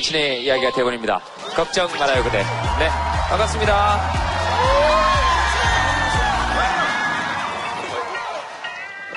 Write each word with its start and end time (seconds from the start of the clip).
당신의 0.00 0.44
이야기가 0.44 0.72
대본입니다. 0.72 1.18
걱정 1.54 1.88
말아요, 1.98 2.22
그대. 2.22 2.38
네, 2.78 2.88
반갑습니다. 3.30 4.12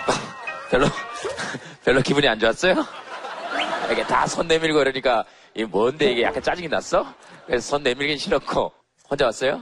별로, 0.71 0.85
별로 1.83 2.01
기분이 2.01 2.27
안 2.27 2.39
좋았어요? 2.39 2.85
이게 3.91 4.03
다 4.05 4.25
손 4.27 4.47
내밀고 4.47 4.77
그러니까, 4.79 5.25
이게 5.53 5.65
뭔데 5.65 6.11
이게 6.11 6.23
약간 6.23 6.41
짜증이 6.41 6.67
났어? 6.69 7.13
그래서 7.45 7.67
손 7.71 7.83
내밀긴 7.83 8.17
싫었고, 8.17 8.71
혼자 9.09 9.25
왔어요? 9.25 9.61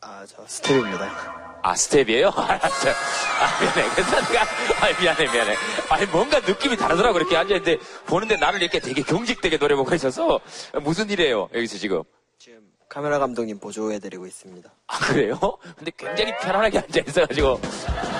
아, 0.00 0.24
저 0.26 0.44
스태프입니다. 0.46 1.41
아, 1.62 1.74
스태프예요? 1.76 2.28
알았어요. 2.36 2.92
아, 3.40 3.60
미안해. 3.62 3.88
그래서 3.94 4.20
내가, 4.32 4.42
아, 4.42 5.00
미안해, 5.00 5.32
미안해. 5.32 5.56
아니, 5.88 6.06
뭔가 6.06 6.40
느낌이 6.40 6.76
다르더라고, 6.76 7.18
이렇게 7.18 7.36
앉아있는데, 7.36 7.78
보는데 8.06 8.36
나를 8.36 8.60
이렇게 8.60 8.80
되게 8.80 9.02
경직되게 9.02 9.58
노려보고 9.58 9.94
있어서, 9.94 10.40
무슨 10.82 11.08
일이에요, 11.08 11.48
여기서 11.54 11.78
지금? 11.78 12.02
지금 12.38 12.62
카메라 12.88 13.20
감독님 13.20 13.60
보조해드리고 13.60 14.26
있습니다. 14.26 14.70
아, 14.88 14.98
그래요? 14.98 15.38
근데 15.76 15.92
굉장히 15.96 16.36
편안하게 16.38 16.80
앉아있어가지고, 16.80 17.60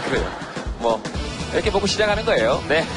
그래요. 0.05 0.31
뭐, 0.79 1.03
이렇게 1.53 1.71
보고 1.71 1.87
시작하는 1.87 2.25
거예요. 2.25 2.63
네. 2.69 2.85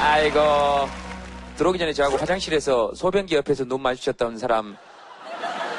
아이고, 0.00 0.88
들어오기 1.56 1.78
전에 1.78 1.92
저하고 1.92 2.16
화장실에서 2.16 2.92
소변기 2.94 3.36
옆에서 3.36 3.64
눈 3.64 3.80
마주쳤던 3.80 4.38
사람, 4.38 4.76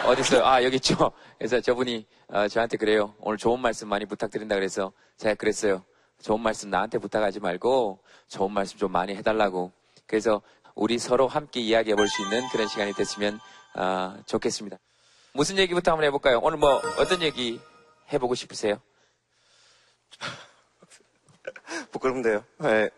어딨어요? 0.07 0.45
아, 0.45 0.63
여기 0.63 0.75
있죠? 0.77 1.11
그래서 1.37 1.59
저분이 1.61 2.05
어, 2.27 2.47
저한테 2.47 2.77
그래요. 2.77 3.13
오늘 3.19 3.37
좋은 3.37 3.59
말씀 3.59 3.87
많이 3.87 4.05
부탁드린다 4.05 4.55
그래서 4.55 4.91
제가 5.17 5.35
그랬어요. 5.35 5.83
좋은 6.21 6.39
말씀 6.41 6.69
나한테 6.69 6.97
부탁하지 6.97 7.39
말고 7.39 7.99
좋은 8.27 8.51
말씀 8.51 8.77
좀 8.77 8.91
많이 8.91 9.15
해달라고. 9.15 9.71
그래서 10.07 10.41
우리 10.75 10.97
서로 10.99 11.27
함께 11.27 11.59
이야기해 11.61 11.95
볼 11.95 12.07
수 12.07 12.21
있는 12.21 12.47
그런 12.49 12.67
시간이 12.67 12.93
됐으면 12.93 13.39
아, 13.73 14.17
좋겠습니다. 14.25 14.77
무슨 15.33 15.57
얘기부터 15.57 15.91
한번 15.91 16.05
해볼까요? 16.07 16.39
오늘 16.41 16.57
뭐 16.57 16.81
어떤 16.97 17.21
얘기 17.21 17.59
해보고 18.13 18.35
싶으세요? 18.35 18.79
부끄럽네요. 21.91 22.43
네. 22.59 22.89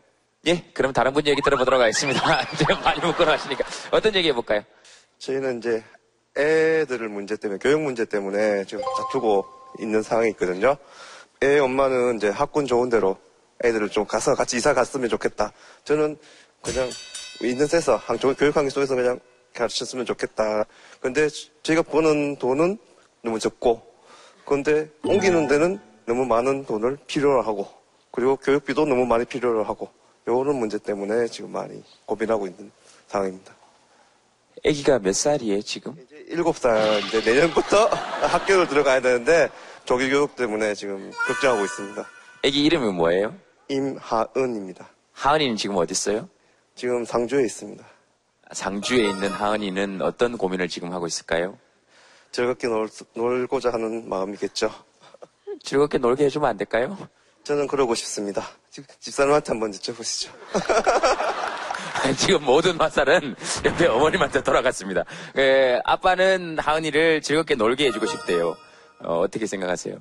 예, 0.46 0.64
그럼 0.74 0.94
다른 0.94 1.14
분 1.14 1.26
얘기 1.26 1.42
들어보도록 1.42 1.82
하겠습니다. 1.82 2.42
이제 2.54 2.66
많이 2.84 3.02
부끄러워하시니까 3.02 3.66
어떤 3.92 4.14
얘기 4.16 4.30
해볼까요? 4.30 4.64
저희는 5.18 5.58
이제 5.58 5.84
애들을 6.38 7.10
문제 7.10 7.36
때문에 7.36 7.60
교육 7.62 7.82
문제 7.82 8.06
때문에 8.06 8.66
지금 8.66 8.84
다투고 8.98 9.46
있는 9.80 10.02
상황이 10.02 10.30
있거든요. 10.30 10.78
애 11.44 11.60
엄마는 11.60 12.18
이제 12.18 12.30
학군 12.30 12.68
좋은 12.68 12.90
대로 12.90 13.18
애들을 13.64 13.90
좀 13.90 14.06
가서 14.06 14.36
같이 14.36 14.58
이사 14.58 14.74
갔으면 14.74 15.10
좋겠다. 15.10 15.52
저는 15.84 16.18
그냥 16.62 16.90
있는 17.42 17.68
데서 17.68 18.00
교육 18.38 18.56
환경 18.56 18.70
속에서 18.70 18.96
그냥 18.96 19.20
가르쳤으면 19.54 20.06
좋겠다. 20.06 20.66
근데 21.02 21.28
저희가 21.64 21.82
버는 21.82 22.38
돈은 22.38 22.78
너무 23.24 23.40
적고, 23.40 23.82
근데 24.46 24.90
옮기는 25.04 25.48
데는 25.48 25.80
너무 26.06 26.26
많은 26.26 26.66
돈을 26.66 26.98
필요로 27.08 27.42
하고, 27.42 27.68
그리고 28.12 28.36
교육비도 28.38 28.86
너무 28.86 29.06
많이 29.06 29.26
필요로 29.26 29.64
하고, 29.64 29.90
요런 30.28 30.56
문제 30.56 30.78
때문에 30.78 31.28
지금 31.28 31.52
많이 31.52 31.84
고민하고 32.06 32.48
있는 32.48 32.72
상황입니다. 33.08 33.56
아기가 34.66 35.00
몇 35.00 35.14
살이에요, 35.16 35.62
지금? 35.62 35.96
이제 36.04 36.26
일곱 36.28 36.58
살 36.58 37.00
이제 37.06 37.22
내년부터 37.22 37.86
학교를 38.26 38.68
들어가야 38.68 39.02
되는데 39.02 39.50
조기 39.86 40.10
교육 40.10 40.36
때문에 40.36 40.74
지금 40.74 41.12
걱정하고 41.28 41.64
있습니다. 41.64 42.06
아기 42.46 42.64
이름이 42.66 42.92
뭐예요? 42.94 43.36
임하은입니다. 43.70 44.88
하은이는 45.14 45.56
지금 45.56 45.78
어디 45.78 45.92
있어요? 45.92 46.30
지금 46.76 47.06
상주에 47.06 47.44
있습니다. 47.44 47.84
상주에 48.52 49.10
있는 49.10 49.30
하은이는 49.30 50.02
어떤 50.02 50.38
고민을 50.38 50.68
지금 50.70 50.92
하고 50.94 51.08
있을까요? 51.08 51.58
즐겁게 52.32 52.68
놀, 52.68 52.90
놀고자 53.14 53.74
하는 53.74 54.08
마음이겠죠. 54.08 54.72
즐겁게 55.64 55.98
놀게 55.98 56.26
해주면 56.26 56.50
안 56.50 56.58
될까요? 56.58 56.98
저는 57.44 57.68
그러고 57.68 57.96
싶습니다. 57.96 58.48
집, 58.70 58.86
집사람한테 59.00 59.52
한번 59.52 59.72
여쭤보시죠. 59.72 60.30
지금 62.18 62.44
모든 62.44 62.80
화살은 62.80 63.36
옆에 63.66 63.88
어머님한테 63.88 64.44
돌아갔습니다. 64.44 65.04
예, 65.38 65.80
아빠는 65.84 66.60
하은이를 66.60 67.22
즐겁게 67.22 67.56
놀게 67.56 67.86
해주고 67.88 68.06
싶대요. 68.06 68.56
어, 69.00 69.28
떻게 69.28 69.46
생각하세요? 69.46 69.98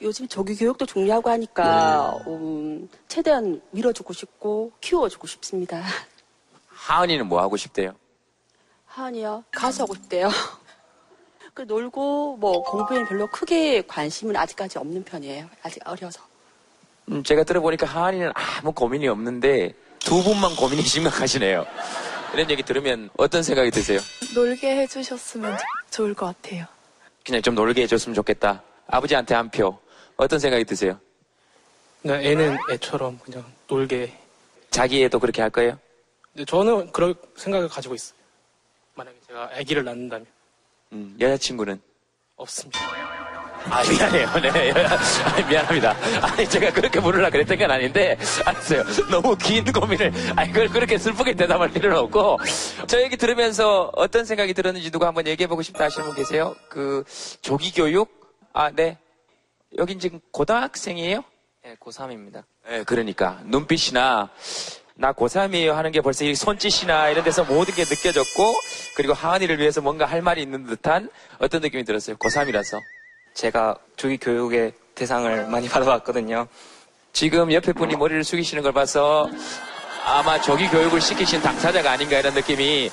요즘 0.00 0.28
조기 0.28 0.54
교육도 0.56 0.86
중요하고 0.86 1.30
하니까 1.30 2.16
음, 2.26 2.88
최대한 3.08 3.60
밀어주고 3.72 4.12
싶고 4.12 4.72
키워주고 4.80 5.26
싶습니다. 5.26 5.82
하은이는 6.68 7.26
뭐 7.26 7.40
하고 7.40 7.56
싶대요? 7.56 7.94
하은이요 8.86 9.44
가수 9.50 9.82
하고 9.82 9.94
싶대요. 9.94 10.28
그 11.52 11.62
놀고 11.62 12.36
뭐 12.36 12.62
공부에는 12.62 13.08
별로 13.08 13.26
크게 13.26 13.82
관심은 13.82 14.36
아직까지 14.36 14.78
없는 14.78 15.02
편이에요. 15.04 15.48
아직 15.62 15.82
어려서. 15.84 16.27
음, 17.10 17.22
제가 17.22 17.44
들어보니까 17.44 17.86
하은이는 17.86 18.32
아무 18.34 18.72
고민이 18.72 19.08
없는데 19.08 19.72
두 19.98 20.22
분만 20.22 20.54
고민이 20.56 20.82
심각하시네요. 20.86 21.66
이런 22.34 22.50
얘기 22.50 22.62
들으면 22.62 23.08
어떤 23.16 23.42
생각이 23.42 23.70
드세요? 23.70 24.00
놀게 24.34 24.76
해주셨으면 24.82 25.56
좋을 25.90 26.14
것 26.14 26.26
같아요. 26.26 26.66
그냥 27.24 27.40
좀 27.42 27.54
놀게 27.54 27.82
해줬으면 27.82 28.14
좋겠다. 28.14 28.62
아버지한테 28.86 29.34
한 29.34 29.50
표. 29.50 29.78
어떤 30.16 30.38
생각이 30.38 30.64
드세요? 30.64 30.98
그냥 32.02 32.22
애는 32.22 32.58
애처럼 32.72 33.18
그냥 33.24 33.44
놀게. 33.68 34.12
자기 34.70 35.02
애도 35.04 35.18
그렇게 35.18 35.40
할 35.40 35.50
거예요? 35.50 35.78
근데 36.32 36.44
저는 36.44 36.92
그럴 36.92 37.14
생각을 37.36 37.68
가지고 37.68 37.94
있어요. 37.94 38.18
만약에 38.94 39.16
제가 39.26 39.50
아기를 39.54 39.84
낳는다면 39.84 40.26
음, 40.92 41.16
여자친구는? 41.18 41.80
없습니다. 42.36 42.78
아, 43.70 43.82
미안해요. 43.82 44.28
네. 44.52 44.72
아, 44.86 45.48
미안합니다. 45.48 45.96
아니, 46.22 46.48
제가 46.48 46.72
그렇게 46.72 47.00
물으려고 47.00 47.32
그랬던 47.32 47.58
건 47.58 47.70
아닌데, 47.70 48.16
알았어요. 48.44 48.84
너무 49.10 49.36
긴 49.36 49.64
고민을, 49.72 50.12
아니, 50.36 50.52
그걸 50.52 50.68
그렇게 50.68 50.98
슬프게 50.98 51.34
대답할 51.34 51.70
필요는 51.70 51.96
없고, 51.98 52.38
저 52.86 53.00
얘기 53.00 53.16
들으면서 53.16 53.90
어떤 53.94 54.24
생각이 54.24 54.54
들었는지 54.54 54.90
누가 54.90 55.08
한번 55.08 55.26
얘기해보고 55.26 55.62
싶다 55.62 55.84
하시는 55.84 56.06
분 56.06 56.16
계세요? 56.16 56.54
그, 56.68 57.04
조기교육? 57.42 58.08
아, 58.52 58.70
네. 58.70 58.98
여긴 59.76 60.00
지금 60.00 60.20
고등학생이에요? 60.32 61.22
네, 61.64 61.74
고3입니다. 61.80 62.44
네, 62.68 62.82
그러니까. 62.84 63.40
눈빛이나, 63.44 64.30
나 64.94 65.12
고3이에요 65.12 65.72
하는 65.74 65.92
게 65.92 66.00
벌써 66.00 66.24
이 66.24 66.34
손짓이나 66.34 67.10
이런 67.10 67.22
데서 67.22 67.44
모든 67.44 67.74
게 67.74 67.84
느껴졌고, 67.84 68.54
그리고 68.96 69.12
하은이를 69.12 69.58
위해서 69.60 69.80
뭔가 69.80 70.06
할 70.06 70.22
말이 70.22 70.42
있는 70.42 70.64
듯한 70.64 71.10
어떤 71.38 71.60
느낌이 71.60 71.84
들었어요. 71.84 72.16
고3이라서. 72.16 72.80
제가 73.38 73.76
조기 73.96 74.16
교육의 74.16 74.72
대상을 74.96 75.46
많이 75.46 75.68
받아봤거든요. 75.70 76.48
지금 77.12 77.52
옆에 77.52 77.72
분이 77.72 77.94
머리를 77.96 78.24
숙이시는 78.24 78.62
걸 78.64 78.72
봐서 78.72 79.30
아마 80.04 80.40
조기 80.40 80.68
교육을 80.68 81.00
시키신 81.00 81.40
당사자가 81.40 81.92
아닌가 81.92 82.18
이런 82.18 82.34
느낌이 82.34 82.90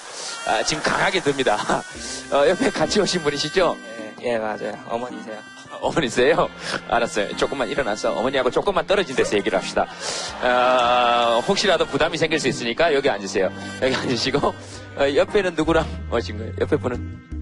아, 0.47 0.63
지금 0.63 0.83
강하게 0.83 1.21
듭니다. 1.21 1.57
어, 2.31 2.47
옆에 2.47 2.69
같이 2.69 3.01
오신 3.01 3.23
분이시죠? 3.23 3.75
예, 4.21 4.33
예, 4.33 4.37
맞아요. 4.37 4.73
어머니세요. 4.87 5.37
어머니세요? 5.81 6.47
알았어요. 6.89 7.35
조금만 7.37 7.67
일어나서 7.67 8.13
어머니하고 8.13 8.51
조금만 8.51 8.85
떨어진 8.85 9.15
데서 9.15 9.35
얘기를 9.37 9.57
합시다. 9.57 9.87
어, 10.43 11.39
혹시라도 11.47 11.85
부담이 11.85 12.17
생길 12.17 12.39
수 12.39 12.47
있으니까 12.47 12.93
여기 12.93 13.09
앉으세요. 13.09 13.51
여기 13.81 13.95
앉으시고 13.95 14.47
어, 14.47 15.15
옆에는 15.15 15.55
누구랑 15.55 15.85
오신 16.11 16.37
거예요? 16.37 16.53
옆에 16.61 16.77
분은? 16.77 17.34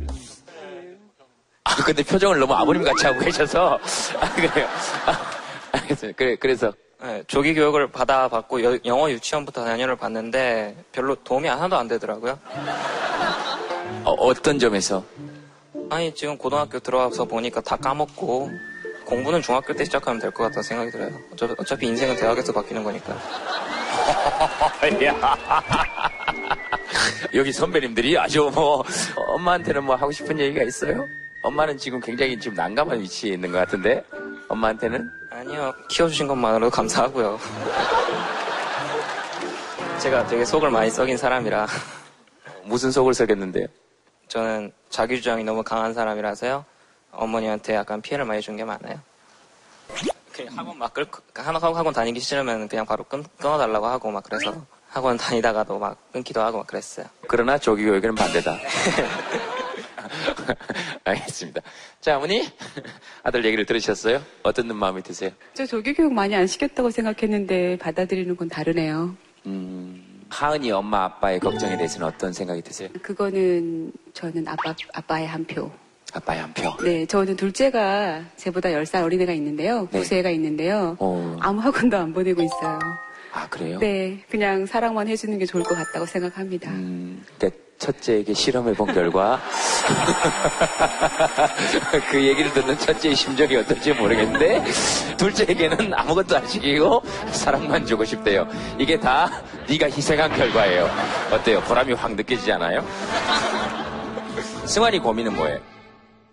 아 1.73 1.83
근데 1.83 2.03
표정을 2.03 2.39
너무 2.39 2.53
아버님 2.53 2.83
같이 2.83 3.05
하고 3.05 3.19
계셔서 3.19 3.79
아, 4.19 4.29
그래요. 4.35 4.67
아. 5.05 5.19
그래 6.15 6.35
그래서 6.39 6.71
네, 7.01 7.23
조기 7.27 7.53
교육을 7.53 7.91
받아봤고 7.91 8.63
여- 8.63 8.77
영어 8.85 9.09
유치원부터 9.09 9.65
4년을 9.65 9.97
봤는데 9.97 10.75
별로 10.91 11.15
도움이 11.15 11.47
하나도 11.49 11.75
안 11.77 11.87
되더라고요. 11.87 12.39
어, 14.05 14.33
떤 14.35 14.59
점에서? 14.59 15.03
아니 15.89 16.13
지금 16.15 16.37
고등학교 16.37 16.79
들어와서 16.79 17.25
보니까 17.25 17.59
다 17.61 17.75
까먹고 17.75 18.49
공부는 19.05 19.41
중학교 19.41 19.73
때 19.73 19.83
시작하면 19.83 20.21
될 20.21 20.31
것 20.31 20.43
같다는 20.43 20.63
생각이 20.63 20.91
들어요. 20.91 21.09
어차피, 21.33 21.53
어차피 21.57 21.87
인생은 21.87 22.15
대학에서 22.15 22.53
바뀌는 22.53 22.83
거니까. 22.83 23.17
여기 27.35 27.51
선배님들이 27.51 28.17
아주 28.17 28.49
뭐 28.53 28.83
엄마한테는 29.17 29.83
뭐 29.83 29.95
하고 29.95 30.11
싶은 30.11 30.39
얘기가 30.39 30.63
있어요? 30.63 31.05
엄마는 31.43 31.77
지금 31.77 31.99
굉장히 31.99 32.39
지금 32.39 32.55
난감한 32.55 32.99
위치에 33.01 33.33
있는 33.33 33.51
것 33.51 33.57
같은데 33.59 34.03
엄마한테는 34.47 35.09
아니요, 35.31 35.73
키워주신 35.89 36.27
것만으로도 36.27 36.69
감사하고요. 36.71 37.39
제가 39.99 40.25
되게 40.27 40.43
속을 40.45 40.69
많이 40.69 40.89
썩인 40.89 41.17
사람이라 41.17 41.67
무슨 42.63 42.91
속을 42.91 43.13
썩였는데요? 43.13 43.67
저는 44.27 44.71
자기 44.89 45.17
주장이 45.17 45.43
너무 45.43 45.63
강한 45.63 45.93
사람이라서요. 45.93 46.63
어머니한테 47.11 47.75
약간 47.75 48.01
피해를 48.01 48.25
많이 48.25 48.41
준 48.41 48.55
게 48.57 48.63
많아요. 48.63 48.99
그냥 50.31 50.57
학원 50.57 50.77
막 50.79 50.93
끌, 50.93 51.05
학원, 51.35 51.75
학원 51.75 51.93
다니기 51.93 52.19
싫으면 52.19 52.67
그냥 52.67 52.85
바로 52.85 53.03
끊, 53.03 53.23
끊어달라고 53.37 53.85
하고 53.85 54.09
막 54.11 54.23
그래서 54.23 54.55
학원 54.89 55.15
다니다가도 55.17 55.77
막 55.77 55.97
끊기도 56.11 56.41
하고 56.41 56.57
막 56.59 56.67
그랬어요. 56.67 57.05
그러나 57.27 57.57
조기 57.57 57.83
교육에는 57.83 58.15
반대다. 58.15 58.57
알겠습니다. 61.03 61.61
자, 62.01 62.17
어머니. 62.17 62.47
아들 63.23 63.45
얘기를 63.45 63.65
들으셨어요? 63.65 64.21
어떤 64.43 64.75
마음이 64.75 65.01
드세요? 65.03 65.31
저 65.53 65.65
조기 65.65 65.93
교육 65.93 66.13
많이 66.13 66.35
안 66.35 66.47
시켰다고 66.47 66.89
생각했는데 66.89 67.77
받아들이는 67.77 68.35
건 68.35 68.49
다르네요. 68.49 69.15
음, 69.45 70.25
하은이 70.29 70.71
엄마 70.71 71.03
아빠의 71.05 71.39
걱정에 71.39 71.75
대해서는 71.77 72.07
어떤 72.07 72.33
생각이 72.33 72.61
드세요? 72.61 72.89
그거는 73.01 73.91
저는 74.13 74.47
아빠, 74.47 74.73
아빠의 74.93 75.27
한 75.27 75.45
표. 75.45 75.71
아빠의 76.13 76.41
한 76.41 76.53
표. 76.53 76.75
네, 76.83 77.05
저는 77.05 77.35
둘째가 77.35 78.23
제보다 78.37 78.69
10살 78.69 79.03
어린애가 79.03 79.33
있는데요. 79.33 79.87
네. 79.91 80.01
9세가 80.01 80.33
있는데요. 80.35 80.95
어. 80.99 81.37
아무 81.41 81.59
학원도 81.61 81.97
안 81.97 82.13
보내고 82.13 82.41
있어요. 82.41 82.79
아, 83.33 83.49
그래요? 83.49 83.79
네, 83.79 84.23
그냥 84.29 84.65
사랑만 84.67 85.07
해주는 85.07 85.37
게 85.39 85.45
좋을 85.45 85.63
것 85.63 85.73
같다고 85.75 86.05
생각합니다. 86.05 86.69
음, 86.69 87.23
그러니까 87.37 87.62
첫째에게 87.83 88.33
실험해 88.33 88.73
본 88.73 88.93
결과 88.93 89.41
그 92.09 92.25
얘기를 92.25 92.53
듣는 92.53 92.77
첫째의 92.77 93.15
심정이 93.15 93.57
어떨지 93.57 93.93
모르겠는데 93.93 94.63
둘째에게는 95.17 95.93
아무것도 95.93 96.37
안 96.37 96.47
시키고 96.47 97.01
사랑만 97.31 97.85
주고 97.85 98.05
싶대요. 98.05 98.47
이게 98.79 98.97
다 98.97 99.29
네가 99.67 99.87
희생한 99.87 100.33
결과예요. 100.33 100.89
어때요? 101.31 101.59
보람이 101.61 101.93
확 101.93 102.15
느껴지지 102.15 102.53
않아요? 102.53 102.85
승환이 104.65 104.99
고민은 104.99 105.35
뭐예요? 105.35 105.59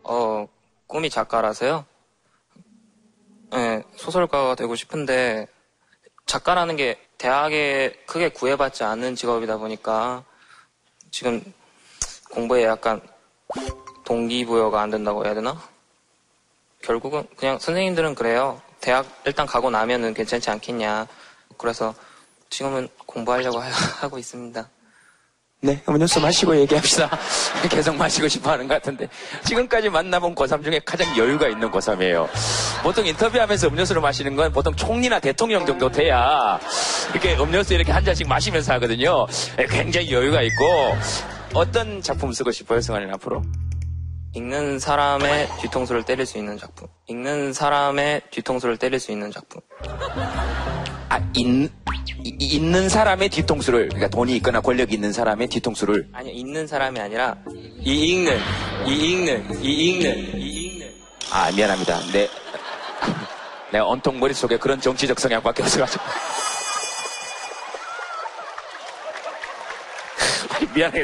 어, 0.05 0.47
꿈이 0.87 1.11
작가라서요. 1.11 1.85
네, 3.53 3.83
소설가가 3.97 4.55
되고 4.55 4.77
싶은데 4.77 5.49
작가라는 6.27 6.77
게 6.77 6.97
대학에 7.19 7.93
크게 8.07 8.29
구애받지 8.29 8.85
않는 8.85 9.17
직업이다 9.17 9.57
보니까 9.57 10.25
지금 11.11 11.43
공부에 12.31 12.65
약간 12.65 13.01
동기부여가 14.05 14.81
안 14.81 14.91
된다고 14.91 15.25
해야 15.25 15.35
되나? 15.35 15.61
결국은 16.83 17.27
그냥 17.37 17.59
선생님들은 17.59 18.15
그래요. 18.15 18.61
대학 18.81 19.07
일단 19.25 19.47
가고 19.47 19.71
나면은 19.71 20.15
괜찮지 20.15 20.51
않겠냐. 20.51 21.07
그래서 21.59 21.95
지금은 22.49 22.89
공부하려고 23.07 23.59
하- 23.59 23.69
하고 24.03 24.19
있습니다. 24.19 24.69
네, 25.63 25.79
음료수 25.89 26.21
마시고 26.21 26.57
얘기합시다. 26.57 27.11
계속 27.71 27.95
마시고 27.95 28.29
싶어 28.29 28.53
하는 28.53 28.67
것 28.67 28.75
같은데. 28.75 29.09
지금까지 29.45 29.91
만나본 29.91 30.35
고3 30.35 30.65
중에 30.65 30.81
가장 30.85 31.07
여유가 31.19 31.49
있는 31.49 31.71
고3이에요. 31.71 32.27
보통 32.83 33.05
인터뷰하면서 33.05 33.69
음료수를 33.69 34.01
마시는 34.01 34.37
건 34.37 34.53
보통 34.53 34.75
총리나 34.75 35.21
대통령 35.21 35.67
정도 35.67 35.91
돼야 35.91 36.59
이렇게 37.13 37.37
음료수 37.37 37.75
이렇게 37.75 37.93
한 37.93 38.03
잔씩 38.03 38.27
마시면서 38.27 38.73
하거든요. 38.75 39.27
예, 39.59 39.67
굉장히 39.67 40.11
여유가 40.13 40.41
있고. 40.43 40.97
어떤 41.53 42.01
작품 42.01 42.33
쓰고 42.33 42.53
싶어요, 42.53 42.81
승환이는 42.81 43.13
앞으로? 43.15 43.43
읽는 44.35 44.79
사람의 44.79 45.49
뒤통수를 45.61 46.05
때릴 46.05 46.25
수 46.25 46.39
있는 46.39 46.57
작품. 46.57 46.87
읽는 47.09 47.53
사람의 47.53 48.23
뒤통수를 48.31 48.77
때릴 48.77 49.01
수 49.01 49.11
있는 49.11 49.31
작품. 49.33 49.61
아, 51.21 51.33
있, 51.35 51.71
이- 52.25 52.47
있는 52.57 52.89
사람의 52.89 53.29
뒤통수를, 53.29 53.89
그러니까 53.89 54.09
돈이 54.09 54.35
있거나 54.37 54.61
권력이 54.61 54.95
있는 54.95 55.13
사람의 55.13 55.49
뒤통수를. 55.49 56.09
아니요, 56.13 56.33
읽는 56.33 56.67
사람이 56.67 56.99
아니라 56.99 57.37
이 57.85 58.13
읽는, 58.13 58.39
이 58.87 58.93
읽는, 59.13 59.63
이 59.63 59.73
읽는, 59.73 60.41
이 60.41 60.67
읽는. 60.67 60.91
아, 61.33 61.51
미안합니다. 61.53 62.01
내, 62.13 62.29
내가 63.73 63.85
온통 63.87 64.19
머릿속에 64.19 64.57
그런 64.57 64.81
정치적 64.81 65.21
성향밖에 65.21 65.63
없어가지고. 65.63 66.03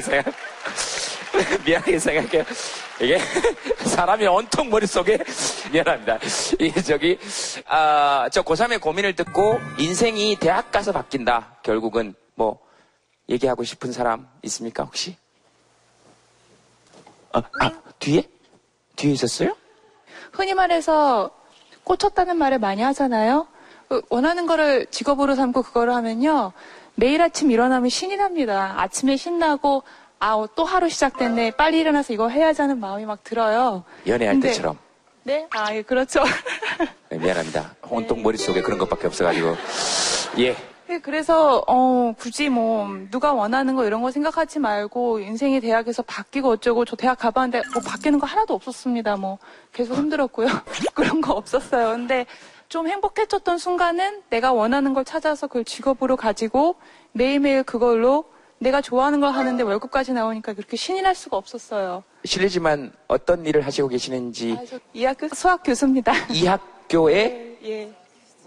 생각, 0.03 0.27
미안하게 1.65 1.99
생각해요. 1.99 2.45
이게, 3.01 3.19
사람이 3.85 4.27
온통 4.27 4.71
머릿속에, 4.71 5.19
미안합니다. 5.73 6.19
이게 6.59 6.83
저기, 6.83 7.19
아, 7.67 8.29
저 8.33 8.43
고3의 8.43 8.81
고민을 8.81 9.15
듣고 9.17 9.59
인생이 9.79 10.37
대학 10.37 10.71
가서 10.71 10.93
바뀐다. 10.93 11.59
결국은 11.63 12.15
뭐, 12.35 12.59
얘기하고 13.29 13.65
싶은 13.65 13.93
사람 13.93 14.29
있습니까, 14.43 14.85
혹시? 14.85 15.17
아, 17.33 17.43
아, 17.61 17.71
뒤에? 17.99 18.29
뒤에 18.97 19.13
있었어요? 19.13 19.57
흔히 20.33 20.55
말해서 20.55 21.31
꽂혔다는 21.85 22.37
말을 22.37 22.59
많이 22.59 22.83
하잖아요. 22.83 23.47
그 23.89 24.03
원하는 24.09 24.47
거를 24.47 24.87
직업으로 24.87 25.35
삼고 25.35 25.63
그거를 25.63 25.95
하면요. 25.95 26.53
매일 26.95 27.21
아침 27.23 27.51
일어나면 27.51 27.89
신이 27.89 28.17
납니다. 28.17 28.75
아침에 28.79 29.17
신나고 29.17 29.83
아, 30.19 30.47
또 30.55 30.65
하루 30.65 30.89
시작됐네. 30.89 31.53
빨리 31.53 31.79
일어나서 31.81 32.13
이거 32.13 32.29
해야지 32.29 32.63
하는 32.63 32.81
마음이 32.81 33.05
막 33.05 33.23
들어요. 33.23 33.85
연애할 34.07 34.35
근데- 34.37 34.49
때처럼. 34.49 34.79
네? 35.25 35.47
아, 35.51 35.75
예, 35.75 35.83
그렇죠. 35.83 36.23
네, 37.11 37.19
미안합니다. 37.19 37.75
온통 37.91 38.23
머릿속에 38.23 38.63
그런 38.63 38.79
것밖에 38.79 39.09
없어가지고. 39.09 39.57
예. 40.39 40.57
네, 40.89 41.01
그래서 41.01 41.65
어 41.67 42.15
굳이 42.17 42.49
뭐 42.49 42.87
누가 43.11 43.33
원하는 43.33 43.75
거 43.75 43.85
이런 43.85 44.03
거 44.03 44.13
생각하지 44.13 44.61
말고 44.61 45.19
인생이 45.19 45.61
대학에서 45.61 46.03
바뀌고 46.05 46.51
어쩌고 46.51 46.85
저 46.85 46.95
대학 46.95 47.19
가봤는데 47.19 47.63
뭐 47.75 47.83
바뀌는 47.83 48.21
거 48.21 48.27
하나도 48.29 48.55
없었습니다. 48.55 49.17
뭐 49.17 49.39
계속 49.73 49.97
힘들었고요. 49.97 50.47
그런 50.95 51.21
거 51.21 51.33
없었어요. 51.33 51.89
근데 51.89 52.25
좀 52.69 52.87
행복해졌던 52.87 53.59
순간은 53.59 54.23
내가 54.31 54.53
원하는 54.53 54.95
걸 54.95 55.05
찾아서 55.05 55.49
그걸 55.49 55.65
직업으로 55.65 56.17
가지고 56.17 56.77
매일매일 57.11 57.65
그걸로 57.65 58.25
내가 58.59 58.81
좋아하는 58.81 59.21
걸 59.21 59.33
하는데 59.33 59.63
월급까지 59.63 60.13
나오니까 60.13 60.55
그렇게 60.55 60.77
신이 60.77 61.03
날 61.03 61.15
수가 61.15 61.37
없었어요. 61.37 62.03
실례지만 62.25 62.93
어떤 63.07 63.45
일을 63.45 63.61
하시고 63.67 63.89
계시는지 63.89 64.57
아, 64.59 64.65
저이 64.65 65.05
학교 65.05 65.29
수학 65.35 65.63
교수입니다. 65.63 66.13
이 66.31 66.47
학교의 66.47 67.59
예. 67.65 67.93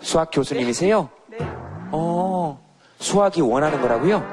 수학 0.01 0.31
교수님이세요? 0.31 1.09
네. 1.27 1.37
어, 1.91 2.59
수학이 2.99 3.41
원하는 3.41 3.79
거라고요? 3.81 4.17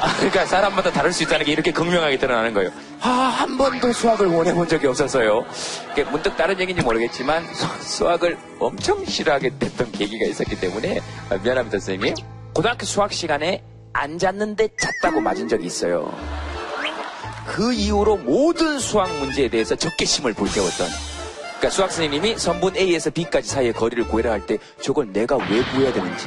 아, 0.00 0.16
그러니까 0.16 0.44
사람마다 0.46 0.92
다를 0.92 1.12
수 1.12 1.22
있다는 1.24 1.46
게 1.46 1.52
이렇게 1.52 1.72
극명하게 1.72 2.18
드러나는 2.18 2.52
거예요. 2.54 2.70
아, 3.00 3.08
한 3.08 3.56
번도 3.56 3.92
수학을 3.92 4.28
원해본 4.28 4.68
적이 4.68 4.88
없어서요. 4.88 5.44
이게 5.92 6.04
문득 6.04 6.36
다른 6.36 6.60
얘기인지 6.60 6.84
모르겠지만 6.84 7.42
수, 7.54 7.66
수학을 7.96 8.38
엄청 8.60 9.04
싫어하게 9.04 9.58
됐던 9.58 9.90
계기가 9.92 10.26
있었기 10.26 10.60
때문에 10.60 11.00
아, 11.30 11.36
미안합니다, 11.42 11.78
선생님. 11.78 12.14
고등학교 12.54 12.86
수학 12.86 13.12
시간에 13.12 13.62
앉았는데 13.92 14.68
잤다고 14.76 15.20
맞은 15.20 15.48
적이 15.48 15.66
있어요. 15.66 16.12
그 17.46 17.72
이후로 17.72 18.16
모든 18.18 18.78
수학 18.78 19.10
문제에 19.18 19.48
대해서 19.48 19.74
적개심을 19.76 20.32
불태웠던 20.32 20.88
그러니까 21.58 21.70
수학 21.70 21.92
선생님이 21.92 22.38
선분 22.38 22.76
A에서 22.76 23.10
B까지 23.10 23.48
사이의 23.48 23.72
거리를 23.74 24.06
구해라 24.08 24.32
할 24.32 24.46
때 24.46 24.58
저걸 24.82 25.12
내가 25.12 25.36
왜 25.36 25.62
구해야 25.72 25.92
되는지 25.92 26.26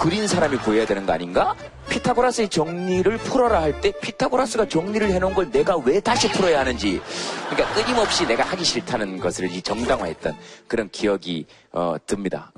그린 0.00 0.26
사람이 0.26 0.56
구해야 0.58 0.86
되는 0.86 1.04
거 1.04 1.12
아닌가? 1.12 1.54
피타고라스의 1.88 2.48
정리를 2.48 3.16
풀어라 3.18 3.60
할 3.60 3.80
때 3.80 3.92
피타고라스가 4.00 4.68
정리를 4.68 5.08
해놓은 5.10 5.34
걸 5.34 5.50
내가 5.50 5.76
왜 5.76 6.00
다시 6.00 6.30
풀어야 6.30 6.60
하는지 6.60 7.00
그러니까 7.50 7.74
끊임없이 7.74 8.26
내가 8.26 8.44
하기 8.44 8.64
싫다는 8.64 9.18
것을 9.20 9.50
이 9.50 9.62
정당화했던 9.62 10.36
그런 10.68 10.88
기억이 10.90 11.46
어, 11.72 11.96
듭니다. 12.06 12.52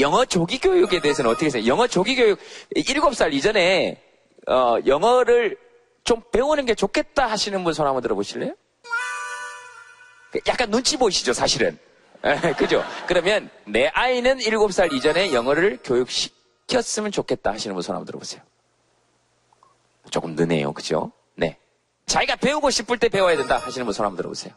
영어 0.00 0.24
조기 0.24 0.58
교육에 0.58 1.00
대해서는 1.00 1.30
어떻게 1.30 1.50
생각해요? 1.50 1.72
영어 1.72 1.86
조기 1.86 2.16
교육 2.16 2.38
7살 2.76 3.32
이전에 3.32 4.02
어, 4.46 4.76
영어를 4.86 5.56
좀 6.04 6.22
배우는 6.32 6.64
게 6.66 6.74
좋겠다 6.74 7.26
하시는 7.26 7.62
분 7.64 7.72
손 7.74 7.86
한번 7.86 8.02
들어보실래요? 8.02 8.54
약간 10.46 10.70
눈치 10.70 10.96
보이시죠, 10.96 11.32
사실은. 11.32 11.78
에, 12.24 12.52
그죠? 12.54 12.84
그러면 13.06 13.48
내 13.66 13.86
아이는 13.88 14.38
7살 14.38 14.92
이전에 14.92 15.32
영어를 15.32 15.78
교육시켰으면 15.84 17.12
좋겠다 17.12 17.52
하시는 17.52 17.74
분 17.74 17.82
손 17.82 17.94
한번 17.94 18.06
들어보세요. 18.06 18.42
조금 20.10 20.34
느네요, 20.34 20.72
그죠? 20.72 21.12
네. 21.34 21.58
자기가 22.06 22.36
배우고 22.36 22.70
싶을 22.70 22.98
때 22.98 23.08
배워야 23.08 23.36
된다 23.36 23.58
하시는 23.58 23.84
분 23.86 23.92
손 23.92 24.04
한번 24.06 24.16
들어보세요. 24.16 24.54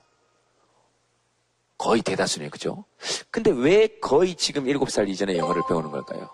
거의 1.81 2.03
대다수네요, 2.03 2.51
그죠? 2.51 2.85
근데 3.31 3.49
왜 3.49 3.87
거의 3.87 4.35
지금 4.35 4.65
7살 4.65 5.09
이전에 5.09 5.35
영어를 5.35 5.63
배우는 5.67 5.89
걸까요? 5.89 6.29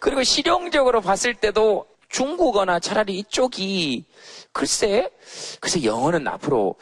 그리고 0.00 0.22
실용적으로 0.22 1.00
봤을 1.00 1.32
때도 1.32 1.86
중국어나 2.10 2.78
차라리 2.78 3.18
이쪽이 3.18 4.04
글쎄 4.52 5.10
글쎄 5.60 5.82
영어는 5.82 6.28
앞으로 6.28 6.74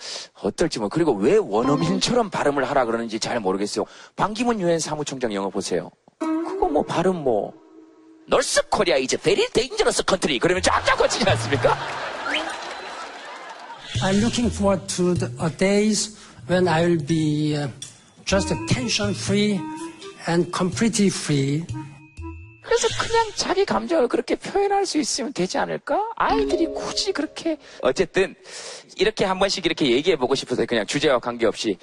어떨지 0.42 0.80
뭐 0.80 0.88
그리고 0.88 1.12
왜 1.12 1.36
원어민처럼 1.36 2.30
발음을 2.30 2.68
하라 2.68 2.84
그러는지 2.84 3.20
잘 3.20 3.38
모르겠어요. 3.38 3.84
반기문 4.16 4.60
유엔 4.60 4.80
사무총장 4.80 5.32
영어 5.32 5.48
보세요. 5.48 5.92
그거 6.18 6.68
뭐 6.68 6.82
발음 6.82 7.14
뭐 7.22 7.52
North 8.26 8.68
Korea 8.70 8.96
이제 8.96 9.16
very 9.16 9.48
dangerous 9.52 10.04
country 10.04 10.40
그러면 10.40 10.62
쫙쫙 10.62 10.98
거치지 10.98 11.28
않습니까? 11.30 11.76
I'm 14.02 14.18
looking 14.18 14.52
forward 14.52 14.86
to 14.96 15.14
the 15.14 15.56
days 15.56 16.25
when 16.48 16.68
I 16.68 16.84
will 16.84 17.06
be 17.06 17.56
uh, 17.56 17.68
just 18.24 18.54
tension 18.68 19.14
free 19.14 19.60
and 20.28 20.50
completely 20.56 21.08
free. 21.08 21.64
그래서 22.62 22.88
그냥 23.00 23.30
자기 23.36 23.64
감정을 23.64 24.08
그렇게 24.08 24.34
표현할 24.34 24.86
수 24.86 24.98
있으면 24.98 25.32
되지 25.32 25.56
않을까? 25.56 26.10
아이들이 26.16 26.66
굳이 26.66 27.12
그렇게. 27.12 27.58
어쨌든, 27.80 28.34
이렇게 28.96 29.24
한 29.24 29.38
번씩 29.38 29.64
이렇게 29.64 29.88
얘기해 29.92 30.16
보고 30.16 30.34
싶어서 30.34 30.66
그냥 30.66 30.84
주제와 30.84 31.20
관계없이. 31.20 31.78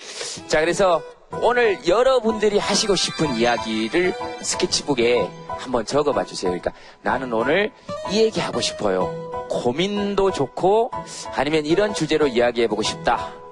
자, 0.48 0.60
그래서 0.60 1.01
오늘 1.41 1.79
여러분들이 1.88 2.58
하시고 2.58 2.98
싶은 2.98 3.36
이야기를 3.36 4.13
스케치북에 4.41 5.25
한번 5.48 5.86
적어 5.86 6.12
봐 6.12 6.25
주세요. 6.25 6.51
그러니까 6.51 6.74
나는 7.01 7.32
오늘 7.32 7.72
이 8.12 8.17
얘기 8.17 8.41
하고 8.41 8.60
싶어요. 8.60 9.48
고민도 9.50 10.32
좋고, 10.32 10.91
아니면 11.34 11.65
이런 11.65 11.93
주제로 11.93 12.27
이야기해 12.27 12.67
보고 12.67 12.82
싶다. 12.84 13.42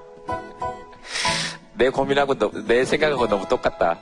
내 1.81 1.89
고민하고 1.89 2.35
너- 2.35 2.51
내 2.67 2.85
생각하고 2.85 3.27
너무 3.27 3.47
똑같다. 3.47 3.97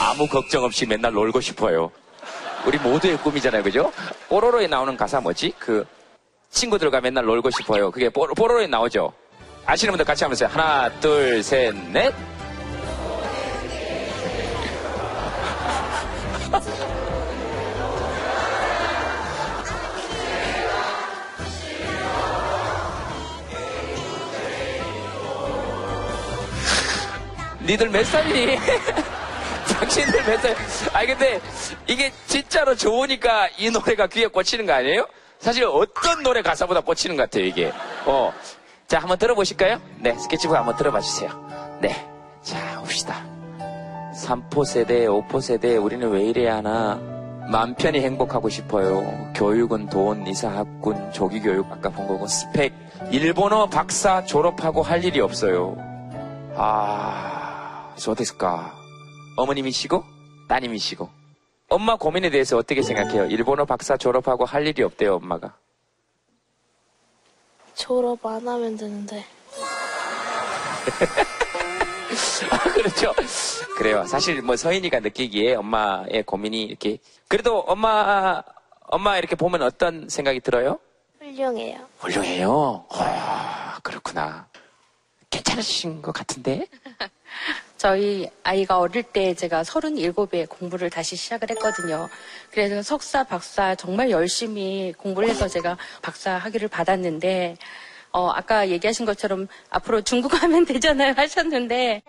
아무 0.00 0.26
걱정 0.26 0.64
없이 0.64 0.86
맨날 0.86 1.12
놀고 1.12 1.38
싶어요. 1.42 1.90
우리 2.64 2.78
모두의 2.78 3.18
꿈이잖아요, 3.18 3.62
그죠? 3.62 3.92
뽀로로에 4.30 4.66
나오는 4.66 4.96
가사 4.96 5.20
뭐지? 5.20 5.52
그 5.58 5.86
친구들과 6.48 7.02
맨날 7.02 7.26
놀고 7.26 7.50
싶어요. 7.50 7.90
그게 7.90 8.08
뽀, 8.08 8.26
뽀로로에 8.28 8.66
나오죠. 8.66 9.12
아시는 9.66 9.92
분들 9.92 10.06
같이 10.06 10.24
하면서 10.24 10.46
하나, 10.46 10.88
둘, 11.00 11.42
셋, 11.42 11.74
넷. 11.92 12.14
니들 27.70 27.88
몇 27.88 28.04
살이니? 28.04 28.56
당신들 29.78 30.24
몇 30.24 30.40
살? 30.40 30.56
아니 30.92 31.06
근데 31.06 31.40
이게 31.86 32.10
진짜로 32.26 32.74
좋으니까 32.74 33.48
이 33.58 33.70
노래가 33.70 34.08
귀에 34.08 34.26
꽂히는 34.26 34.66
거 34.66 34.72
아니에요? 34.72 35.06
사실 35.38 35.64
어떤 35.64 36.24
노래 36.24 36.42
가사보다 36.42 36.80
꽂히는 36.80 37.16
것 37.16 37.22
같아요 37.22 37.44
이게. 37.44 37.72
어, 38.06 38.32
자 38.88 38.98
한번 38.98 39.18
들어보실까요? 39.18 39.80
네, 40.00 40.18
스케치북 40.18 40.56
한번 40.56 40.74
들어봐 40.74 41.00
주세요. 41.00 41.30
네, 41.80 42.08
자 42.42 42.58
봅시다. 42.80 43.24
3포 44.16 44.64
세대, 44.64 45.06
5포 45.06 45.40
세대 45.40 45.76
우리는 45.76 46.10
왜 46.10 46.24
이래야 46.24 46.56
하나? 46.56 46.96
맘 47.48 47.76
편히 47.76 48.00
행복하고 48.00 48.48
싶어요. 48.48 49.32
교육은 49.36 49.88
돈, 49.90 50.26
이사 50.26 50.48
학군, 50.50 51.12
조기 51.12 51.38
교육 51.40 51.70
아까 51.70 51.88
본 51.88 52.08
거고 52.08 52.26
스펙, 52.26 52.74
일본어 53.12 53.66
박사 53.66 54.24
졸업하고 54.24 54.82
할 54.82 55.04
일이 55.04 55.20
없어요. 55.20 55.76
아, 56.56 57.39
그래서 58.00 58.12
어땠을까? 58.12 58.74
어머님이시고 59.36 60.02
따님이시고 60.48 61.06
엄마 61.68 61.96
고민에 61.96 62.30
대해서 62.30 62.56
어떻게 62.56 62.80
생각해요? 62.80 63.26
일본어 63.26 63.66
박사 63.66 63.98
졸업하고 63.98 64.46
할 64.46 64.66
일이 64.66 64.82
없대요 64.82 65.16
엄마가. 65.16 65.54
졸업 67.74 68.24
안 68.24 68.48
하면 68.48 68.78
되는데. 68.78 69.22
아, 72.50 72.58
그렇죠. 72.72 73.12
그래요. 73.76 74.06
사실 74.06 74.40
뭐 74.40 74.56
서인이가 74.56 75.00
느끼기에 75.00 75.56
엄마의 75.56 76.22
고민이 76.24 76.62
이렇게 76.62 76.96
그래도 77.28 77.60
엄마 77.60 78.42
엄마 78.84 79.18
이렇게 79.18 79.36
보면 79.36 79.60
어떤 79.60 80.08
생각이 80.08 80.40
들어요? 80.40 80.78
훌륭해요. 81.18 81.86
훌륭해요. 81.98 82.86
와, 82.88 83.78
그렇구나. 83.82 84.48
괜찮으신 85.28 86.00
것 86.00 86.12
같은데? 86.12 86.66
저희 87.80 88.28
아이가 88.42 88.78
어릴 88.78 89.02
때 89.02 89.32
제가 89.32 89.62
37에 89.62 90.46
공부를 90.50 90.90
다시 90.90 91.16
시작을 91.16 91.48
했거든요. 91.52 92.10
그래서 92.50 92.82
석사, 92.82 93.24
박사 93.24 93.74
정말 93.74 94.10
열심히 94.10 94.92
공부를 94.98 95.30
해서 95.30 95.48
제가 95.48 95.78
박사 96.02 96.36
학위를 96.36 96.68
받았는데, 96.68 97.56
어, 98.12 98.28
아까 98.34 98.68
얘기하신 98.68 99.06
것처럼 99.06 99.48
앞으로 99.70 100.02
중국어 100.02 100.36
하면 100.36 100.66
되잖아요 100.66 101.14
하셨는데, 101.16 102.02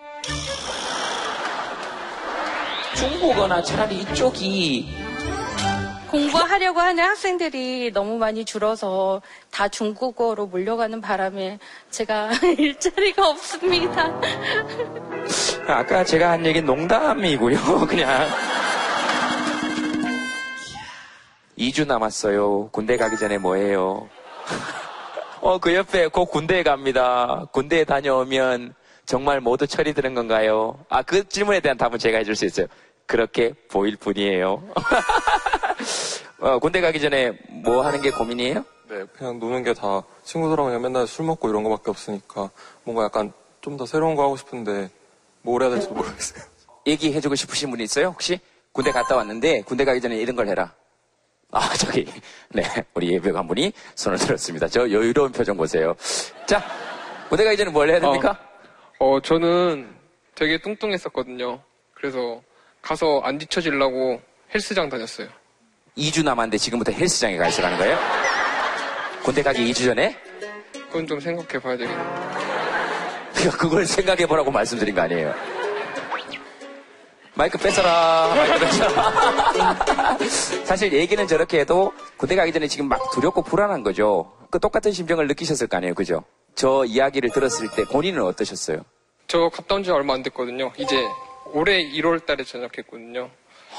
중국어나 2.97 3.63
차라리 3.63 4.01
이쪽이 4.01 5.00
공부하려고 6.11 6.81
하는 6.81 7.03
학생들이 7.03 7.91
너무 7.93 8.17
많이 8.17 8.43
줄어서 8.43 9.21
다 9.49 9.69
중국어로 9.69 10.47
몰려가는 10.47 10.99
바람에 10.99 11.57
제가 11.89 12.31
일자리가 12.57 13.29
없습니다. 13.29 14.11
아까 15.67 16.03
제가 16.03 16.31
한 16.31 16.45
얘기 16.45 16.61
농담이고요. 16.61 17.57
그냥 17.87 18.27
2주 21.57 21.87
남았어요. 21.87 22.69
군대 22.71 22.97
가기 22.97 23.17
전에 23.17 23.37
뭐 23.37 23.55
해요? 23.55 24.09
어, 25.39 25.57
그 25.59 25.73
옆에 25.73 26.07
곧 26.07 26.25
군대에 26.25 26.63
갑니다. 26.63 27.45
군대에 27.51 27.85
다녀오면 27.85 28.73
정말 29.05 29.39
모두 29.39 29.65
처리되는 29.65 30.13
건가요? 30.13 30.77
아, 30.89 31.01
그 31.01 31.27
질문에 31.27 31.61
대한 31.61 31.77
답은 31.77 31.99
제가 31.99 32.17
해줄 32.17 32.35
수 32.35 32.45
있어요. 32.45 32.67
그렇게 33.05 33.53
보일 33.69 33.97
뿐이에요. 33.97 34.63
어, 36.41 36.57
군대 36.59 36.81
가기 36.81 36.99
전에 36.99 37.37
뭐 37.49 37.85
하는 37.85 38.01
게 38.01 38.09
고민이에요? 38.11 38.65
네, 38.89 39.05
그냥 39.13 39.39
노는 39.39 39.63
게 39.63 39.73
다 39.73 40.03
친구들하고 40.23 40.67
그냥 40.69 40.81
맨날 40.81 41.07
술 41.07 41.25
먹고 41.25 41.49
이런 41.49 41.63
거밖에 41.63 41.89
없으니까 41.91 42.49
뭔가 42.83 43.03
약간 43.05 43.31
좀 43.61 43.77
더 43.77 43.85
새로운 43.85 44.15
거 44.15 44.23
하고 44.23 44.35
싶은데 44.37 44.89
뭘 45.43 45.61
해야 45.61 45.69
될지 45.69 45.87
모르겠어요. 45.89 46.43
얘기해주고 46.87 47.35
싶으신 47.35 47.69
분이 47.69 47.83
있어요? 47.83 48.07
혹시? 48.07 48.39
군대 48.71 48.91
갔다 48.91 49.15
왔는데 49.15 49.61
군대 49.61 49.85
가기 49.85 50.01
전에 50.01 50.15
이런 50.17 50.35
걸 50.35 50.47
해라. 50.47 50.73
아, 51.51 51.69
저기, 51.77 52.07
네, 52.49 52.63
우리 52.95 53.13
예배 53.13 53.31
관 53.31 53.47
분이 53.47 53.71
손을 53.95 54.17
들었습니다. 54.17 54.67
저 54.67 54.81
여유로운 54.89 55.31
표정 55.31 55.57
보세요. 55.57 55.95
자, 56.47 56.63
군대 57.29 57.43
가기 57.43 57.57
전에 57.57 57.69
뭘 57.69 57.89
해야 57.89 57.99
됩니까? 57.99 58.39
어, 58.99 59.19
저는 59.21 59.93
되게 60.33 60.59
뚱뚱했었거든요. 60.59 61.61
그래서 61.93 62.41
가서 62.81 63.19
안 63.23 63.37
뒤처지려고 63.37 64.21
헬스장 64.55 64.89
다녔어요. 64.89 65.27
2주 65.97 66.23
남았는데 66.23 66.57
지금부터 66.57 66.91
헬스장에 66.91 67.37
가 67.37 67.47
있어가는 67.47 67.77
거예요? 67.77 67.97
군대 69.23 69.43
가기 69.43 69.71
2주 69.71 69.85
전에? 69.85 70.15
그건 70.87 71.05
좀 71.07 71.19
생각해 71.19 71.59
봐야 71.61 71.77
되겠네요. 71.77 73.51
그걸 73.57 73.85
생각해 73.85 74.25
보라고 74.25 74.51
말씀드린 74.51 74.95
거 74.95 75.01
아니에요? 75.01 75.33
마이크 77.33 77.57
뺏어라. 77.57 78.33
마이크 78.35 78.59
뺏어라. 78.59 80.17
사실 80.65 80.91
얘기는 80.93 81.25
저렇게 81.27 81.59
해도 81.61 81.93
군대 82.17 82.35
가기 82.35 82.51
전에 82.51 82.67
지금 82.67 82.87
막 82.87 82.99
두렵고 83.11 83.41
불안한 83.43 83.83
거죠. 83.83 84.31
그 84.49 84.59
똑같은 84.59 84.91
심정을 84.91 85.27
느끼셨을 85.27 85.67
거 85.67 85.77
아니에요. 85.77 85.93
그죠? 85.95 86.23
저 86.55 86.83
이야기를 86.85 87.29
들었을 87.31 87.69
때 87.75 87.83
본인은 87.85 88.21
어떠셨어요? 88.23 88.81
저 89.27 89.49
갔다 89.49 89.75
온 89.75 89.83
지 89.83 89.91
얼마 89.91 90.13
안 90.13 90.23
됐거든요. 90.23 90.71
이제 90.77 91.01
올해 91.53 91.81
1월 91.83 92.25
달에 92.25 92.43
전역했거든요. 92.43 93.29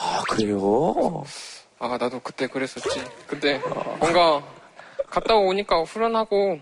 아, 0.01 0.23
그래요? 0.31 1.23
아, 1.83 1.99
나도 1.99 2.21
그때 2.21 2.47
그랬었지. 2.47 3.03
근데 3.27 3.61
뭔가 3.99 4.41
갔다 5.11 5.35
오니까 5.35 5.83
후련하고 5.83 6.61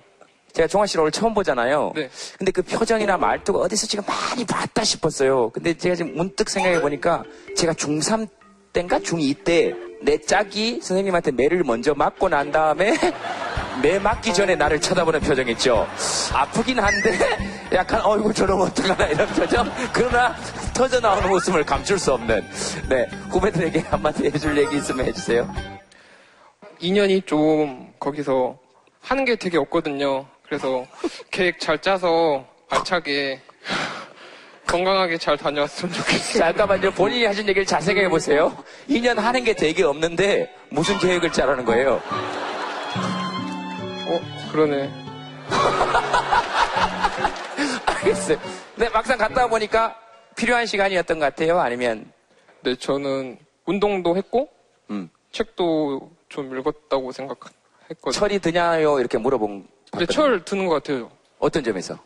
제가 0.53 0.67
종아 0.67 0.87
씨를 0.87 1.03
오늘 1.03 1.13
처음 1.13 1.35
보잖아요. 1.35 1.93
네. 1.95 2.09
근데 2.39 2.51
그 2.51 2.63
표정이나 2.63 3.19
말투가 3.19 3.59
어디서 3.59 3.87
지금 3.87 4.03
많이 4.07 4.47
봤다 4.47 4.83
싶었어요. 4.83 5.51
근데 5.51 5.75
제가 5.77 5.95
지금 5.95 6.15
문득 6.17 6.49
생각해 6.49 6.81
보니까 6.81 7.23
제가 7.55 7.75
중3 7.75 8.29
때인가 8.73 8.99
중2 8.99 9.45
때 9.45 9.91
내 10.03 10.19
짝이 10.19 10.81
선생님한테 10.81 11.31
매를 11.33 11.63
먼저 11.63 11.95
맞고 11.95 12.29
난 12.31 12.51
다음에 12.51 12.95
매 13.83 13.99
맞기 13.99 14.35
전에 14.35 14.55
나를 14.57 14.81
쳐다보는 14.81 15.21
표정 15.21 15.49
있죠. 15.49 15.87
아프긴 16.33 16.79
한데 16.79 17.19
약간 17.73 18.01
어이구 18.05 18.35
저러면 18.35 18.67
어떡하나 18.69 19.07
이런 19.07 19.27
표정. 19.29 19.71
그러나 19.93 20.35
터져 20.75 21.01
나오는 21.01 21.31
웃음을 21.31 21.65
감출 21.65 21.99
수 21.99 22.13
없는. 22.13 22.45
네 22.89 23.07
후배들에게 23.31 23.81
한마디 23.81 24.25
해줄 24.27 24.57
얘기 24.59 24.77
있으면 24.77 25.07
해주세요. 25.07 25.53
2년이 26.83 27.27
좀 27.27 27.93
거기서 27.99 28.59
하는 29.01 29.25
게 29.25 29.37
되게 29.37 29.59
없거든요. 29.59 30.27
그래서 30.47 30.85
계획 31.31 31.61
잘 31.61 31.81
짜서 31.81 32.45
알차게 32.71 33.41
건강하게 34.67 35.19
잘 35.19 35.37
다녀왔으면 35.37 35.93
좋겠어요. 35.95 36.39
잠깐만요. 36.43 36.93
본인이 36.93 37.25
하신 37.25 37.43
얘기를 37.49 37.67
잘 37.67 37.83
생각해 37.83 38.09
보세요. 38.09 38.57
2년 38.89 39.17
하는 39.17 39.43
게 39.43 39.53
되게 39.53 39.83
없는데 39.83 40.49
무슨 40.71 40.97
계획을 40.99 41.33
짜라는 41.33 41.65
거예요? 41.65 42.01
어, 44.11 44.21
그러네. 44.51 44.91
알겠어요. 47.87 48.39
근데 48.75 48.89
막상 48.91 49.17
갔다 49.17 49.47
보니까 49.47 49.97
필요한 50.37 50.67
시간이었던 50.67 51.21
것 51.21 51.27
같아요? 51.27 51.61
아니면 51.61 52.11
네, 52.63 52.75
저는 52.75 53.39
운동도 53.67 54.17
했고, 54.17 54.49
음. 54.91 55.09
책도 55.31 56.11
좀 56.29 56.59
읽었다고 56.59 57.13
생각했거든요. 57.13 58.13
철이 58.13 58.41
드냐요? 58.41 58.99
이렇게 58.99 59.17
물어본 59.17 59.69
근데 59.93 60.07
철 60.07 60.45
드는 60.45 60.67
것 60.67 60.75
같아요. 60.83 61.09
어떤 61.39 61.63
점에서? 61.63 61.97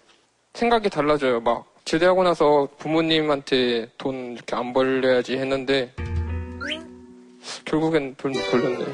생각이 0.53 0.91
달라져요. 0.91 1.41
막, 1.41 1.65
제대하고 1.87 2.23
나서 2.23 2.69
부모님한테 2.79 3.89
돈 3.97 4.35
이렇게 4.35 4.55
안 4.57 4.75
벌려야지 4.75 5.39
했는데, 5.39 5.95
결국엔 7.65 8.15
돌, 8.17 8.33
돌렸네요. 8.51 8.87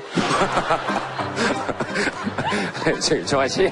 저기, 3.01 3.27
정환 3.27 3.49
씨. 3.49 3.71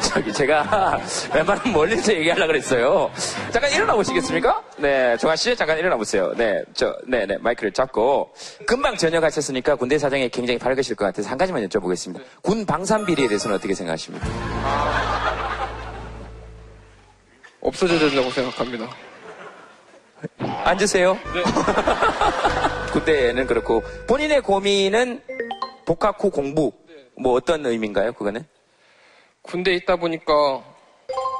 저기, 0.00 0.32
제가 0.32 1.00
웬만하면 1.34 1.72
멀리서 1.72 2.12
얘기하려고 2.12 2.48
그랬어요. 2.48 3.10
잠깐 3.50 3.70
일어나 3.72 3.94
보시겠습니까? 3.94 4.62
네, 4.78 5.16
정환 5.18 5.36
씨, 5.36 5.54
잠깐 5.56 5.78
일어나 5.78 5.96
보세요. 5.96 6.32
네, 6.36 6.62
저, 6.74 6.96
네, 7.06 7.26
네, 7.26 7.36
마이크를 7.38 7.72
잡고. 7.72 8.32
금방 8.66 8.96
전역하셨으니까 8.96 9.76
군대 9.76 9.98
사정이 9.98 10.28
굉장히 10.30 10.58
밝으실 10.58 10.96
것 10.96 11.04
같아서 11.06 11.28
한 11.28 11.38
가지만 11.38 11.66
여쭤보겠습니다. 11.68 12.20
군 12.42 12.64
방산 12.64 13.04
비리에 13.04 13.28
대해서는 13.28 13.56
어떻게 13.56 13.74
생각하십니까? 13.74 14.26
없어져야 17.60 17.98
된다고 17.98 18.30
생각합니다. 18.30 18.88
앉으세요. 20.64 21.18
군대는 22.92 23.46
그렇고, 23.46 23.82
본인의 24.06 24.40
고민은 24.42 25.20
복학 25.84 26.22
후 26.22 26.30
공부. 26.30 26.72
뭐 27.22 27.34
어떤 27.34 27.64
의미인가요, 27.64 28.12
그거는? 28.12 28.44
군대에 29.42 29.74
있다 29.76 29.96
보니까 29.96 30.32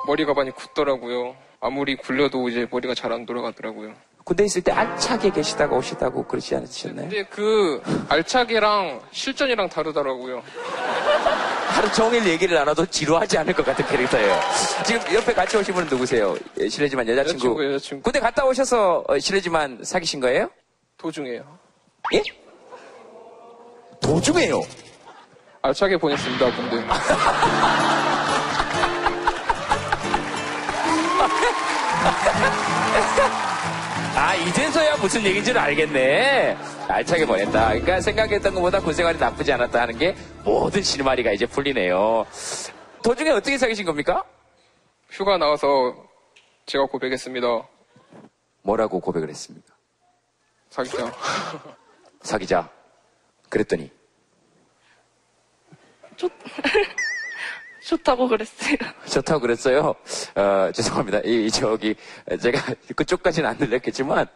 머리가 0.07 0.33
많이 0.33 0.51
굳더라고요. 0.53 1.37
아무리 1.61 1.97
굴려도 1.97 2.49
이제 2.49 2.67
머리가 2.71 2.95
잘 2.95 3.13
안 3.13 3.27
돌아가더라고요. 3.27 3.93
군대 4.25 4.45
있을 4.45 4.63
때 4.63 4.71
알차게 4.71 5.31
계시다가 5.31 5.75
오시다고 5.77 6.25
그러지 6.29 6.55
않으셨나요? 6.55 7.09
근데 7.09 7.25
그 7.25 7.83
알차게랑 8.09 9.01
실전이랑 9.11 9.69
다르더라고요. 9.69 10.43
하루 11.69 11.93
종일 11.93 12.25
얘기를 12.29 12.57
나눠도 12.57 12.87
지루하지 12.87 13.39
않을 13.39 13.53
것 13.55 13.67
같은 13.67 13.85
캐릭터예요. 13.87 14.39
지금 14.87 15.15
옆에 15.15 15.33
같이 15.35 15.57
오신 15.57 15.75
분은 15.75 15.89
누구세요? 15.89 16.37
예, 16.61 16.69
실례지만 16.69 17.09
여자친구. 17.09 17.47
여자친구, 17.49 17.65
여자친구. 17.75 18.03
군대 18.03 18.21
갔다 18.21 18.45
오셔서 18.45 19.05
어, 19.09 19.19
실례지만 19.19 19.81
사귀신 19.83 20.21
거예요? 20.21 20.49
도중에요. 20.99 21.59
예? 22.15 22.23
도중에요? 24.01 24.61
알차게 25.63 25.97
보냈습니다, 25.97 26.57
군대. 26.57 26.85
아, 34.17 34.35
이제서야 34.35 34.97
무슨 34.97 35.23
얘기인지를 35.25 35.61
알겠네. 35.61 36.57
알차게 36.89 37.27
보냈다. 37.27 37.69
그러니까 37.69 38.01
생각했던 38.01 38.55
것보다 38.55 38.81
군 38.81 38.93
생활이 38.93 39.19
나쁘지 39.19 39.53
않았다 39.53 39.83
하는 39.83 39.97
게 39.99 40.17
모든 40.45 40.83
실마리가 40.83 41.31
이제 41.33 41.47
풀리네요. 41.47 42.27
도중에 43.05 43.31
어떻게 43.31 43.57
사귀신 43.57 43.85
겁니까? 43.85 44.25
휴가 45.11 45.39
나와서 45.39 45.95
제가 46.67 46.87
고백했습니다. 46.87 47.47
뭐라고 48.63 49.01
고백을 49.01 49.29
했습니까? 49.31 49.73
사귀자. 50.71 51.13
사귀자. 52.23 52.69
그랬더니 53.49 53.91
좋다고 57.85 58.29
그랬어요. 58.29 58.77
좋다고 59.07 59.41
그랬어요. 59.41 59.95
어, 60.37 60.71
죄송합니다. 60.73 61.21
이, 61.25 61.47
이 61.47 61.51
저기 61.51 61.95
제가 62.41 62.75
그쪽까지는 62.95 63.49
안 63.49 63.59
들렸겠지만 63.59 64.27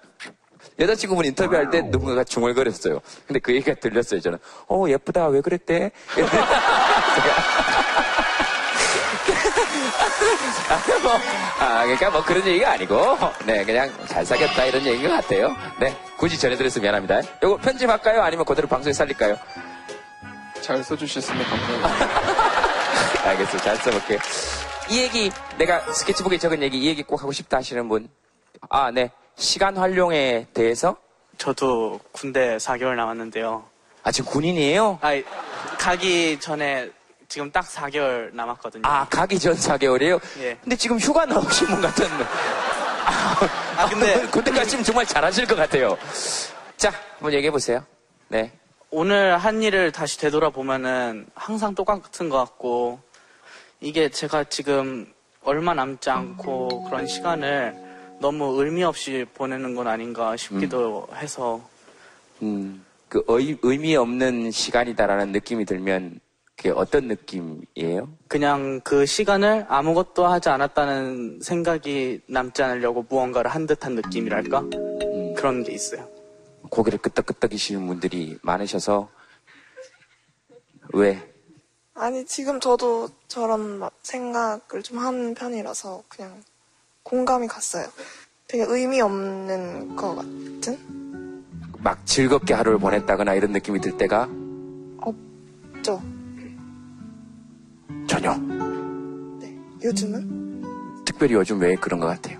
여자친구분 0.78 1.24
인터뷰할 1.26 1.70
때 1.70 1.80
누군가가 1.82 2.24
중얼거렸어요. 2.24 3.00
근데 3.26 3.38
그 3.38 3.54
얘기가 3.54 3.74
들렸어요. 3.74 4.20
저는 4.20 4.38
어 4.68 4.84
예쁘다 4.88 5.28
왜 5.28 5.40
그랬대? 5.40 5.92
아, 10.68 10.98
뭐, 11.02 11.12
아, 11.60 11.82
그러니까 11.84 12.10
뭐 12.10 12.24
그런 12.24 12.44
얘기가 12.46 12.72
아니고, 12.72 13.16
네, 13.44 13.64
그냥 13.64 13.90
잘 14.06 14.24
사귀었다 14.24 14.64
이런 14.64 14.84
얘기인 14.84 15.08
것 15.08 15.14
같아요. 15.14 15.54
네, 15.78 15.96
굳이 16.16 16.38
전해드려서 16.38 16.80
미안합니다. 16.80 17.20
요거 17.42 17.58
편집할까요? 17.58 18.22
아니면 18.22 18.44
그대로 18.44 18.66
방송에 18.66 18.92
살릴까요? 18.92 19.36
잘 20.62 20.82
써주셨으면 20.82 21.42
감사합니다. 21.44 23.28
알겠어. 23.30 23.58
잘 23.58 23.76
써볼게요. 23.76 24.18
이 24.88 25.00
얘기, 25.00 25.30
내가 25.58 25.80
스케치북에 25.92 26.38
적은 26.38 26.62
얘기, 26.62 26.78
이 26.78 26.86
얘기 26.86 27.02
꼭 27.02 27.20
하고 27.20 27.32
싶다 27.32 27.56
하시는 27.58 27.88
분. 27.88 28.08
아, 28.70 28.90
네. 28.90 29.10
시간 29.36 29.76
활용에 29.76 30.46
대해서? 30.54 30.96
저도 31.38 32.00
군대 32.12 32.56
4개월 32.56 32.94
남았는데요. 32.94 33.64
아, 34.02 34.12
지금 34.12 34.30
군인이에요? 34.30 34.98
아, 35.02 35.20
가기 35.78 36.38
전에 36.40 36.90
지금 37.28 37.50
딱 37.50 37.66
4개월 37.66 38.32
남았거든요. 38.32 38.82
아, 38.86 39.06
가기 39.10 39.38
전 39.38 39.54
4개월이에요? 39.54 40.20
예. 40.38 40.56
근데 40.62 40.76
지금 40.76 40.98
휴가 40.98 41.26
나오신 41.26 41.66
분 41.66 41.80
같은. 41.80 42.06
아, 43.76 43.88
근데 43.88 44.26
군대 44.30 44.50
가시면 44.52 44.84
정말 44.84 45.04
잘하실 45.04 45.46
것 45.46 45.56
같아요. 45.56 45.98
자, 46.76 46.92
한번 47.14 47.32
얘기해보세요. 47.34 47.84
네. 48.28 48.52
오늘 48.98 49.36
한 49.36 49.62
일을 49.62 49.92
다시 49.92 50.18
되돌아보면은 50.18 51.26
항상 51.34 51.74
똑같은 51.74 52.30
것 52.30 52.38
같고 52.38 52.98
이게 53.78 54.08
제가 54.08 54.44
지금 54.44 55.06
얼마 55.44 55.74
남지 55.74 56.08
않고 56.08 56.84
그런 56.84 57.06
시간을 57.06 57.76
너무 58.22 58.58
의미 58.58 58.84
없이 58.84 59.26
보내는 59.34 59.74
건 59.74 59.86
아닌가 59.86 60.34
싶기도 60.38 61.06
해서 61.14 61.60
음, 62.40 62.82
그 63.10 63.22
의, 63.28 63.58
의미 63.60 63.94
없는 63.96 64.50
시간이다라는 64.50 65.30
느낌이 65.30 65.66
들면 65.66 66.18
그게 66.56 66.70
어떤 66.70 67.08
느낌이에요? 67.08 68.08
그냥 68.28 68.80
그 68.82 69.04
시간을 69.04 69.66
아무것도 69.68 70.26
하지 70.26 70.48
않았다는 70.48 71.40
생각이 71.42 72.22
남지 72.28 72.62
않으려고 72.62 73.04
무언가를 73.06 73.50
한 73.50 73.66
듯한 73.66 73.94
느낌이랄까? 73.94 74.62
그런 75.36 75.62
게 75.64 75.72
있어요. 75.72 76.15
고개를 76.70 76.98
끄덕끄덕이시는 76.98 77.86
분들이 77.86 78.38
많으셔서 78.42 79.08
왜? 80.92 81.32
아니, 81.94 82.26
지금 82.26 82.60
저도 82.60 83.08
저런 83.28 83.78
막 83.78 83.92
생각을 84.02 84.82
좀 84.82 84.98
하는 84.98 85.34
편이라서 85.34 86.04
그냥 86.08 86.42
공감이 87.02 87.46
갔어요. 87.48 87.86
되게 88.48 88.64
의미 88.66 89.00
없는 89.00 89.96
것 89.96 90.14
같은? 90.14 91.44
막 91.78 92.04
즐겁게 92.06 92.54
하루를 92.54 92.78
보냈다거나 92.78 93.34
이런 93.34 93.52
느낌이 93.52 93.80
들 93.80 93.96
때가 93.96 94.28
없죠. 94.98 96.02
전혀. 98.08 98.34
요즘은? 99.82 101.04
특별히 101.04 101.34
요즘 101.34 101.60
왜 101.60 101.76
그런 101.76 102.00
것 102.00 102.06
같아요? 102.06 102.38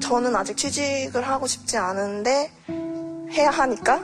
저는 0.00 0.34
아직 0.36 0.56
취직을 0.56 1.26
하고 1.26 1.46
싶지 1.46 1.76
않은데 1.76 2.50
해야 3.34 3.50
하니까 3.50 4.00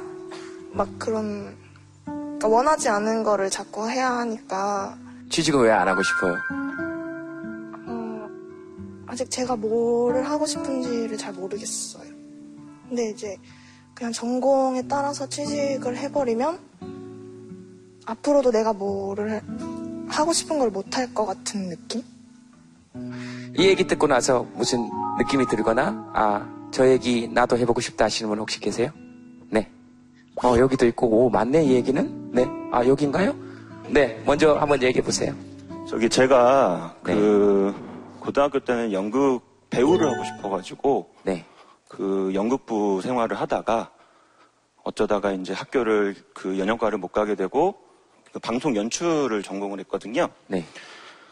막 0.73 0.89
그런 0.99 1.57
그러니까 2.05 2.49
원하지 2.49 2.89
않은 2.89 3.23
거를 3.23 3.51
자꾸 3.51 3.89
해야 3.89 4.11
하니까 4.19 4.97
취직은 5.31 5.61
왜 5.61 5.71
안 5.71 5.87
하고 5.89 6.03
싶어요? 6.03 6.35
어, 7.87 8.29
아직 9.07 9.31
제가 9.31 9.57
뭐를 9.57 10.29
하고 10.29 10.47
싶은지를 10.47 11.17
잘 11.17 11.33
모르겠어요. 11.33 12.11
근데 12.89 13.11
이제 13.11 13.37
그냥 13.95 14.13
전공에 14.13 14.83
따라서 14.89 15.29
취직을 15.29 15.97
해버리면 15.97 16.59
앞으로도 18.07 18.51
내가 18.51 18.73
뭐를 18.73 19.41
하고 20.09 20.33
싶은 20.33 20.59
걸 20.59 20.71
못 20.71 20.97
할 20.97 21.15
것 21.15 21.27
같은 21.27 21.69
느낌? 21.69 22.03
이 23.57 23.67
얘기 23.67 23.87
듣고 23.87 24.07
나서 24.09 24.45
무슨 24.55 24.89
느낌이 25.19 25.47
들거나 25.47 26.11
아 26.15 26.61
저 26.73 26.89
얘기 26.89 27.27
나도 27.27 27.59
해보고 27.59 27.81
싶다 27.81 28.05
하시는 28.05 28.29
분 28.29 28.39
혹시 28.39 28.61
계세요? 28.61 28.91
네. 30.43 30.49
어 30.49 30.59
여기도 30.59 30.87
있고 30.87 31.07
오 31.07 31.31
맞네 31.31 31.65
이 31.65 31.73
얘기는 31.73 32.31
네. 32.33 32.47
아 32.73 32.85
여긴가요? 32.85 33.35
네. 33.89 34.23
먼저 34.25 34.55
한번 34.55 34.83
얘기해 34.83 35.03
보세요. 35.05 35.35
저기 35.89 36.09
제가 36.09 36.95
네. 37.05 37.15
그 37.15 37.75
고등학교 38.21 38.61
때는 38.61 38.93
연극 38.93 39.41
배우를 39.69 40.09
하고 40.11 40.25
싶어가지고 40.25 41.11
네. 41.25 41.45
그 41.89 42.31
연극부 42.35 43.01
생활을 43.03 43.39
하다가 43.41 43.91
어쩌다가 44.83 45.33
이제 45.33 45.53
학교를 45.53 46.17
그 46.33 46.59
연영과를 46.59 46.99
못 46.99 47.09
가게 47.09 47.35
되고 47.35 47.75
그 48.33 48.39
방송 48.39 48.77
연출을 48.77 49.43
전공을 49.43 49.81
했거든요. 49.81 50.29
네. 50.47 50.65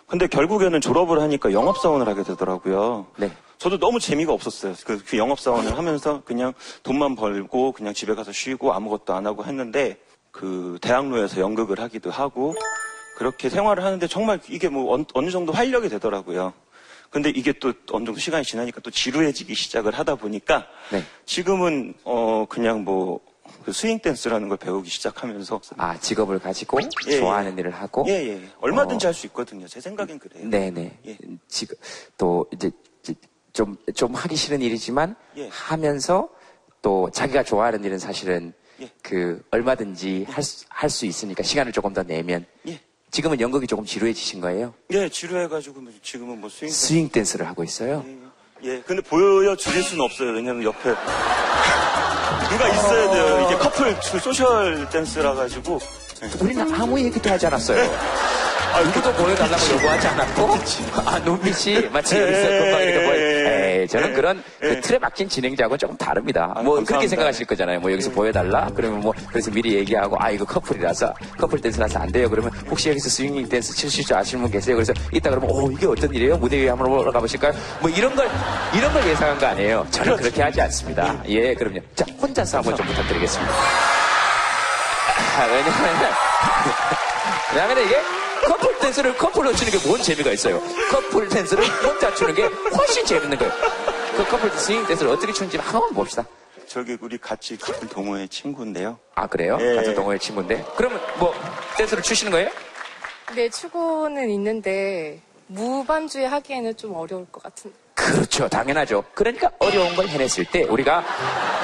근데 0.06 0.26
결국에는 0.26 0.80
졸업을 0.80 1.20
하니까 1.20 1.52
영업사원을 1.52 2.08
하게 2.08 2.24
되더라고요. 2.24 3.06
네. 3.16 3.30
저도 3.58 3.78
너무 3.78 3.98
재미가 3.98 4.32
없었어요. 4.32 4.74
그, 4.84 5.02
그 5.04 5.18
영업사원을 5.18 5.76
하면서 5.76 6.22
그냥 6.24 6.52
돈만 6.82 7.16
벌고 7.16 7.72
그냥 7.72 7.92
집에 7.92 8.14
가서 8.14 8.32
쉬고 8.32 8.72
아무것도 8.72 9.14
안 9.14 9.26
하고 9.26 9.44
했는데 9.44 9.98
그 10.30 10.78
대학로에서 10.80 11.40
연극을 11.40 11.80
하기도 11.80 12.10
하고 12.10 12.54
그렇게 13.16 13.48
생활을 13.48 13.84
하는데 13.84 14.06
정말 14.06 14.40
이게 14.48 14.68
뭐 14.68 14.94
어느, 14.94 15.04
어느 15.14 15.30
정도 15.30 15.52
활력이 15.52 15.88
되더라고요. 15.88 16.52
근데 17.10 17.30
이게 17.30 17.52
또 17.52 17.72
어느 17.90 18.04
정도 18.04 18.20
시간이 18.20 18.44
지나니까 18.44 18.80
또 18.80 18.90
지루해지기 18.90 19.54
시작을 19.54 19.98
하다 19.98 20.16
보니까 20.16 20.66
네. 20.92 21.02
지금은 21.24 21.94
어 22.04 22.46
그냥 22.48 22.84
뭐 22.84 23.20
그 23.64 23.72
스윙 23.72 23.98
댄스라는 23.98 24.48
걸 24.48 24.56
배우기 24.56 24.88
시작하면서 24.88 25.60
아 25.76 25.98
직업을 25.98 26.38
가지고 26.38 26.80
예, 26.82 26.88
예. 27.08 27.18
좋아하는 27.18 27.58
일을 27.58 27.70
하고 27.70 28.04
예, 28.08 28.12
예. 28.12 28.48
얼마든지 28.60 29.06
어. 29.06 29.08
할수 29.08 29.26
있거든요. 29.26 29.66
제 29.68 29.80
생각엔 29.80 30.18
그래요. 30.18 30.48
네네. 30.48 30.98
예. 31.06 31.18
지금 31.48 31.76
또 32.16 32.46
이제 32.52 32.70
좀 33.58 33.76
좀 33.94 34.14
하기 34.14 34.36
싫은 34.36 34.62
일이지만 34.62 35.16
예. 35.36 35.48
하면서 35.50 36.28
또 36.80 37.10
자기가 37.12 37.42
좋아하는 37.42 37.82
일은 37.84 37.98
사실은 37.98 38.52
예. 38.80 38.88
그 39.02 39.42
얼마든지 39.50 40.26
할 40.28 40.42
수, 40.44 40.64
할 40.68 40.88
수 40.88 41.06
있으니까 41.06 41.42
시간을 41.42 41.72
조금 41.72 41.92
더 41.92 42.02
내면 42.04 42.46
예. 42.68 42.78
지금은 43.10 43.40
연극이 43.40 43.66
조금 43.66 43.84
지루해지신 43.84 44.40
거예요? 44.40 44.74
예, 44.92 45.08
지루해가지고 45.08 45.80
뭐 45.80 45.92
지금은 46.02 46.40
뭐 46.40 46.48
스윙. 46.48 46.70
스윙 46.70 47.08
댄스 47.08 47.36
를 47.38 47.46
하고 47.48 47.64
있어요. 47.64 48.04
예, 48.62 48.80
근데 48.82 49.02
보여주실 49.02 49.82
수는 49.82 50.04
없어요. 50.04 50.30
왜냐면 50.32 50.62
옆에 50.62 50.90
누가 52.50 52.68
있어야 52.68 53.10
돼요. 53.10 53.46
이게 53.48 53.56
커플 53.58 53.96
소셜 54.02 54.88
댄스라 54.90 55.34
가지고. 55.34 55.78
우리는 56.40 56.74
아무 56.74 57.00
얘기도 57.00 57.30
하지 57.30 57.46
않았어요. 57.46 57.82
아, 58.74 58.82
누구도 58.82 59.12
보여달라고 59.14 59.74
요구하지 59.74 60.06
않았고, 60.08 60.48
아, 61.06 61.18
눈빛이 61.20 61.88
마치 61.88 62.16
예, 62.16 62.20
여기서 62.22 62.48
금방 62.48 62.82
이렇게 62.82 63.06
보여. 63.06 63.27
예, 63.88 63.92
저는 63.92 64.10
예, 64.10 64.12
그런 64.12 64.42
예. 64.62 64.68
그 64.68 64.80
틀에 64.82 64.98
막힌 64.98 65.28
진행자하고는 65.28 65.78
조금 65.78 65.96
다릅니다. 65.96 66.52
아, 66.54 66.62
뭐, 66.62 66.76
감사합니다. 66.76 66.88
그렇게 66.88 67.08
생각하실 67.08 67.46
거잖아요. 67.46 67.80
뭐, 67.80 67.90
여기서 67.90 68.10
보여달라? 68.10 68.68
그러면 68.74 69.00
뭐, 69.00 69.12
그래서 69.30 69.50
미리 69.50 69.74
얘기하고, 69.74 70.16
아, 70.20 70.30
이거 70.30 70.44
커플이라서, 70.44 71.14
커플 71.38 71.60
댄스라서 71.60 71.98
안 72.00 72.12
돼요. 72.12 72.28
그러면, 72.28 72.52
혹시 72.70 72.90
여기서 72.90 73.08
스윙 73.08 73.48
댄스 73.48 73.74
치실 73.74 74.04
줄 74.04 74.16
아시는 74.16 74.42
분 74.42 74.50
계세요? 74.50 74.76
그래서, 74.76 74.92
이따 75.12 75.30
그러면, 75.30 75.50
오, 75.50 75.70
이게 75.70 75.86
어떤 75.86 76.12
일이에요? 76.14 76.36
무대 76.36 76.58
위에 76.58 76.68
한번 76.68 76.88
올라가 76.88 77.18
보실까요? 77.18 77.52
뭐, 77.80 77.90
이런 77.90 78.14
걸, 78.14 78.28
이런 78.74 78.92
걸 78.92 79.06
예상한 79.06 79.38
거 79.38 79.46
아니에요. 79.46 79.86
저는 79.90 80.16
그렇게 80.16 80.42
하지 80.42 80.60
않습니다. 80.60 81.22
예, 81.26 81.54
그럼요. 81.54 81.80
자, 81.94 82.04
혼자서 82.20 82.58
한번 82.58 82.76
좀 82.76 82.86
부탁드리겠습니다. 82.86 83.52
아, 85.38 85.44
왜냐면, 85.46 85.72
왜냐면 87.54 87.84
이게 87.86 88.17
커플 88.48 88.78
댄스를 88.78 89.16
커플로 89.16 89.52
추는 89.54 89.72
게 89.72 89.78
뭔 89.88 90.00
재미가 90.02 90.32
있어요. 90.32 90.60
커플 90.90 91.28
댄스를 91.28 91.64
혼자 91.84 92.14
추는 92.14 92.34
게 92.34 92.42
훨씬 92.44 93.04
재밌는 93.04 93.38
거예요. 93.38 93.52
그 94.16 94.24
커플 94.26 94.50
스윙 94.52 94.86
댄스를 94.86 95.12
어떻게 95.12 95.32
추는지 95.32 95.56
한번 95.58 95.92
봅시다. 95.94 96.24
저기 96.66 96.96
우리 97.00 97.16
같이 97.18 97.56
커플 97.56 97.88
동호회 97.88 98.26
친구인데요. 98.28 98.98
아, 99.14 99.26
그래요? 99.26 99.56
예. 99.60 99.74
같은 99.76 99.94
동호회 99.94 100.18
친구인데. 100.18 100.64
그러면 100.76 101.00
뭐, 101.18 101.32
댄스를 101.76 102.02
추시는 102.02 102.32
거예요? 102.32 102.50
네, 103.34 103.48
추고는 103.48 104.30
있는데 104.30 105.20
무반주에 105.46 106.26
하기에는 106.26 106.76
좀 106.76 106.94
어려울 106.94 107.26
것 107.30 107.42
같은. 107.42 107.72
그렇죠. 108.08 108.48
당연하죠. 108.48 109.02
그러니까 109.12 109.50
어려운 109.58 109.94
걸 109.96 110.06
해냈을 110.06 110.44
때 110.44 110.62
우리가, 110.62 111.02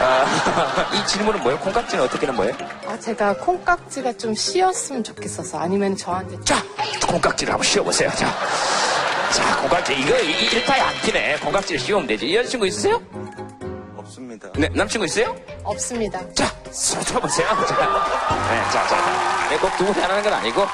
아, 0.01 0.91
이 0.93 1.07
질문은 1.07 1.41
뭐예요? 1.43 1.59
콩깍지는 1.61 2.05
어떻게는 2.05 2.35
뭐예요? 2.35 2.53
아, 2.89 2.99
제가 2.99 3.37
콩깍지가 3.37 4.15
좀 4.15 4.35
쉬었으면 4.35 5.05
좋겠어서 5.05 5.59
아니면 5.61 5.97
저한테 5.97 6.37
자, 6.45 6.57
콩깍지를 7.07 7.53
한번 7.53 7.65
씌워보세요. 7.65 8.11
자, 8.11 8.27
자, 9.33 9.57
콩깍지. 9.61 9.95
이거 9.95 10.19
이- 10.19 10.47
일타에 10.53 10.81
안 10.81 10.95
끼네. 11.03 11.37
콩깍지를 11.39 11.79
씌우면 11.81 12.07
되지. 12.09 12.35
여자친구 12.35 12.67
있으세요? 12.67 13.01
없습니다. 13.97 14.49
네, 14.57 14.69
남친구 14.75 15.07
있어요? 15.07 15.35
없습니다. 15.63 16.21
자, 16.35 16.53
써줘보세요. 16.73 17.47
자, 17.69 17.77
네, 18.51 18.71
자, 18.73 18.87
자. 18.89 19.49
네, 19.51 19.57
꼭 19.59 19.76
두 19.76 19.85
분이 19.87 20.01
하는 20.01 20.23
건 20.23 20.33
아니고. 20.35 20.67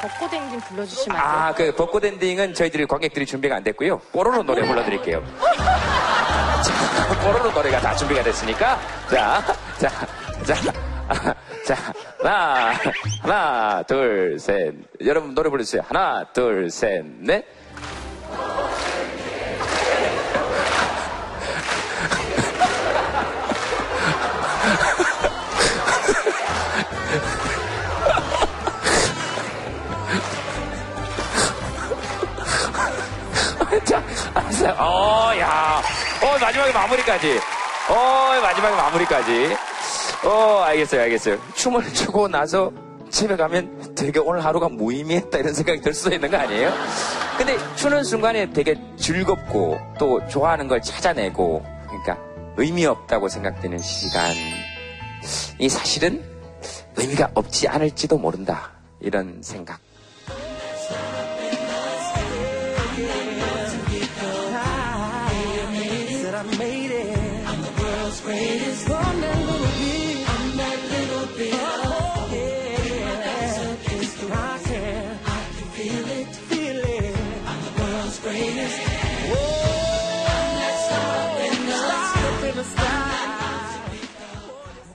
벚꽃 0.00 0.32
엔딩 0.34 0.60
불러주시면 0.60 1.16
안 1.18 1.22
돼요? 1.24 1.34
아, 1.34 1.54
그 1.54 1.74
벚꽃 1.74 2.04
엔딩은 2.04 2.54
저희들이 2.54 2.86
관객들이 2.86 3.24
준비가 3.26 3.56
안 3.56 3.64
됐고요. 3.64 3.98
뽀로로 4.12 4.42
노래 4.42 4.66
불러드릴게요. 4.66 5.24
자, 6.62 7.20
뽀로로 7.22 7.50
노래가 7.52 7.80
다 7.80 7.94
준비가 7.94 8.22
됐으니까. 8.22 8.78
자, 9.10 9.42
자, 9.78 9.88
자. 10.44 10.72
아, 11.06 11.34
자, 11.64 11.76
하나, 12.22 12.72
하나, 13.22 13.82
둘, 13.82 14.38
셋. 14.38 14.74
여러분 15.04 15.34
노래 15.34 15.50
불러주세요. 15.50 15.82
하나, 15.86 16.24
둘, 16.32 16.70
셋, 16.70 17.04
넷. 17.20 17.44
알았어요. 34.64 34.76
어, 34.78 35.38
야. 35.38 35.82
어, 36.22 36.38
마지막에 36.38 36.72
마무리까지. 36.72 37.38
어, 37.90 38.40
마지막에 38.40 38.74
마무리까지. 38.74 39.56
어, 40.24 40.62
알겠어요, 40.64 41.02
알겠어요. 41.02 41.38
춤을 41.54 41.92
추고 41.92 42.28
나서 42.28 42.72
집에 43.10 43.36
가면 43.36 43.94
되게 43.94 44.18
오늘 44.18 44.44
하루가 44.44 44.68
무의미했다 44.68 45.38
이런 45.38 45.54
생각이 45.54 45.80
들 45.80 45.92
수도 45.94 46.14
있는 46.14 46.30
거 46.30 46.36
아니에요? 46.38 46.72
근데 47.36 47.56
추는 47.76 48.02
순간에 48.02 48.50
되게 48.50 48.74
즐겁고 48.96 49.78
또 49.98 50.26
좋아하는 50.28 50.66
걸 50.66 50.80
찾아내고 50.80 51.64
그러니까 51.86 52.18
의미 52.56 52.86
없다고 52.86 53.28
생각되는 53.28 53.78
시간 53.78 54.32
이 55.58 55.68
사실은 55.68 56.24
의미가 56.96 57.30
없지 57.34 57.68
않을지도 57.68 58.18
모른다. 58.18 58.70
이런 59.00 59.38
생각. 59.42 59.78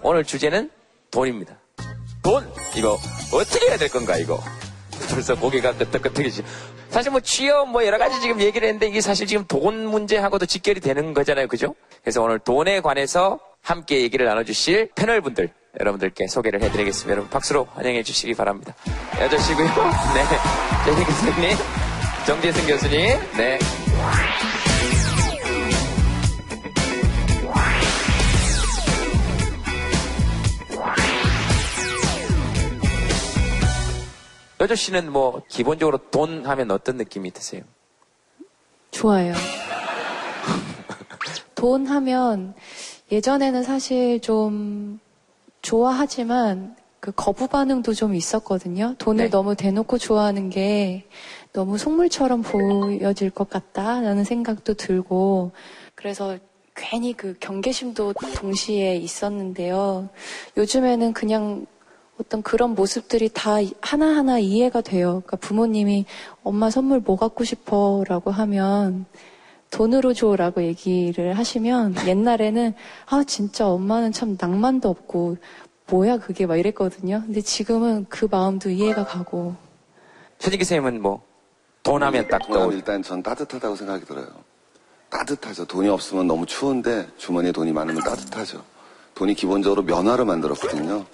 오늘 0.01 0.23
주제는 0.23 0.69
돈입니다. 1.11 1.55
돈! 2.21 2.47
이거 2.75 2.97
어떻게 3.33 3.67
해야 3.67 3.77
될 3.77 3.89
건가, 3.89 4.17
이거? 4.17 4.39
벌써 5.09 5.35
고개가 5.35 5.73
끄덕끄덕해지. 5.75 6.43
사실 6.89 7.11
뭐 7.11 7.19
취업 7.21 7.69
뭐 7.69 7.85
여러 7.85 7.97
가지 7.97 8.19
지금 8.19 8.41
얘기를 8.41 8.67
했는데 8.67 8.87
이게 8.87 9.01
사실 9.01 9.27
지금 9.27 9.45
돈 9.47 9.85
문제하고도 9.85 10.45
직결이 10.45 10.79
되는 10.79 11.13
거잖아요. 11.13 11.47
그죠? 11.47 11.75
그래서 12.01 12.21
오늘 12.21 12.39
돈에 12.39 12.81
관해서 12.81 13.39
함께 13.61 14.01
얘기를 14.01 14.25
나눠주실 14.25 14.89
패널분들 14.95 15.49
여러분들께 15.79 16.27
소개를 16.27 16.61
해드리겠습니다. 16.63 17.11
여러분 17.11 17.29
박수로 17.29 17.67
환영해 17.75 18.03
주시기 18.03 18.33
바랍니다. 18.33 18.73
여자시고요. 19.21 19.67
네. 20.13 20.25
재희 20.85 21.03
교수님, 21.05 21.57
정재승 22.25 22.67
교수님, 22.67 23.19
네. 23.37 23.59
여조 34.59 34.75
씨는 34.75 35.11
뭐 35.11 35.41
기본적으로 35.47 35.97
돈 36.11 36.45
하면 36.45 36.71
어떤 36.71 36.97
느낌이 36.97 37.31
드세요? 37.31 37.63
좋아요. 38.91 39.33
돈 41.55 41.87
하면 41.87 42.53
예전에는 43.11 43.63
사실 43.63 44.19
좀 44.19 44.99
좋아하지만 45.61 46.75
그 46.99 47.11
거부 47.15 47.47
반응도 47.47 47.93
좀 47.93 48.13
있었거든요. 48.13 48.95
돈을 48.97 49.25
네. 49.25 49.29
너무 49.29 49.55
대놓고 49.55 49.97
좋아하는 49.97 50.49
게 50.49 51.05
너무 51.53 51.77
속물처럼 51.77 52.41
보여질 52.41 53.29
것 53.29 53.49
같다라는 53.49 54.25
생각도 54.25 54.73
들고 54.73 55.51
그래서 55.95 56.37
괜히 56.75 57.13
그 57.13 57.35
경계심도 57.39 58.13
동시에 58.35 58.95
있었는데요. 58.97 60.09
요즘에는 60.57 61.13
그냥 61.13 61.65
어떤 62.19 62.41
그런 62.43 62.75
모습들이 62.75 63.29
다 63.33 63.55
하나하나 63.81 64.39
이해가 64.39 64.81
돼요. 64.81 65.23
그러니까 65.25 65.37
부모님이 65.37 66.05
엄마 66.43 66.69
선물 66.69 66.99
뭐 66.99 67.15
갖고 67.15 67.43
싶어? 67.43 68.03
라고 68.07 68.31
하면 68.31 69.05
돈으로 69.71 70.13
줘 70.13 70.35
라고 70.35 70.63
얘기를 70.63 71.37
하시면 71.37 71.95
옛날에는 72.07 72.73
아, 73.07 73.23
진짜 73.25 73.67
엄마는 73.67 74.11
참 74.11 74.37
낭만도 74.39 74.89
없고 74.89 75.37
뭐야 75.89 76.17
그게 76.17 76.45
막 76.45 76.57
이랬거든요. 76.57 77.23
근데 77.25 77.41
지금은 77.41 78.05
그 78.09 78.27
마음도 78.29 78.69
이해가 78.69 79.05
가고 79.05 79.55
최진기 80.39 80.65
선생님은 80.65 81.01
뭐 81.01 81.29
돈 81.83 82.03
하면 82.03 82.27
딱 82.27 82.39
돈하면 82.39 82.59
떠오르 82.59 82.75
일단 82.75 83.01
전 83.01 83.23
따뜻하다고 83.23 83.75
생각이 83.75 84.05
들어요. 84.05 84.27
따뜻하죠. 85.09 85.65
돈이 85.65 85.89
없으면 85.89 86.27
너무 86.27 86.45
추운데 86.45 87.07
주머니에 87.17 87.51
돈이 87.51 87.71
많으면 87.71 88.03
따뜻하죠. 88.03 88.63
돈이 89.15 89.33
기본적으로 89.33 89.81
면화로 89.81 90.25
만들었거든요. 90.25 91.05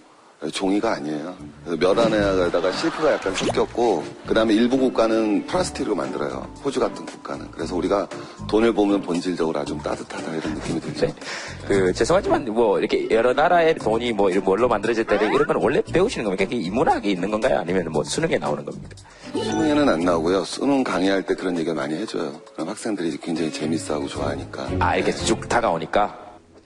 종이가 0.52 0.94
아니에요. 0.94 1.36
몇 1.80 1.98
안에다가 1.98 2.72
실크가 2.72 3.14
약간 3.14 3.34
섞였고, 3.36 4.04
그 4.28 4.34
다음에 4.34 4.54
일부 4.54 4.78
국가는 4.78 5.46
플라스틱으로 5.48 5.96
만들어요. 5.96 6.48
호주 6.64 6.80
같은 6.80 7.06
국가는. 7.06 7.50
그래서 7.52 7.76
우리가 7.76 8.08
돈을 8.48 8.74
보면 8.74 9.02
본질적으로 9.02 9.60
아주 9.60 9.78
따뜻하다 9.84 10.36
이런 10.36 10.54
느낌이 10.54 10.80
들죠. 10.80 11.08
그 11.68 11.94
죄송하지만 11.94 12.46
뭐 12.46 12.80
이렇게 12.80 13.10
여러 13.10 13.34
나라의 13.34 13.76
돈이 13.76 14.14
뭐 14.14 14.30
이런 14.30 14.44
뭘로 14.44 14.68
만들어졌다 14.68 15.16
이런 15.16 15.48
건 15.48 15.56
원래 15.58 15.82
배우시는 15.82 16.26
겁니까? 16.26 16.44
이게 16.44 16.56
인문학에 16.58 17.10
있는 17.10 17.32
건가요? 17.32 17.60
아니면 17.60 17.92
뭐 17.92 18.04
수능에 18.04 18.38
나오는 18.38 18.64
겁니까? 18.64 18.90
수능에는 19.34 19.90
안 19.90 20.00
나오고요. 20.02 20.44
수능 20.46 20.84
강의할 20.84 21.24
때 21.24 21.34
그런 21.36 21.56
얘기를 21.58 21.74
많이 21.74 21.96
해줘요. 21.96 22.40
그럼 22.54 22.70
학생들이 22.70 23.18
굉장히 23.18 23.52
재밌어하고 23.52 24.08
좋아하니까. 24.08 24.70
아 24.80 24.96
이렇게 24.96 25.12
쭉 25.12 25.48
다가오니까 25.50 26.18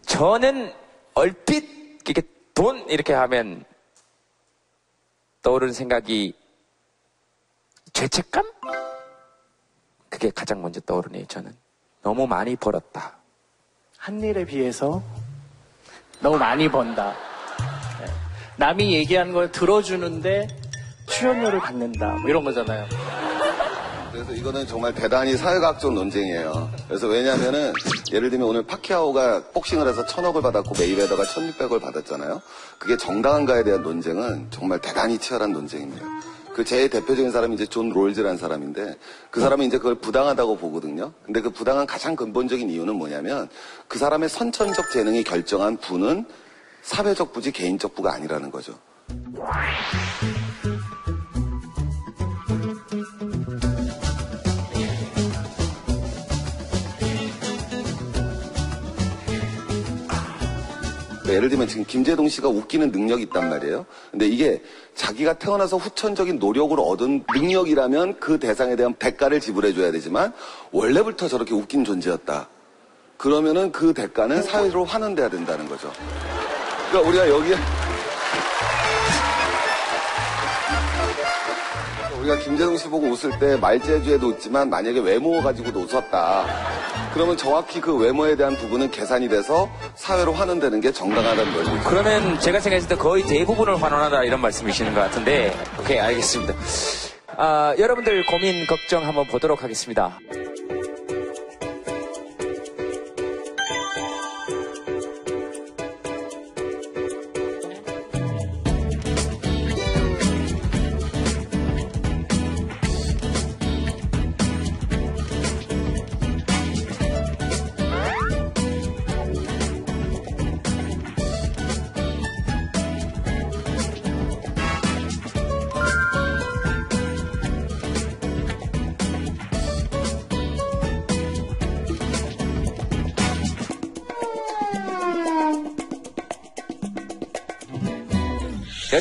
저는 0.05 0.71
얼핏 1.13 1.63
이렇게 2.05 2.21
돈 2.53 2.83
이렇게 2.89 3.13
하면 3.13 3.63
떠오르는 5.41 5.73
생각이 5.73 6.33
죄책감? 7.93 8.43
그게 10.09 10.29
가장 10.31 10.61
먼저 10.61 10.79
떠오르네요, 10.81 11.25
저는. 11.27 11.55
너무 12.01 12.27
많이 12.27 12.55
벌었다. 12.55 13.17
한 13.97 14.21
일에 14.21 14.43
비해서 14.45 15.01
너무 16.19 16.37
많이 16.37 16.69
번다. 16.69 17.13
네. 17.99 18.05
남이 18.57 18.93
얘기하는 18.93 19.33
걸 19.33 19.51
들어주는데 19.51 20.47
출연료를 21.07 21.59
받는다. 21.59 22.13
뭐 22.15 22.29
이런 22.29 22.43
거잖아요. 22.43 22.87
그래서 24.19 24.33
이거는 24.33 24.67
정말 24.67 24.93
대단히 24.93 25.37
사회과학적 25.37 25.93
논쟁이에요. 25.93 26.69
그래서 26.89 27.07
왜냐면은, 27.07 27.71
예를 28.11 28.29
들면 28.29 28.49
오늘 28.49 28.63
파키아오가 28.63 29.45
복싱을 29.53 29.87
해서 29.87 30.05
천억을 30.05 30.41
받았고 30.41 30.75
메이웨더가 30.77 31.23
천육백을 31.23 31.79
받았잖아요. 31.79 32.41
그게 32.77 32.97
정당한가에 32.97 33.63
대한 33.63 33.81
논쟁은 33.81 34.47
정말 34.49 34.81
대단히 34.81 35.17
치열한 35.17 35.53
논쟁입니다. 35.53 36.05
그 36.53 36.65
제일 36.65 36.89
대표적인 36.89 37.31
사람이 37.31 37.55
이제 37.55 37.65
존 37.65 37.91
롤즈라는 37.91 38.37
사람인데 38.37 38.97
그 39.31 39.39
사람은 39.39 39.65
이제 39.65 39.77
그걸 39.77 39.95
부당하다고 39.95 40.57
보거든요. 40.57 41.13
근데 41.23 41.39
그 41.39 41.49
부당한 41.49 41.87
가장 41.87 42.17
근본적인 42.17 42.69
이유는 42.69 42.95
뭐냐면 42.95 43.47
그 43.87 43.97
사람의 43.97 44.27
선천적 44.27 44.91
재능이 44.91 45.23
결정한 45.23 45.77
부는 45.77 46.25
사회적 46.81 47.31
부지 47.31 47.53
개인적 47.53 47.95
부가 47.95 48.13
아니라는 48.15 48.51
거죠. 48.51 48.73
그러니까 61.29 61.33
예를 61.35 61.49
들면 61.49 61.67
지금 61.67 61.85
김재동 61.85 62.27
씨가 62.27 62.49
웃기는 62.49 62.91
능력이 62.91 63.23
있단 63.23 63.49
말이에요. 63.49 63.85
근데 64.09 64.27
이게 64.27 64.61
자기가 64.95 65.33
태어나서 65.33 65.77
후천적인 65.77 66.39
노력으로 66.39 66.83
얻은 66.83 67.25
능력이라면 67.33 68.19
그 68.19 68.39
대상에 68.39 68.75
대한 68.75 68.95
대가를 68.95 69.39
지불해줘야 69.39 69.91
되지만 69.91 70.33
원래부터 70.71 71.27
저렇게 71.27 71.53
웃긴 71.53 71.85
존재였다. 71.85 72.49
그러면은 73.17 73.71
그 73.71 73.93
대가는 73.93 74.41
사회로 74.41 74.85
환원돼야 74.85 75.29
된다는 75.29 75.67
거죠. 75.67 75.91
그러니까 76.89 77.09
우리가 77.09 77.29
여기에 77.29 77.55
우리가 82.19 82.37
김재동 82.37 82.77
씨 82.77 82.87
보고 82.89 83.07
웃을 83.07 83.37
때 83.39 83.55
말재주에도 83.57 84.27
웃지만 84.27 84.69
만약에 84.69 84.99
외모 84.99 85.41
가지고도 85.41 85.79
웃었다. 85.79 86.45
그러면 87.13 87.37
정확히 87.37 87.79
그 87.79 87.95
외모에 87.95 88.35
대한 88.35 88.55
부분은 88.55 88.91
계산이 88.91 89.29
돼서 89.29 89.69
사회로 89.95 90.33
환원되는 90.33 90.81
게 90.81 90.91
정당하다는 90.91 91.53
거죠. 91.53 91.71
그러면 91.87 92.39
제가 92.39 92.59
생각했을 92.59 92.89
때 92.89 92.95
거의 92.95 93.23
대부분을 93.23 93.81
환원하다 93.81 94.23
이런 94.23 94.41
말씀이시는 94.41 94.93
것 94.93 94.99
같은데, 95.01 95.55
오케이, 95.79 95.99
알겠습니다. 95.99 96.53
아, 97.37 97.73
여러분들 97.79 98.25
고민, 98.25 98.67
걱정 98.67 99.05
한번 99.05 99.25
보도록 99.27 99.63
하겠습니다. 99.63 100.19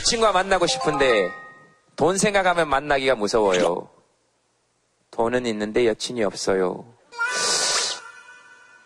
여친과 0.08 0.32
만나고 0.32 0.66
싶은데 0.66 1.30
돈 1.94 2.16
생각하면 2.16 2.68
만나기가 2.68 3.14
무서워요. 3.14 3.90
돈은 5.10 5.44
있는데 5.46 5.86
여친이 5.86 6.24
없어요. 6.24 6.86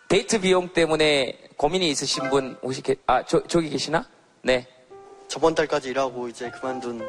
데이트 0.09 0.41
비용 0.41 0.73
때문에 0.73 1.39
고민이 1.55 1.89
있으신 1.91 2.29
분 2.29 2.57
혹시 2.61 2.81
계, 2.81 2.95
아 3.07 3.23
저, 3.25 3.41
저기 3.47 3.69
계시나? 3.69 4.05
네. 4.41 4.67
저번 5.29 5.55
달까지 5.55 5.91
일하고 5.91 6.27
이제 6.27 6.49
그만둔 6.49 7.07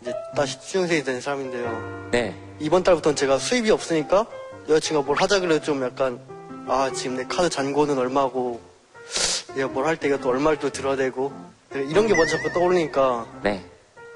이제 0.00 0.14
다시 0.36 0.56
수용생이 0.60 1.02
된 1.02 1.20
사람인데요. 1.20 2.08
네. 2.12 2.40
이번 2.60 2.84
달부터는 2.84 3.16
제가 3.16 3.38
수입이 3.38 3.72
없으니까 3.72 4.26
여자친구가 4.68 5.06
뭘 5.06 5.20
하자 5.20 5.40
그래도 5.40 5.64
좀 5.64 5.82
약간 5.82 6.20
아 6.68 6.88
지금 6.94 7.16
내 7.16 7.24
카드 7.24 7.50
잔고는 7.50 7.98
얼마고 7.98 8.60
내가 9.56 9.66
뭘 9.66 9.86
할때 9.86 10.06
이것도 10.06 10.28
얼마를 10.28 10.60
또 10.60 10.70
들어야 10.70 10.94
되고 10.94 11.32
이런 11.84 12.06
게 12.06 12.14
먼저 12.14 12.36
자꾸 12.36 12.52
떠오르니까 12.52 13.26
네. 13.42 13.64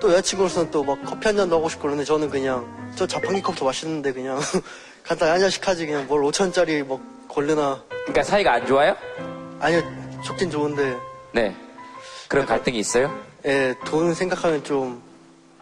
또 0.00 0.10
여자친구로서는 0.10 0.70
또 0.70 0.82
막 0.82 1.02
커피 1.04 1.26
한 1.28 1.36
잔도 1.36 1.56
하고 1.56 1.68
싶고 1.68 1.82
그러는데 1.82 2.04
저는 2.04 2.28
그냥 2.30 2.66
저 2.96 3.06
자판기 3.06 3.40
컵도 3.42 3.64
맛있는데 3.64 4.12
그냥 4.12 4.40
간단히 5.04 5.30
한 5.32 5.40
잔씩 5.40 5.66
하지 5.66 5.86
그냥 5.86 6.06
뭘 6.06 6.22
5천원짜리 6.22 6.82
뭐 6.84 7.00
걸르나 7.28 7.82
그러니까 7.88 8.22
사이가 8.24 8.52
안 8.52 8.66
좋아요? 8.66 8.96
아니요 9.60 9.80
좋긴 10.24 10.50
좋은데 10.50 10.96
네. 11.32 11.54
그런 12.28 12.46
갈등이 12.46 12.78
있어요? 12.78 13.16
예, 13.44 13.74
돈 13.84 14.14
생각하면 14.14 14.64
좀 14.64 15.02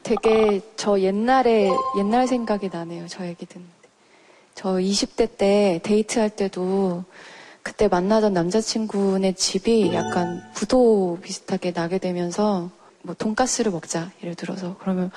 되게 0.02 0.60
저 0.76 0.98
옛날에 1.00 1.68
옛날 1.98 2.26
생각이 2.26 2.70
나네요. 2.72 3.06
저 3.08 3.26
얘기 3.26 3.44
듣는데. 3.46 3.72
저 4.54 4.70
20대 4.74 5.36
때 5.36 5.80
데이트할 5.82 6.30
때도 6.30 7.04
그때 7.62 7.88
만나던 7.88 8.32
남자친구네 8.32 9.34
집이 9.34 9.92
약간 9.94 10.42
부도 10.54 11.18
비슷하게 11.22 11.72
나게 11.72 11.98
되면서 11.98 12.70
뭐 13.02 13.14
돈가스를 13.14 13.72
먹자 13.72 14.10
예를 14.22 14.34
들어서 14.34 14.76
그러면 14.80 15.10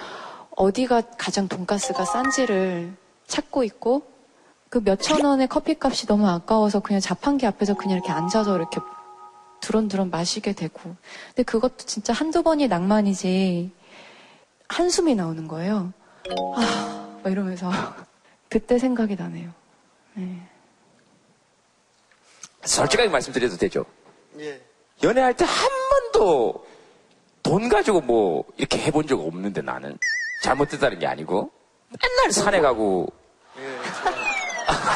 어디가 0.56 1.02
가장 1.18 1.48
돈가스가 1.48 2.06
싼지를 2.06 2.94
찾고 3.28 3.64
있고 3.64 4.04
그 4.70 4.82
몇천 4.84 5.24
원의 5.24 5.48
커피값이 5.48 6.08
너무 6.08 6.28
아까워서 6.28 6.80
그냥 6.80 7.00
자판기 7.00 7.46
앞에서 7.46 7.76
그냥 7.76 7.98
이렇게 7.98 8.12
앉아서 8.12 8.56
이렇게 8.56 8.80
두런두런 9.62 10.10
마시게 10.10 10.54
되고 10.54 10.96
근데 11.28 11.44
그것도 11.44 11.78
진짜 11.78 12.12
한두 12.12 12.44
번이 12.44 12.68
낭만이지 12.68 13.72
한숨이 14.68 15.16
나오는 15.16 15.48
거예요. 15.48 15.94
아, 16.56 17.20
막 17.24 17.32
이러면서 17.32 17.70
그때 18.50 18.80
생각이 18.80 19.16
나네요. 19.16 19.52
네. 20.16 20.42
솔직하게 22.66 23.10
말씀드려도 23.10 23.58
되죠? 23.58 23.86
예. 24.40 24.60
연애할 25.04 25.34
때 25.36 25.46
한 25.46 25.70
번도 26.14 26.66
돈 27.44 27.68
가지고 27.70 28.02
뭐 28.02 28.46
이렇게 28.58 28.78
해본 28.80 29.08
적 29.08 29.20
없는데 29.20 29.62
나는. 29.62 29.98
잘못됐다는 30.44 31.00
게 31.00 31.08
아니고. 31.08 31.50
맨날 32.02 32.32
산에 32.32 32.60
가고. 32.62 33.08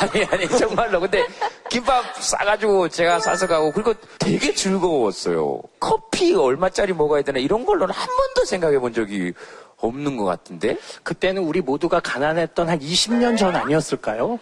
아니 0.02 0.24
아니 0.26 0.48
정말로. 0.58 1.00
근데 1.00 1.26
김밥 1.70 2.04
싸가지고 2.22 2.88
제가 2.90 3.20
싸서 3.20 3.48
가고 3.48 3.72
그리고 3.72 3.94
되게 4.20 4.54
즐거웠어요. 4.54 5.62
커피 5.80 6.34
얼마짜리 6.36 6.94
먹어야 6.94 7.22
되나 7.22 7.40
이런 7.40 7.66
걸로는 7.66 7.94
한 7.94 8.08
번도 8.08 8.46
생각해 8.46 8.80
본 8.80 8.94
적이 8.94 9.34
없는 9.78 10.18
것 10.18 10.24
같은데? 10.26 10.78
그때는 11.04 11.44
우리 11.44 11.62
모두가 11.62 12.00
가난했던 12.00 12.70
한 12.70 12.80
20년 12.80 13.38
전 13.38 13.56
아니었을까요? 13.56 14.40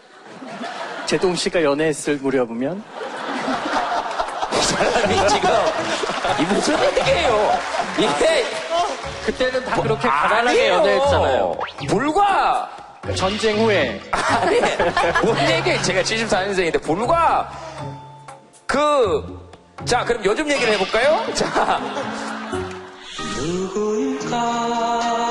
제동 1.07 1.35
씨가 1.35 1.63
연애했을 1.63 2.17
무렵이면 2.17 2.83
사람이 4.65 5.27
지금 5.29 5.49
이 6.39 6.43
무슨 6.53 6.77
얘기예요 6.83 7.59
이게 7.97 8.45
그때는 9.25 9.65
다 9.65 9.81
그렇게 9.81 10.07
가난하게 10.07 10.49
아니에요. 10.49 10.73
연애했잖아요. 10.73 11.55
불과 11.87 12.69
전쟁 13.15 13.57
후에 13.63 14.01
아니 14.11 14.59
뭔 15.23 15.37
얘기 15.49 15.81
제가 15.83 16.01
74년생인데 16.01 16.81
불과 16.81 17.49
그 18.67 19.45
자 19.85 20.03
그럼 20.05 20.23
요즘 20.25 20.49
얘기를 20.49 20.73
해볼까요? 20.73 21.21
자 21.35 21.79
누구일까 23.37 25.24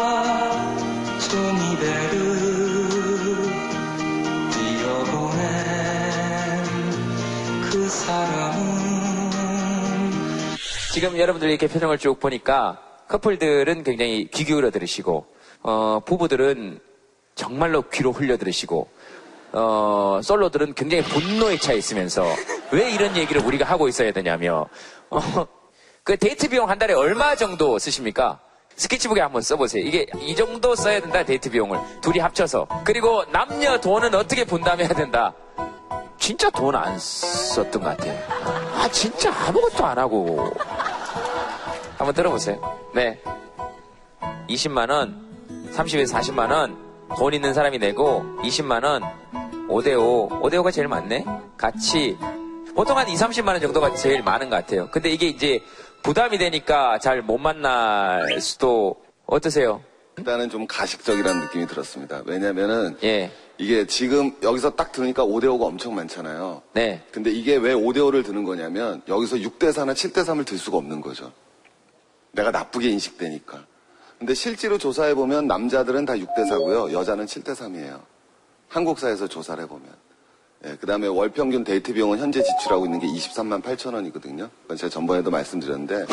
지금 10.95 11.19
여러분들 11.19 11.51
이렇게 11.51 11.67
표정을 11.67 11.99
쭉 11.99 12.21
보니까 12.21 12.81
커플들은 13.09 13.83
굉장히 13.83 14.29
귀 14.33 14.45
기울여 14.45 14.71
들으시고 14.71 15.27
어, 15.65 16.01
부부들은 16.07 16.79
정말로 17.35 17.83
귀로 17.93 18.13
흘려 18.13 18.37
들으시고 18.37 18.89
어, 19.55 20.21
솔로들은 20.23 20.75
굉장히 20.75 21.03
분노에 21.03 21.59
차 21.59 21.73
있으면서 21.73 22.25
왜 22.71 22.93
이런 22.93 23.17
얘기를 23.17 23.45
우리가 23.45 23.65
하고 23.65 23.89
있어야 23.89 24.13
되냐며 24.13 24.69
어, 25.11 25.21
그 26.05 26.17
데이트 26.17 26.49
비용 26.49 26.71
한 26.71 26.79
달에 26.79 26.95
얼마 26.95 27.35
정도 27.35 27.77
쓰십니까? 27.81 28.39
스케치북에 28.77 29.21
한번 29.21 29.43
써보세요. 29.43 29.83
이게 29.83 30.07
이 30.21 30.37
정도 30.37 30.77
써야 30.77 31.01
된다, 31.01 31.25
데이트 31.25 31.51
비용을. 31.51 31.77
둘이 32.03 32.21
합쳐서. 32.21 32.69
그리고 32.85 33.25
남녀 33.33 33.81
돈은 33.81 34.15
어떻게 34.15 34.45
분담해야 34.45 34.89
된다? 34.91 35.35
진짜 36.19 36.49
돈 36.51 36.75
안 36.77 36.97
썼던 36.99 37.83
것 37.83 37.97
같아요. 37.97 38.17
아, 38.75 38.89
진짜 38.93 39.33
아무것도 39.33 39.85
안 39.85 39.99
하고. 39.99 40.53
한번 42.05 42.15
들어보세요. 42.15 42.61
네. 42.95 43.19
20만원, 44.51 45.15
30에서 45.73 46.13
40만원, 46.21 46.77
돈 47.17 47.33
있는 47.33 47.55
사람이 47.55 47.79
내고, 47.79 48.23
20만원, 48.43 49.01
5대5, 49.69 50.43
5대5가 50.43 50.71
제일 50.71 50.89
많네? 50.89 51.25
같이, 51.57 52.19
보통 52.75 52.99
한 52.99 53.09
2, 53.09 53.15
30만원 53.15 53.63
정도가 53.63 53.95
제일 53.95 54.23
많은 54.23 54.51
것 54.51 54.57
같아요. 54.57 54.91
근데 54.91 55.09
이게 55.09 55.29
이제 55.29 55.61
부담이 56.03 56.37
되니까 56.37 56.99
잘 56.99 57.23
못 57.23 57.39
만날 57.39 58.39
수도, 58.39 58.97
어떠세요? 59.25 59.83
일단은 60.19 60.51
좀 60.51 60.67
가식적이라는 60.67 61.41
느낌이 61.41 61.67
들었습니다. 61.67 62.23
왜냐면은 62.27 62.99
예. 63.03 63.31
이게 63.57 63.87
지금 63.87 64.37
여기서 64.43 64.71
딱 64.77 64.93
들으니까 64.93 65.25
5대5가 65.25 65.63
엄청 65.63 65.95
많잖아요. 65.95 66.61
네. 66.75 67.03
근데 67.11 67.31
이게 67.31 67.57
왜 67.57 67.73
5대5를 67.73 68.25
드는 68.25 68.45
거냐면 68.45 69.01
여기서 69.09 69.37
6대4나 69.37 69.95
7대3을 69.95 70.45
들 70.45 70.59
수가 70.59 70.77
없는 70.77 71.01
거죠. 71.01 71.33
내가 72.35 72.51
나쁘게 72.51 72.89
인식되니까. 72.89 73.65
근데 74.19 74.35
실제로 74.35 74.79
조사해보면 74.79 75.47
남자들은 75.47 76.05
다 76.05 76.15
6대4고요. 76.15 76.93
여자는 76.93 77.27
7대3이에요. 77.27 78.01
한국사에서 78.69 79.27
조사를 79.29 79.63
해보면. 79.65 79.89
예, 80.67 80.77
그 80.81 80.87
다음에 80.87 81.07
월 81.07 81.29
평균 81.29 81.63
데이트 81.63 81.93
비용은 81.93 82.19
현재 82.19 82.43
지출하고 82.43 82.87
있는 82.87 82.99
게 82.99 83.07
23만 83.07 83.63
8천 83.63 83.95
원이거든요. 83.95 84.49
제가 84.77 84.89
전번에도 84.89 85.31
말씀드렸는데 85.31 86.07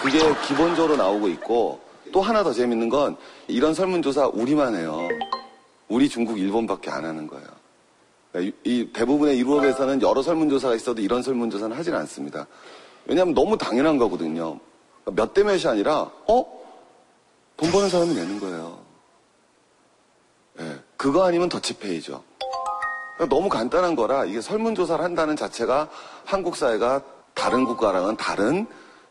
그게 0.00 0.18
기본적으로 0.46 0.96
나오고 0.96 1.28
있고 1.28 1.80
또 2.12 2.20
하나 2.20 2.42
더 2.42 2.52
재밌는 2.52 2.88
건 2.88 3.16
이런 3.46 3.74
설문조사 3.74 4.28
우리만 4.28 4.74
해요. 4.74 5.08
우리 5.88 6.08
중국 6.08 6.38
일본밖에 6.38 6.90
안 6.90 7.04
하는 7.04 7.28
거예요. 7.28 7.46
이, 8.38 8.52
이 8.64 8.90
대부분의 8.92 9.38
유럽에서는 9.40 10.02
여러 10.02 10.20
설문조사가 10.20 10.74
있어도 10.74 11.00
이런 11.00 11.22
설문조사는 11.22 11.76
하진 11.76 11.94
않습니다. 11.94 12.46
왜냐하면 13.06 13.34
너무 13.34 13.56
당연한 13.56 13.98
거거든요. 13.98 14.58
몇 15.12 15.32
대 15.34 15.42
몇이 15.44 15.66
아니라 15.66 16.10
어? 16.26 16.56
돈 17.56 17.70
버는 17.70 17.88
사람이 17.88 18.14
내는 18.14 18.40
거예요. 18.40 18.78
예, 20.60 20.78
그거 20.96 21.24
아니면 21.24 21.48
더치페이죠. 21.48 22.22
너무 23.30 23.48
간단한 23.48 23.94
거라 23.96 24.24
이게 24.26 24.40
설문조사를 24.40 25.02
한다는 25.02 25.36
자체가 25.36 25.88
한국 26.24 26.56
사회가 26.56 27.02
다른 27.34 27.64
국가랑은 27.64 28.16
다른 28.16 28.66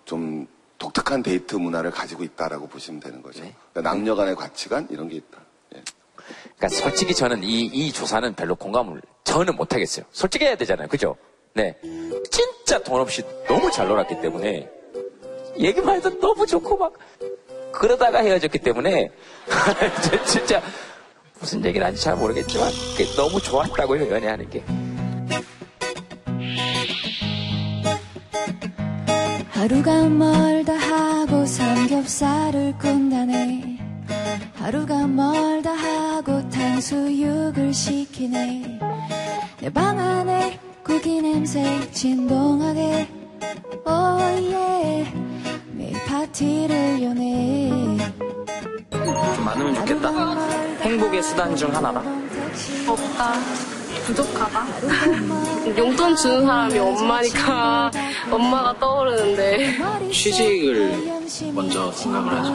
좀 0.06 0.48
독특한 0.78 1.24
데이트 1.24 1.56
문화를 1.56 1.90
가지고 1.92 2.24
있다라고 2.24 2.68
보시면 2.68 3.00
되는 3.00 3.22
거죠. 3.24 3.40
그러니까 3.72 3.82
남녀 3.82 4.16
간의 4.16 4.36
가치관 4.36 4.88
이런 4.92 5.08
게 5.10 5.16
있다. 5.16 5.40
그러니까 6.58 6.68
솔직히 6.70 7.14
저는 7.16 7.44
이, 7.44 7.62
이 7.66 7.92
조사는 7.92 8.36
별로 8.36 8.56
공감을 8.56 9.02
저는 9.24 9.56
못하겠어요. 9.56 10.06
솔직히 10.12 10.46
해야 10.46 10.56
되잖아요. 10.56 10.88
그죠? 10.88 11.16
네. 11.54 11.80
진짜 12.32 12.82
돈 12.84 13.00
없이 13.02 13.24
너무 13.48 13.72
잘 13.72 13.88
놀았기 13.88 14.22
때문에 14.22 14.70
얘기만 15.60 15.96
해도 15.98 16.20
너무 16.20 16.46
좋고 16.46 16.78
막 16.78 16.94
그러다가 17.72 18.20
헤어졌기 18.20 18.60
때문에 18.60 19.10
진짜 20.26 20.62
무슨 21.40 21.64
얘기를 21.66 21.86
하는지 21.86 22.02
잘 22.04 22.16
모르겠지만 22.16 22.70
너무 23.16 23.40
좋았다고요 23.42 24.10
연애하는 24.10 24.50
게. 24.50 24.64
하루가 29.50 30.10
멀다 30.10 30.74
하고 30.74 31.46
삼겹살을 31.46 32.78
꾼다네. 32.78 33.78
하루가 34.56 35.08
멀다 35.08 35.72
하고 35.72 36.48
탕수육을 36.50 37.74
시키네. 37.74 38.80
내 39.62 39.70
방 39.72 39.98
안에 39.98 40.60
고기 40.86 41.22
냄새 41.22 41.64
진동하게 41.92 43.08
매일 45.74 45.94
파티를 46.06 47.04
여네 47.04 47.98
좀 48.92 49.46
많으면 49.46 49.76
좋겠다. 49.76 50.10
행복의 50.82 51.22
수단 51.24 51.56
중 51.56 51.74
하나라. 51.76 52.02
없다. 52.88 53.34
부족하다. 54.06 54.66
용돈 55.78 56.16
주는 56.16 56.46
사람이 56.46 56.78
엄마니까 56.78 57.92
엄마가 58.32 58.78
떠오르는데. 58.80 59.78
취직을 60.12 61.22
먼저 61.54 61.92
생각을 61.92 62.32
하죠. 62.40 62.54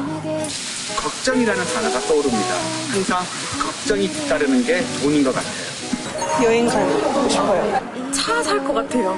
걱정이라는 0.96 1.64
단어가 1.74 1.98
떠오릅니다. 2.00 2.54
항상 2.92 3.18
걱정이 3.62 4.08
뒤따르는 4.08 4.64
게 4.64 4.80
돈인 5.02 5.24
것 5.24 5.34
같아요. 5.34 6.44
여행 6.44 6.66
가고 6.68 7.28
싶어요. 7.28 7.80
차 8.12 8.42
살 8.42 8.62
것 8.64 8.72
같아요. 8.72 9.16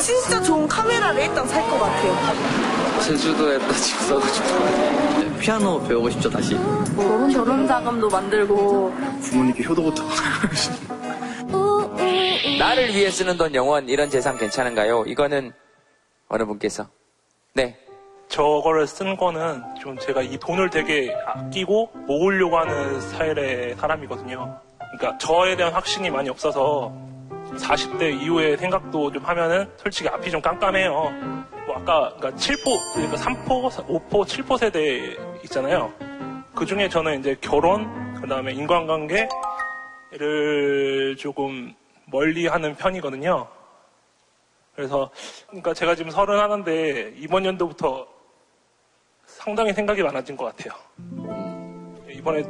진짜 0.00 0.40
좋은 0.42 0.66
카메라를 0.68 1.22
일단 1.22 1.46
살 1.46 1.62
것 1.68 1.78
같아요. 1.78 3.00
제주도에 3.02 3.58
다 3.58 3.72
집 3.74 3.96
사고 4.00 4.20
싶어요. 4.26 5.38
피아노 5.38 5.80
배우고 5.84 6.10
싶죠, 6.10 6.28
다시. 6.30 6.54
결혼, 6.96 7.32
결혼 7.32 7.66
자금도 7.66 8.08
만들고. 8.08 8.92
부모님께 9.22 9.64
효도부터. 9.64 10.02
나를 12.58 12.88
위해 12.94 13.10
쓰는 13.10 13.36
돈 13.36 13.54
영원 13.54 13.88
이런 13.88 14.10
재산 14.10 14.36
괜찮은가요? 14.36 15.04
이거는 15.06 15.52
어느 16.28 16.44
분께서 16.44 16.86
네. 17.54 17.76
저거를 18.28 18.86
쓴 18.86 19.16
거는 19.16 19.62
좀 19.80 19.96
제가 19.98 20.22
이 20.22 20.36
돈을 20.38 20.68
되게 20.70 21.14
아끼고 21.26 21.90
모으려고 22.06 22.58
하는 22.58 23.00
스타일의 23.00 23.76
사람이거든요. 23.76 24.58
그러니까 24.98 25.18
저에 25.18 25.56
대한 25.56 25.72
확신이 25.72 26.10
많이 26.10 26.28
없어서 26.28 26.92
40대 27.58 28.22
이후에 28.22 28.56
생각도 28.56 29.12
좀 29.12 29.24
하면은 29.24 29.70
솔직히 29.76 30.08
앞이 30.08 30.30
좀 30.30 30.40
깜깜해요. 30.40 30.92
뭐 31.66 31.76
아까 31.76 32.14
그러니까 32.16 32.30
7포, 32.30 32.94
그러니까 32.94 33.16
3포, 33.16 33.70
5포, 33.70 34.24
7포 34.24 34.58
세대 34.58 35.16
있잖아요. 35.44 35.92
그 36.54 36.64
중에 36.66 36.88
저는 36.88 37.20
이제 37.20 37.36
결혼, 37.40 38.14
그 38.20 38.26
다음에 38.26 38.52
인간관계를 38.52 39.28
조금 41.18 41.74
멀리 42.06 42.46
하는 42.46 42.74
편이거든요. 42.74 43.46
그래서, 44.74 45.10
그러니까 45.46 45.74
제가 45.74 45.94
지금 45.94 46.10
서른 46.10 46.38
하는데 46.38 47.12
이번 47.16 47.44
연도부터 47.44 48.06
상당히 49.26 49.72
생각이 49.72 50.02
많아진 50.02 50.36
것 50.36 50.44
같아요. 50.46 50.72
이번에 52.10 52.44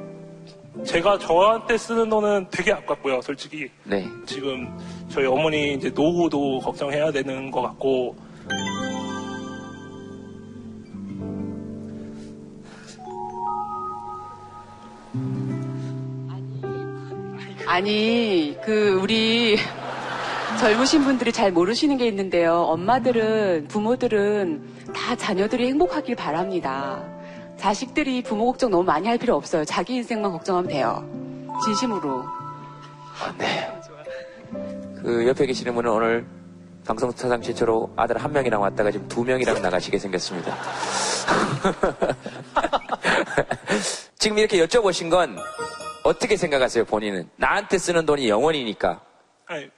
제가 0.84 1.18
저한테 1.18 1.76
쓰는 1.76 2.08
돈은 2.08 2.48
되게 2.50 2.72
아깝고요, 2.72 3.20
솔직히. 3.22 3.68
네. 3.84 4.04
지금 4.26 4.68
저희 5.08 5.26
어머니 5.26 5.74
이제 5.74 5.90
노후도 5.90 6.60
걱정해야 6.60 7.10
되는 7.10 7.50
것 7.50 7.62
같고, 7.62 8.16
아니, 17.66 18.56
그, 18.64 18.98
우리 19.02 19.56
젊으신 20.58 21.04
분들이 21.04 21.30
잘 21.32 21.52
모르시는 21.52 21.98
게 21.98 22.06
있는데요. 22.08 22.54
엄마들은, 22.54 23.68
부모들은 23.68 24.92
다 24.94 25.14
자녀들이 25.14 25.66
행복하길 25.68 26.16
바랍니다. 26.16 27.17
자식들이 27.58 28.22
부모 28.22 28.46
걱정 28.46 28.70
너무 28.70 28.84
많이 28.84 29.08
할 29.08 29.18
필요 29.18 29.34
없어요. 29.34 29.64
자기 29.64 29.96
인생만 29.96 30.30
걱정하면 30.32 30.70
돼요. 30.70 31.04
진심으로. 31.64 32.24
그 35.02 35.26
옆에 35.26 35.46
계시는 35.46 35.74
분은 35.74 35.90
오늘 35.90 36.26
방송 36.86 37.10
사상 37.10 37.42
최초로 37.42 37.92
아들 37.96 38.16
한 38.16 38.32
명이랑 38.32 38.62
왔다가 38.62 38.90
지금 38.90 39.06
두 39.08 39.24
명이랑 39.24 39.60
나가시게 39.60 39.98
생겼습니다. 39.98 40.56
지금 44.18 44.38
이렇게 44.38 44.64
여쭤보신 44.64 45.10
건 45.10 45.36
어떻게 46.04 46.36
생각하세요, 46.36 46.84
본인은? 46.84 47.28
나한테 47.36 47.76
쓰는 47.76 48.06
돈이 48.06 48.28
영원이니까. 48.28 49.00
아니, 49.46 49.68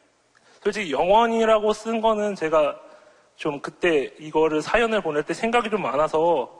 솔직히 0.62 0.92
영원이라고 0.92 1.72
쓴 1.72 2.00
거는 2.00 2.36
제가 2.36 2.76
좀 3.36 3.58
그때 3.60 4.12
이거를 4.18 4.60
사연을 4.60 5.02
보낼 5.02 5.22
때 5.22 5.32
생각이 5.32 5.70
좀 5.70 5.82
많아서 5.82 6.50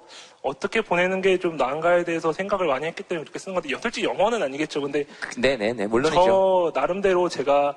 어떻게 0.43 0.81
보내는 0.81 1.21
게 1.21 1.39
좀 1.39 1.57
나은가에 1.57 2.05
대해서 2.05 2.33
생각을 2.33 2.67
많이 2.67 2.87
했기 2.87 3.03
때문에 3.03 3.25
그렇게 3.25 3.39
쓴 3.39 3.55
건데 3.55 3.69
솔직히 3.81 4.07
영어는 4.07 4.43
아니겠죠. 4.43 4.81
근데 4.81 5.05
네네네, 5.39 5.87
물론이죠. 5.87 6.25
저 6.75 6.81
나름대로 6.81 7.29
제가 7.29 7.77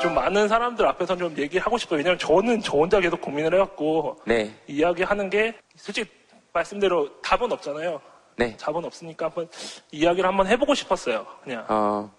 좀 0.00 0.14
많은 0.14 0.48
사람들 0.48 0.86
앞에서 0.86 1.16
좀 1.16 1.34
얘기하고 1.36 1.76
싶어요. 1.78 1.98
왜냐면 1.98 2.18
저는 2.18 2.60
저 2.60 2.72
혼자 2.78 3.00
계속 3.00 3.20
고민을 3.20 3.54
해갖고 3.54 4.18
네. 4.26 4.54
이야기하는 4.66 5.28
게 5.30 5.54
솔직히 5.76 6.08
말씀대로 6.52 7.08
답은 7.20 7.50
없잖아요. 7.52 8.00
네. 8.36 8.56
답은 8.56 8.84
없으니까 8.84 9.26
한번 9.26 9.48
이야기를 9.90 10.26
한번 10.28 10.46
해보고 10.46 10.74
싶었어요. 10.74 11.26
그냥. 11.44 11.64
어, 11.68 12.10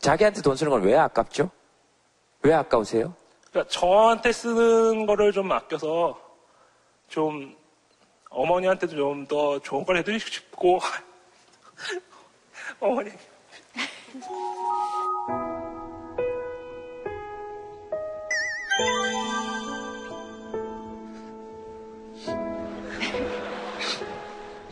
자기한테 0.00 0.40
돈 0.40 0.56
쓰는 0.56 0.70
건 0.70 0.82
왜 0.82 0.96
아깝죠? 0.96 1.50
왜 2.42 2.54
아까우세요? 2.54 3.14
그러니까 3.50 3.70
저한테 3.70 4.32
쓰는 4.32 5.04
거를 5.04 5.32
좀 5.32 5.50
아껴서 5.52 6.18
좀 7.08 7.54
어머니한테도 8.30 8.96
좀 8.96 9.26
더 9.26 9.58
좋은 9.60 9.84
걸 9.84 9.98
해드리고 9.98 10.18
싶고 10.18 10.80
어머니 12.80 13.10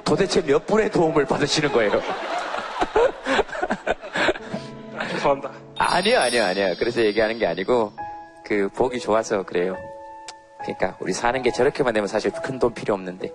도대체 0.05 0.43
몇 0.43 0.67
분의 0.67 0.91
도움을 0.91 1.27
받으시는 1.27 1.71
거예요? 1.73 2.01
아, 4.97 5.09
죄송합니다. 5.09 5.53
아니요, 5.77 6.19
아니요, 6.19 6.45
아니요. 6.45 6.75
그래서 6.79 7.03
얘기하는 7.03 7.39
게 7.39 7.47
아니고, 7.47 7.93
그, 8.45 8.69
보기 8.71 9.01
좋아서 9.01 9.43
그래요. 9.43 9.77
그러니까, 10.63 10.97
우리 11.01 11.13
사는 11.13 11.41
게 11.43 11.53
저렇게만 11.53 11.93
되면 11.93 12.09
사실 12.09 12.31
큰 12.33 12.59
돈 12.59 12.73
필요 12.73 12.95
없는데, 12.95 13.31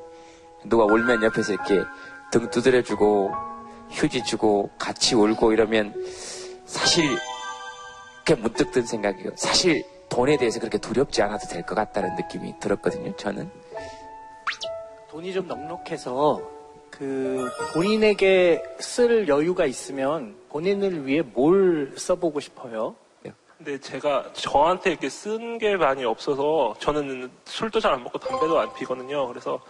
누가 0.66 0.86
울면 0.86 1.24
옆에서 1.24 1.54
이렇게 1.54 1.84
등 2.32 2.50
두드려주고, 2.50 3.32
휴지 3.92 4.24
주고, 4.24 4.70
같이 4.78 5.16
울고 5.16 5.54
이러면, 5.54 5.94
사실, 6.66 7.06
그게 8.26 8.36
문득 8.40 8.72
든 8.72 8.86
생각이에요. 8.86 9.32
사실, 9.36 9.84
돈에 10.10 10.38
대해서 10.38 10.60
그렇게 10.60 10.78
두렵지 10.78 11.22
않아도 11.22 11.48
될 11.48 11.64
것 11.66 11.76
같다는 11.76 12.16
느낌이 12.16 12.56
들었거든요, 12.60 13.16
저는. 13.16 13.50
돈이 15.10 15.34
좀 15.34 15.48
넉넉해서 15.48 16.42
그 16.90 17.50
본인에게 17.74 18.64
쓸 18.80 19.28
여유가 19.28 19.66
있으면 19.66 20.36
본인을 20.50 21.06
위해 21.06 21.22
뭘 21.22 21.94
써보고 21.98 22.40
싶어요? 22.40 22.96
근데 23.58 23.80
제가 23.80 24.32
저한테 24.34 24.92
이렇게 24.92 25.08
쓴 25.10 25.58
게 25.58 25.78
많이 25.78 26.04
없어서 26.04 26.76
저는 26.80 27.32
술도 27.46 27.80
잘 27.80 27.94
안 27.94 28.04
먹고 28.04 28.18
담배도 28.20 28.60
안 28.60 28.74
피거든요. 28.74 29.28
그래서 29.28 29.62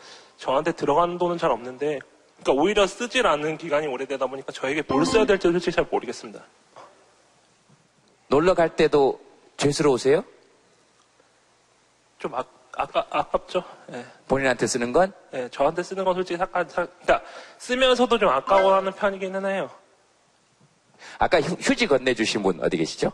저한테 0.44 0.74
들어가는 0.74 1.18
돈은 1.18 1.38
잘 1.38 1.52
없는데 1.52 2.00
그러니까 2.41 2.62
오히려 2.62 2.86
쓰질 2.86 3.26
않는 3.28 3.58
기간이 3.58 3.88
오래되다 3.88 4.28
보니까 4.28 4.52
저에게 4.52 4.84
뭘 4.89 5.06
써야 5.06 5.26
될지 5.26 5.50
솔직히 5.50 5.72
잘 5.74 5.86
모르겠습니다. 5.89 6.44
놀러 8.28 8.54
갈 8.54 8.76
때도 8.76 9.22
죄스러우세요? 9.56 10.26
좀 12.20 12.36
아, 12.36 12.44
아까, 12.76 13.06
아깝죠? 13.10 13.64
예. 13.94 14.06
본인한테 14.28 14.68
쓰는 14.68 14.91
건? 14.91 15.14
예, 15.34 15.48
저한테 15.50 15.82
쓰는 15.82 16.04
건 16.04 16.14
솔직히 16.16 16.38
사, 16.38 16.46
사, 16.46 16.86
그러니까 16.88 17.22
쓰면서도 17.60 18.18
좀 18.18 18.28
아까워하는 18.28 18.91
편이기는 18.91 19.46
해요. 19.46 19.70
아까 21.20 21.39
휴- 21.39 21.56
휴지 21.62 21.88
건네주신 21.88 22.44
분 22.44 22.60
어디 22.62 22.76
계시죠? 22.76 23.14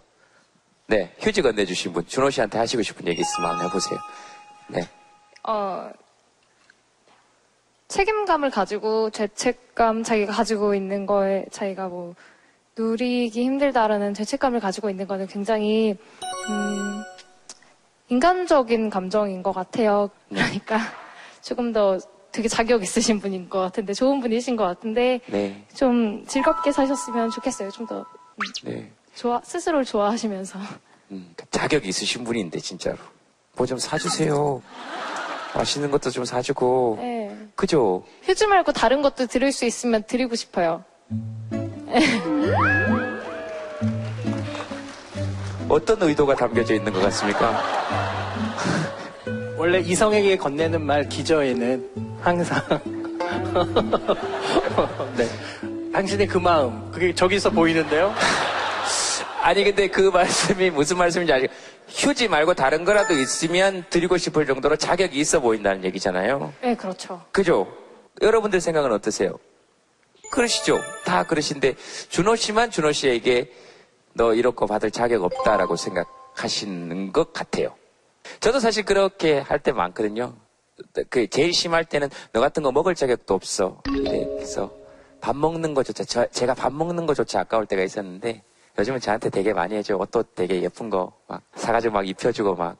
네, 0.88 1.16
휴지 1.20 1.44
건네주신 1.44 1.94
분. 1.94 2.08
준호 2.08 2.32
씨한테 2.32 2.58
하시고 2.58 2.82
싶은 2.82 3.06
얘기 3.08 3.22
있으면 3.22 3.52
한번 3.52 3.68
해보세요. 3.68 4.00
네. 4.68 4.90
어, 5.44 5.92
책임감을 7.90 8.52
가지고 8.52 9.10
죄책감 9.10 10.04
자기가 10.04 10.32
가지고 10.32 10.76
있는 10.76 11.06
거에 11.06 11.46
자기가 11.52 11.88
뭐 11.90 12.16
누리기 12.78 13.44
힘들다라는 13.44 14.14
죄책감을 14.14 14.60
가지고 14.60 14.90
있는 14.90 15.08
거는 15.08 15.28
굉장히 15.28 15.98
음, 16.50 17.04
인간적인 18.08 18.90
감정인 18.90 19.44
것 19.44 19.52
같아요. 19.52 20.10
그러니까 20.30 20.80
조금 21.42 21.74
더 21.74 21.98
되게 22.32 22.48
자격 22.48 22.84
있으신 22.84 23.20
분인 23.20 23.50
것 23.50 23.60
같은데 23.60 23.94
좋은 23.94 24.20
분이신 24.22 24.56
것 24.56 24.66
같은데 24.66 25.20
네. 25.26 25.66
좀 25.76 26.24
즐겁게 26.28 26.72
사셨으면 26.72 27.32
좋겠어요. 27.32 27.72
좀더 27.72 28.06
네. 28.64 28.92
좋아 29.16 29.42
스스로를 29.44 29.84
좋아하시면서 29.84 30.60
음, 31.12 31.34
자격이 31.50 31.88
있으신 31.88 32.24
분인데, 32.24 32.60
진짜로. 32.60 32.98
뭐 33.56 33.66
좀 33.66 33.80
사주세요. 33.80 34.62
맛있는 35.56 35.91
것도 35.91 36.10
좀 36.12 36.26
사주고. 36.26 36.97
네. 37.00 37.36
그죠? 37.56 38.04
휴지 38.24 38.47
말고 38.47 38.72
다른 38.72 39.02
것도 39.02 39.28
드릴 39.28 39.52
수 39.52 39.66
있으면 39.66 40.04
드리고 40.04 40.36
싶어요. 40.36 40.84
어떤 45.68 46.02
의도가 46.02 46.36
담겨져 46.36 46.74
있는 46.74 46.91
것 46.91 47.00
같습니까? 47.02 47.62
원래 49.58 49.80
이성에게 49.80 50.38
건네는 50.38 50.82
말 50.86 51.08
기저에는 51.10 51.89
항상 52.22 52.60
네. 55.18 55.28
당신의 55.91 56.28
그 56.28 56.38
마음 56.38 56.89
그게 56.91 57.14
저기서 57.14 57.50
보이는데요. 57.50 58.14
아니, 59.42 59.64
근데 59.64 59.88
그 59.88 60.02
말씀이 60.10 60.70
무슨 60.70 60.98
말씀인지 60.98 61.32
알죠? 61.34 61.48
휴지 61.88 62.28
말고 62.28 62.54
다른 62.54 62.86
거라도 62.86 63.14
있으면 63.14 63.84
드리고 63.90 64.18
싶을 64.18 64.46
정도로 64.46 64.76
자격이 64.76 65.18
있어 65.20 65.40
보인다는 65.40 65.84
얘기잖아요. 65.86 66.54
네, 66.62 66.76
그렇죠. 66.76 67.22
그죠? 67.32 67.68
여러분들 68.22 68.60
생각은 68.62 68.92
어떠세요? 68.92 69.40
그러시죠? 70.32 70.80
다 71.06 71.24
그러신데, 71.24 71.76
준호 72.10 72.36
씨만 72.36 72.70
준호 72.70 72.92
씨에게 72.92 73.52
너거 74.14 74.66
받을 74.68 74.92
자격 74.92 75.24
없다라고 75.24 75.76
생각하시는 75.76 77.12
것 77.14 77.34
같아요. 77.34 77.74
저도 78.40 78.60
사실 78.60 78.84
그렇게 78.84 79.40
할 79.40 79.60
때 79.60 79.72
많거든요. 79.72 80.36
그 81.10 81.28
제일 81.30 81.54
심할 81.54 81.86
때는 81.86 82.10
너 82.34 82.40
같은 82.42 82.62
거 82.62 82.72
먹을 82.72 82.94
자격도 82.94 83.34
없어. 83.34 83.82
그래서 83.84 84.72
밥 85.22 85.36
먹는 85.36 85.74
거조차, 85.74 86.04
저- 86.04 86.28
제가 86.28 86.54
밥 86.54 86.72
먹는 86.74 87.06
거조차 87.06 87.40
아까울 87.42 87.66
때가 87.66 87.82
있었는데, 87.82 88.44
요즘은 88.80 89.00
저한테 89.00 89.30
되게 89.30 89.52
많이 89.54 89.76
해줘요. 89.76 89.98
옷도 90.00 90.24
되게 90.36 90.62
예쁜 90.62 90.90
거 90.90 91.12
막 91.28 91.42
사가지고 91.56 91.94
막 91.94 92.08
입혀주고 92.08 92.56
막. 92.56 92.78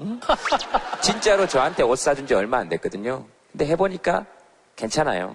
응? 0.00 0.20
진짜로 1.00 1.46
저한테 1.46 1.82
옷 1.82 1.96
사준 1.98 2.26
지 2.26 2.34
얼마 2.34 2.58
안 2.58 2.68
됐거든요. 2.68 3.24
근데 3.50 3.66
해보니까 3.66 4.24
괜찮아요. 4.76 5.34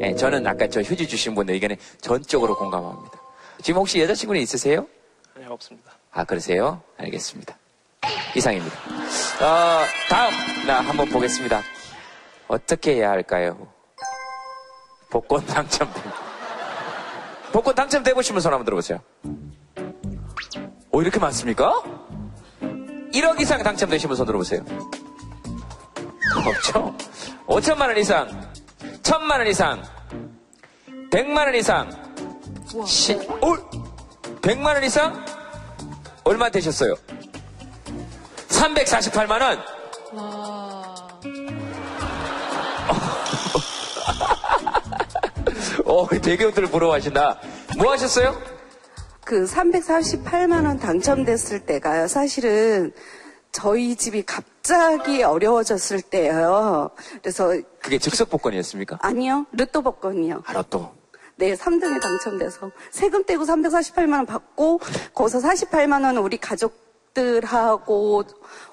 예, 0.00 0.14
저는 0.14 0.46
아까 0.46 0.68
저 0.68 0.80
휴지 0.82 1.08
주신 1.08 1.34
분 1.34 1.48
의견에 1.50 1.76
전적으로 2.00 2.56
공감합니다. 2.56 3.18
지금 3.62 3.80
혹시 3.80 4.00
여자친구는 4.00 4.40
있으세요? 4.42 4.86
네, 5.36 5.46
없습니다. 5.46 5.90
아, 6.12 6.22
그러세요? 6.24 6.80
알겠습니다. 6.98 7.56
이상입니다. 8.36 8.76
어, 9.40 9.84
다음, 10.08 10.66
나 10.66 10.80
한번 10.80 11.08
보겠습니다. 11.08 11.60
어떻게 12.46 12.96
해야 12.96 13.10
할까요? 13.10 13.66
복권 15.10 15.44
당첨됩니다. 15.46 16.33
복권 17.54 17.72
당첨돼 17.76 18.14
보시면 18.14 18.40
손 18.40 18.52
한번 18.52 18.64
들어보세요. 18.64 18.98
오, 20.90 21.00
이렇게 21.00 21.20
많습니까? 21.20 21.84
1억 22.60 23.40
이상 23.40 23.62
당첨되시면 23.62 24.16
손 24.16 24.26
들어보세요. 24.26 24.64
없죠? 26.44 26.96
5천만 27.46 27.82
원 27.82 27.96
이상, 27.96 28.50
1천만 29.04 29.38
원 29.38 29.46
이상, 29.46 29.84
100만 31.12 31.36
원 31.44 31.54
이상, 31.54 31.90
시, 32.84 33.14
오, 33.14 33.54
100만 34.42 34.74
원 34.74 34.82
이상? 34.82 35.24
얼마 36.24 36.50
되셨어요? 36.50 36.96
348만 38.48 39.40
원. 39.40 40.63
어, 45.84 46.08
대기업들 46.08 46.66
부러워하신다. 46.66 47.40
뭐 47.78 47.92
하셨어요? 47.92 48.36
그 49.24 49.44
348만 49.44 50.66
원 50.66 50.78
당첨됐을 50.78 51.60
때가요. 51.60 52.08
사실은 52.08 52.92
저희 53.52 53.94
집이 53.96 54.24
갑자기 54.24 55.22
어려워졌을 55.22 56.02
때예요. 56.02 56.90
그래서 57.22 57.54
그게 57.80 57.98
즉석 57.98 58.28
복권이었습니까? 58.30 58.98
아니요. 59.00 59.46
로또 59.52 59.82
복권이요. 59.82 60.42
아, 60.46 60.52
로또. 60.52 60.92
네, 61.36 61.54
3등에 61.54 62.00
당첨돼서 62.00 62.70
세금 62.90 63.24
떼고 63.24 63.44
348만 63.44 64.12
원 64.14 64.26
받고 64.26 64.80
거기서 65.14 65.40
48만 65.40 66.04
원은 66.04 66.18
우리 66.18 66.36
가족들하고 66.36 68.24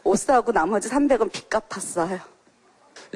옷 0.04 0.18
사고 0.20 0.52
나머지 0.52 0.90
300은 0.90 1.32
빚 1.32 1.50
갚았어요. 1.50 2.20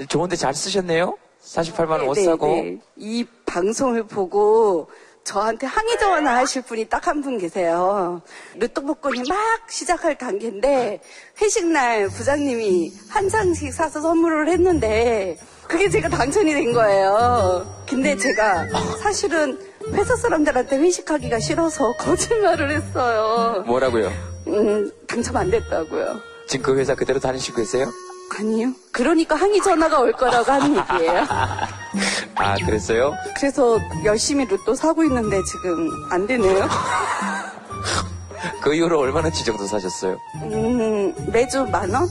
좋은데 0.07 0.35
잘 0.35 0.53
쓰셨네요? 0.53 1.17
48만 1.43 1.89
원옷 1.91 2.15
네, 2.15 2.23
사고. 2.25 2.47
네. 2.47 2.79
이 2.95 3.25
방송을 3.59 4.03
보고 4.05 4.89
저한테 5.23 5.65
항의 5.65 5.97
전화 5.97 6.35
하실 6.35 6.61
분이 6.63 6.89
딱 6.89 7.07
한 7.07 7.21
분 7.21 7.37
계세요. 7.37 8.21
복권이 8.59 9.23
막 9.29 9.37
시작할 9.69 10.17
단계인데 10.17 10.99
회식 11.41 11.67
날 11.67 12.09
부장님이 12.09 12.91
한 13.09 13.29
장씩 13.29 13.71
사서 13.73 14.01
선물을 14.01 14.49
했는데 14.49 15.37
그게 15.69 15.89
제가 15.89 16.09
당첨이 16.09 16.53
된 16.53 16.73
거예요. 16.73 17.65
근데 17.89 18.17
제가 18.17 18.67
사실은 19.01 19.57
회사 19.93 20.17
사람들한테 20.17 20.77
회식하기가 20.77 21.39
싫어서 21.39 21.93
거짓말을 21.93 22.71
했어요. 22.71 23.63
뭐라고요? 23.65 24.11
음, 24.47 24.91
당첨 25.07 25.37
안 25.37 25.49
됐다고요. 25.49 26.19
지금 26.47 26.65
그 26.73 26.77
회사 26.79 26.93
그대로 26.93 27.19
다니시고 27.21 27.55
계세요? 27.57 27.89
아니요. 28.37 28.73
그러니까 28.91 29.35
항의 29.35 29.61
전화가 29.61 29.99
올 29.99 30.11
거라고 30.11 30.51
하는 30.51 30.75
얘기예요. 30.77 31.23
아, 32.35 32.55
그랬어요? 32.65 33.13
그래서 33.37 33.79
열심히 34.03 34.45
로또 34.45 34.75
사고 34.75 35.03
있는데 35.03 35.41
지금 35.43 35.89
안 36.11 36.27
되네요. 36.27 36.67
그 38.61 38.73
이후로 38.73 38.99
얼마나 38.99 39.29
치 39.29 39.43
정도 39.45 39.65
사셨어요? 39.65 40.17
음, 40.43 41.13
매주 41.31 41.63
만 41.65 41.93
원? 41.93 42.07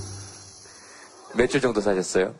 몇 1.34 1.46
주 1.48 1.60
정도 1.60 1.80
사셨어요? 1.80 2.32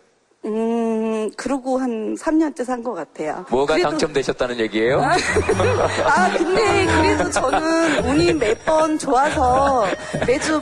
음, 0.45 1.31
그러고 1.37 1.79
한 1.79 2.15
3년째 2.17 2.65
산 2.65 2.83
것 2.83 2.95
같아요. 2.95 3.45
뭐가 3.51 3.75
그래도- 3.75 3.91
당첨되셨다는 3.91 4.61
얘기예요? 4.61 5.03
아, 5.03 6.31
근데 6.37 6.87
그래도 6.87 7.31
저는 7.31 8.05
운이 8.05 8.33
몇 8.35 8.65
번 8.65 8.99
좋아서 8.99 9.87
매주 10.27 10.61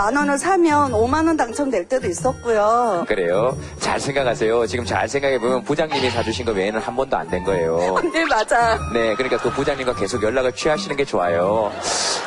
만 0.00 0.16
원을 0.16 0.38
사면 0.38 0.92
5만 0.92 1.26
원 1.26 1.36
당첨될 1.36 1.84
때도 1.86 2.06
있었고요. 2.08 3.04
그래요. 3.06 3.54
잘 3.80 4.00
생각하세요. 4.00 4.66
지금 4.66 4.82
잘 4.86 5.06
생각해보면 5.06 5.62
부장님이 5.64 6.08
사주신 6.08 6.46
거 6.46 6.52
외에는 6.52 6.80
한 6.80 6.96
번도 6.96 7.14
안 7.18 7.28
된 7.28 7.44
거예요. 7.44 8.00
네, 8.10 8.24
맞아. 8.24 8.78
네, 8.94 9.14
그러니까 9.14 9.36
그 9.36 9.50
부장님과 9.50 9.94
계속 9.96 10.22
연락을 10.22 10.52
취하시는 10.52 10.96
게 10.96 11.04
좋아요. 11.04 11.70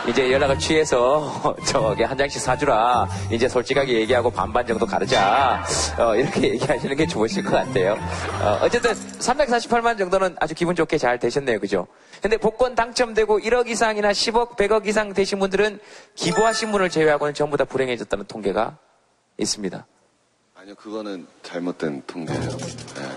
이제 0.07 0.31
연락을 0.31 0.59
취해서 0.59 1.55
저기 1.65 2.03
한 2.03 2.15
장씩 2.15 2.39
사주라. 2.39 3.07
이제 3.31 3.49
솔직하게 3.49 3.93
얘기하고 4.01 4.29
반반 4.29 4.67
정도 4.67 4.85
가르자. 4.85 5.63
어, 5.97 6.15
이렇게 6.15 6.49
얘기하시는 6.53 6.95
게 6.95 7.07
좋으실 7.07 7.43
것 7.43 7.53
같아요. 7.53 7.97
어, 8.61 8.69
쨌든 8.69 8.91
348만 8.93 9.97
정도는 9.97 10.35
아주 10.39 10.53
기분 10.53 10.75
좋게 10.75 10.99
잘 10.99 11.17
되셨네요. 11.17 11.59
그죠? 11.59 11.87
근데 12.23 12.37
복권 12.37 12.73
당첨되고 12.73 13.39
1억 13.39 13.67
이상이나 13.67 14.13
10억, 14.13 14.55
100억 14.55 14.87
이상 14.87 15.11
되신 15.11 15.39
분들은 15.39 15.77
기부하신 16.15 16.71
분을 16.71 16.89
제외하고는 16.89 17.33
전부 17.33 17.57
다 17.57 17.65
불행해졌다는 17.65 18.27
통계가 18.27 18.77
있습니다. 19.37 19.85
아니요, 20.55 20.75
그거는 20.75 21.27
잘못된 21.41 22.03
통계예요. 22.07 22.41
네. 22.41 23.09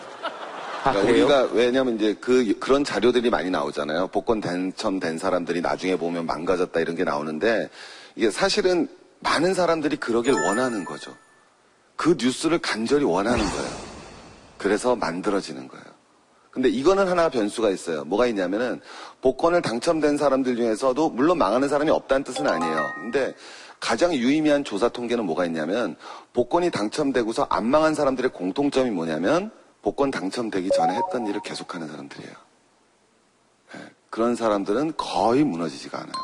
아, 0.83 0.93
그러니까? 0.93 1.13
우리가 1.13 1.43
왜냐면 1.53 1.95
이제 1.95 2.17
그 2.21 2.59
그런 2.59 2.83
자료들이 2.83 3.31
많이 3.31 3.49
나오잖아요. 3.49 4.09
복권 4.09 4.41
당첨된 4.41 5.19
사람들이 5.19 5.61
나중에 5.61 5.95
보면 5.95 6.27
망가졌다 6.27 6.81
이런 6.81 6.97
게 6.97 7.05
나오는데 7.05 7.71
이게 8.17 8.29
사실은 8.33 8.89
많은 9.21 9.55
사람들이 9.55 9.99
그러길 9.99 10.33
원하는 10.33 10.85
거죠. 10.85 11.15
그 11.95 12.17
뉴스를 12.21 12.59
간절히 12.59 13.05
원하는 13.05 13.39
거예요. 13.39 13.71
그래서 14.59 14.97
만들어지는 14.97 15.69
거예요. 15.69 15.86
근데 16.57 16.71
이거는 16.71 17.07
하나 17.07 17.29
변수가 17.29 17.69
있어요. 17.69 18.07
뭐가 18.07 18.27
있냐면은 18.29 18.81
복권을 19.21 19.61
당첨된 19.61 20.17
사람들 20.17 20.57
중에서도 20.57 21.11
물론 21.11 21.37
망하는 21.37 21.69
사람이 21.69 21.91
없다는 21.91 22.25
뜻은 22.25 22.49
아니에요. 22.49 22.81
근데 22.95 23.35
가장 23.79 24.15
유의미한 24.15 24.65
조사 24.65 24.89
통계는 24.89 25.27
뭐가 25.27 25.45
있냐면 25.45 25.97
복권이 26.33 26.71
당첨되고서 26.71 27.49
안 27.51 27.67
망한 27.67 27.95
사람들의 27.95 28.31
공통점이 28.33 28.89
뭐냐면 28.89 29.51
복권 29.83 30.11
당첨되기 30.11 30.71
전에 30.71 30.95
했던 30.95 31.27
일을 31.27 31.43
계속하는 31.43 31.89
사람들이에요. 31.89 32.33
예, 33.75 33.81
그런 34.09 34.35
사람들은 34.35 34.95
거의 34.97 35.45
무너지지가 35.45 35.99
않아요. 35.99 36.15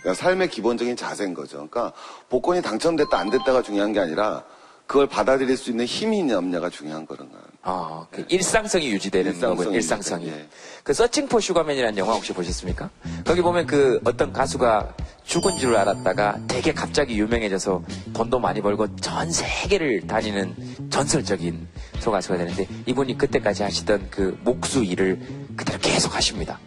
그러니까 0.00 0.14
삶의 0.14 0.48
기본적인 0.48 0.96
자세인 0.96 1.34
거죠. 1.34 1.68
그러니까 1.68 1.92
복권이 2.30 2.62
당첨됐다 2.62 3.18
안 3.18 3.28
됐다가 3.28 3.60
중요한 3.60 3.92
게 3.92 4.00
아니라 4.00 4.44
그걸 4.88 5.06
받아들일 5.06 5.54
수 5.58 5.70
있는 5.70 5.84
힘이 5.84 6.20
있냐 6.20 6.38
없냐가 6.38 6.70
중요한 6.70 7.06
거예요. 7.06 7.28
아, 7.62 8.06
그 8.10 8.24
일상성이 8.30 8.88
유지되는 8.88 9.32
일상성이 9.34 9.56
거군, 9.58 9.74
일상성이. 9.74 10.28
예. 10.28 10.48
그 10.82 10.94
서칭 10.94 11.28
포 11.28 11.40
슈가맨이라는 11.40 11.98
영화 11.98 12.14
혹시 12.14 12.32
보셨습니까? 12.32 12.88
거기 13.26 13.42
보면 13.42 13.66
그 13.66 14.00
어떤 14.04 14.32
가수가 14.32 14.94
죽은 15.24 15.58
줄 15.58 15.76
알았다가 15.76 16.40
되게 16.48 16.72
갑자기 16.72 17.18
유명해져서 17.18 17.82
돈도 18.14 18.38
많이 18.38 18.62
벌고 18.62 18.96
전 18.96 19.30
세계를 19.30 20.06
다니는 20.06 20.88
전설적인 20.88 21.68
소가수가 22.00 22.38
되는데 22.38 22.66
이분이 22.86 23.18
그때까지 23.18 23.64
하시던 23.64 24.08
그 24.10 24.38
목수 24.42 24.82
일을 24.82 25.20
그대로 25.54 25.78
계속 25.80 26.16
하십니다. 26.16 26.58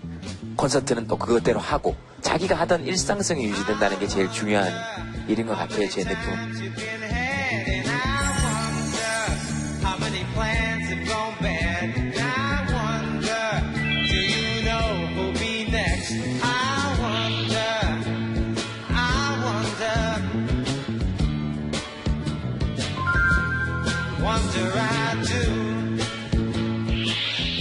콘서트는 0.55 1.07
또 1.07 1.17
그것대로 1.17 1.59
하고 1.59 1.95
자기가 2.21 2.53
하던 2.53 2.85
일상성이 2.85 3.45
유지된다는 3.45 3.97
게 3.97 4.07
제일 4.07 4.29
중요한 4.29 4.71
일인 5.27 5.47
것 5.47 5.55
같아요, 5.55 5.89
제 5.89 6.03
느낌. 6.03 7.10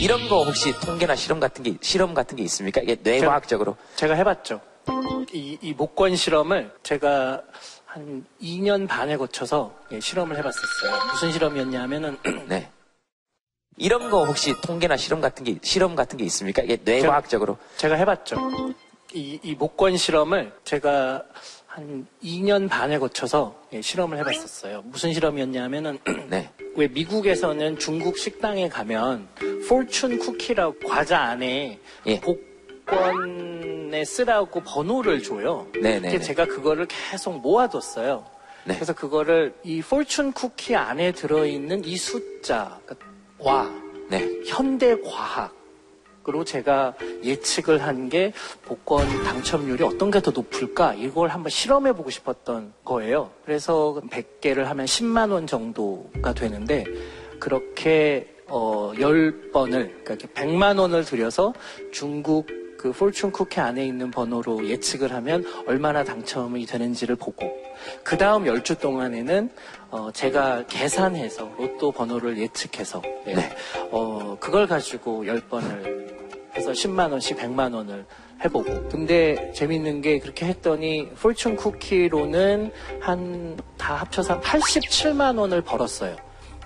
이런 0.00 0.28
거 0.28 0.44
혹시 0.44 0.72
통계나 0.80 1.14
실험 1.14 1.40
같은 1.40 1.62
게 1.62 1.74
실험 1.82 2.14
같은 2.14 2.34
게 2.34 2.42
있습니까? 2.44 2.80
이게 2.80 2.96
뇌과학적으로 3.02 3.76
제가 3.96 4.14
해봤죠. 4.14 4.58
이, 5.34 5.58
이 5.60 5.74
목권 5.74 6.16
실험을 6.16 6.72
제가 6.82 7.42
한 7.84 8.24
2년 8.40 8.88
반에 8.88 9.18
거쳐서 9.18 9.74
예, 9.92 10.00
실험을 10.00 10.38
해봤었어요. 10.38 11.12
무슨 11.12 11.32
실험이었냐면은 11.32 12.16
네. 12.48 12.70
이런 13.76 14.08
거 14.08 14.24
혹시 14.24 14.54
통계나 14.62 14.96
실험 14.96 15.20
같은 15.20 15.44
게 15.44 15.58
실험 15.62 15.94
같은 15.94 16.16
게 16.16 16.24
있습니까? 16.24 16.62
이게 16.62 16.78
뇌과학적으로 16.82 17.58
제가 17.76 17.96
해봤죠. 17.96 18.36
이, 19.12 19.38
이 19.42 19.54
목권 19.54 19.98
실험을 19.98 20.52
제가 20.64 21.24
한 21.70 22.04
2년 22.20 22.68
반에 22.68 22.98
거쳐서 22.98 23.54
예, 23.72 23.80
실험을 23.80 24.18
해봤었어요. 24.18 24.82
무슨 24.86 25.12
실험이었냐면은 25.12 26.00
네. 26.28 26.50
왜 26.74 26.88
미국에서는 26.88 27.78
중국 27.78 28.18
식당에 28.18 28.68
가면 28.68 29.28
포춘 29.68 30.18
쿠키라고 30.18 30.80
과자 30.80 31.20
안에 31.20 31.78
예. 32.06 32.20
복권에 32.20 34.04
쓰라고 34.04 34.60
번호를 34.64 35.22
줘요. 35.22 35.68
네네네. 35.74 36.10
근데 36.10 36.18
제가 36.18 36.46
그거를 36.46 36.88
계속 36.88 37.40
모아뒀어요. 37.40 38.26
네. 38.64 38.74
그래서 38.74 38.92
그거를 38.92 39.54
이 39.62 39.80
포춘 39.80 40.32
쿠키 40.32 40.74
안에 40.74 41.12
들어있는 41.12 41.84
이 41.84 41.96
숫자와 41.96 42.70
네. 44.08 44.28
현대 44.44 45.00
과학 45.02 45.54
으로 46.30 46.44
제가 46.44 46.94
예측을 47.24 47.82
한 47.82 48.08
게 48.08 48.32
복권 48.64 49.06
당첨률이 49.24 49.82
어떤 49.84 50.10
게 50.10 50.20
더 50.20 50.30
높을까 50.30 50.94
이걸 50.94 51.28
한번 51.28 51.50
실험해 51.50 51.92
보고 51.92 52.08
싶었던 52.10 52.72
거예요. 52.84 53.30
그래서 53.44 54.00
100개를 54.10 54.64
하면 54.64 54.86
10만 54.86 55.32
원 55.32 55.46
정도가 55.46 56.32
되는데 56.34 56.84
그렇게 57.40 58.34
어 58.46 58.92
10번을 58.94 59.70
그러니까 60.04 60.14
이렇게 60.14 60.26
100만 60.28 60.78
원을 60.78 61.04
들여서 61.04 61.52
중국 61.92 62.46
그 62.76 62.92
폴춘 62.92 63.30
쿠키 63.30 63.60
안에 63.60 63.84
있는 63.86 64.10
번호로 64.10 64.66
예측을 64.66 65.12
하면 65.12 65.44
얼마나 65.66 66.02
당첨이 66.02 66.64
되는지를 66.66 67.16
보고 67.16 67.46
그 68.02 68.16
다음 68.16 68.44
10주 68.44 68.80
동안에는 68.80 69.50
어 69.90 70.10
제가 70.12 70.64
계산해서 70.66 71.50
로또 71.58 71.92
번호를 71.92 72.38
예측해서 72.38 73.02
예. 73.26 73.34
어 73.90 74.36
그걸 74.40 74.66
가지고 74.66 75.24
10번을 75.24 76.19
해서 76.60 76.72
10만 76.72 77.10
원씩 77.10 77.38
100만 77.38 77.74
원을 77.74 78.04
해보고 78.44 78.88
근데 78.90 79.50
재밌는 79.54 80.02
게 80.02 80.18
그렇게 80.18 80.46
했더니 80.46 81.08
폴춘 81.20 81.56
쿠키로는 81.56 82.70
한 83.00 83.56
다 83.78 83.94
합쳐서 83.96 84.34
한 84.34 84.40
87만 84.42 85.38
원을 85.38 85.62
벌었어요. 85.62 86.14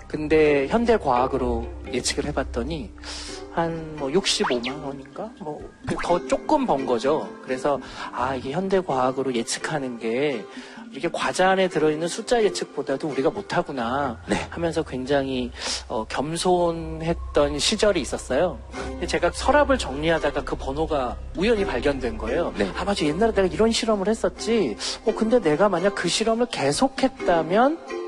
근데 0.07 0.67
현대 0.67 0.97
과학으로 0.97 1.65
예측을 1.91 2.25
해봤더니 2.25 2.91
한 3.53 3.95
뭐 3.97 4.09
65만 4.09 4.83
원인가 4.83 5.31
뭐 5.39 5.61
더 6.03 6.27
조금 6.27 6.65
번 6.65 6.85
거죠. 6.85 7.29
그래서 7.43 7.79
아 8.11 8.35
이게 8.35 8.51
현대 8.51 8.81
과학으로 8.81 9.33
예측하는 9.33 9.97
게 9.97 10.43
이렇게 10.91 11.09
과자 11.11 11.49
안에 11.49 11.67
들어있는 11.67 12.07
숫자 12.07 12.41
예측보다도 12.43 13.07
우리가 13.07 13.29
못하구나 13.29 14.19
하면서 14.49 14.83
굉장히 14.83 15.51
어, 15.87 16.05
겸손했던 16.05 17.59
시절이 17.59 17.99
있었어요. 18.01 18.59
제가 19.07 19.31
서랍을 19.33 19.77
정리하다가 19.77 20.43
그 20.43 20.55
번호가 20.55 21.17
우연히 21.37 21.65
발견된 21.65 22.17
거예요. 22.17 22.53
아 22.77 22.83
맞아 22.83 23.05
옛날에 23.05 23.33
내가 23.33 23.47
이런 23.47 23.71
실험을 23.71 24.07
했었지. 24.07 24.77
어 25.05 25.13
근데 25.13 25.39
내가 25.39 25.69
만약 25.69 25.95
그 25.95 26.07
실험을 26.07 26.47
계속했다면 26.47 28.05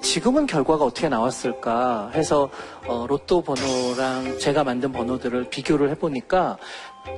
지금은 0.00 0.46
결과가 0.46 0.84
어떻게 0.84 1.08
나왔을까 1.08 2.10
해서 2.14 2.50
어, 2.86 3.06
로또 3.08 3.42
번호랑 3.42 4.38
제가 4.38 4.64
만든 4.64 4.92
번호들을 4.92 5.50
비교를 5.50 5.90
해보니까 5.90 6.56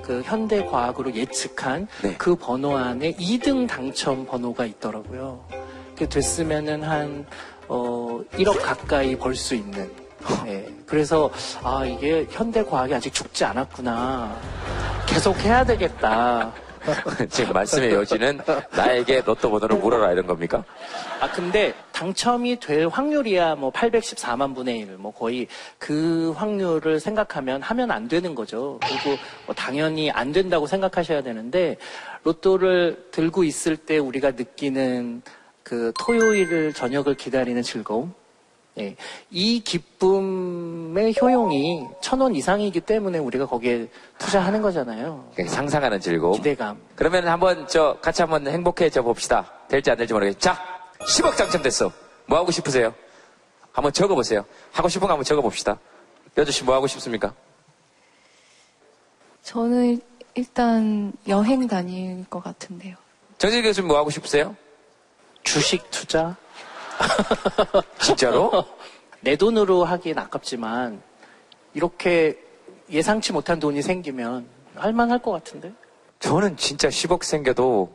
그 0.03 0.22
현대 0.24 0.64
과학으로 0.64 1.14
예측한 1.14 1.86
그 2.18 2.34
번호 2.36 2.76
안에 2.76 3.12
2등 3.14 3.68
당첨 3.68 4.26
번호가 4.26 4.64
있더라고요. 4.64 5.45
그 5.97 6.09
됐으면은 6.09 6.82
한 6.82 7.26
어, 7.68 8.20
1억 8.32 8.61
가까이 8.62 9.16
벌 9.16 9.34
수 9.36 9.55
있는. 9.55 9.91
예. 10.47 10.66
그래서 10.86 11.30
아 11.62 11.84
이게 11.84 12.26
현대 12.30 12.62
과학이 12.64 12.95
아직 12.95 13.12
죽지 13.14 13.45
않았구나. 13.45 14.36
계속 15.07 15.38
해야 15.41 15.64
되겠다. 15.64 16.53
지금 17.28 17.53
말씀의 17.53 17.93
여지는 17.93 18.41
나에게 18.72 19.22
로또 19.24 19.51
번호를 19.51 19.78
물어라 19.78 20.12
이런 20.12 20.26
겁니까? 20.26 20.64
아 21.20 21.31
근데 21.31 21.74
당첨이 21.93 22.61
될 22.61 22.89
확률이야 22.89 23.57
뭐 23.57 23.70
814만 23.70 24.55
분의 24.55 24.78
1, 24.81 24.97
뭐 24.99 25.12
거의 25.12 25.47
그 25.78 26.33
확률을 26.37 27.01
생각하면 27.01 27.62
하면 27.62 27.91
안 27.91 28.09
되는 28.09 28.35
거죠. 28.35 28.78
그리고 28.83 29.20
뭐 29.47 29.55
당연히 29.55 30.11
안 30.11 30.33
된다고 30.33 30.66
생각하셔야 30.66 31.22
되는데 31.22 31.76
로또를 32.24 33.09
들고 33.11 33.45
있을 33.45 33.76
때 33.76 33.99
우리가 33.99 34.33
느끼는 34.33 35.22
그 35.62 35.93
토요일 35.99 36.72
저녁을 36.72 37.14
기다리는 37.14 37.62
즐거움, 37.62 38.14
예, 38.79 38.95
이 39.31 39.61
기쁨의 39.61 41.14
효용이 41.21 41.87
천 42.01 42.21
원 42.21 42.35
이상이기 42.35 42.81
때문에 42.81 43.18
우리가 43.18 43.47
거기에 43.47 43.89
투자하는 44.18 44.62
거잖아요. 44.62 45.29
그러니까 45.35 45.55
상상하는 45.55 46.01
즐거움. 46.01 46.35
기대감. 46.37 46.81
그러면 46.95 47.27
한번 47.29 47.66
저 47.66 47.99
같이 48.01 48.23
한번 48.23 48.47
행복해져 48.47 49.03
봅시다. 49.03 49.51
될지 49.68 49.91
안 49.91 49.97
될지 49.97 50.12
모르겠지만 50.14 50.57
자, 50.57 50.64
10억 51.01 51.37
당첨됐어. 51.37 51.91
뭐 52.27 52.39
하고 52.39 52.51
싶으세요? 52.53 52.95
한번 53.73 53.93
적어보세요. 53.93 54.45
하고 54.73 54.89
싶은 54.89 55.07
거 55.07 55.12
한번 55.14 55.25
적어봅시다. 55.25 55.79
여주 56.39 56.53
씨 56.53 56.64
뭐 56.64 56.75
하고 56.75 56.87
싶습니까? 56.87 57.35
저는 59.43 60.01
일단 60.35 61.12
여행 61.29 61.66
다닐 61.66 62.25
것 62.31 62.43
같은데요. 62.43 62.97
정진 63.39 63.62
교수님 63.62 63.89
뭐 63.89 63.99
하고 63.99 64.11
싶으세요? 64.11 64.55
주식 65.43 65.91
투자? 65.91 66.37
진짜로? 68.01 68.65
내 69.21 69.37
돈으로 69.37 69.85
하기엔 69.85 70.19
아깝지만 70.19 71.03
이렇게 71.75 72.39
예상치 72.91 73.33
못한 73.33 73.61
돈이 73.61 73.83
생기면 73.83 74.47
할만할 74.75 75.21
것 75.21 75.31
같은데? 75.31 75.73
저는 76.21 76.57
진짜 76.57 76.89
10억 76.89 77.23
생겨도 77.23 77.93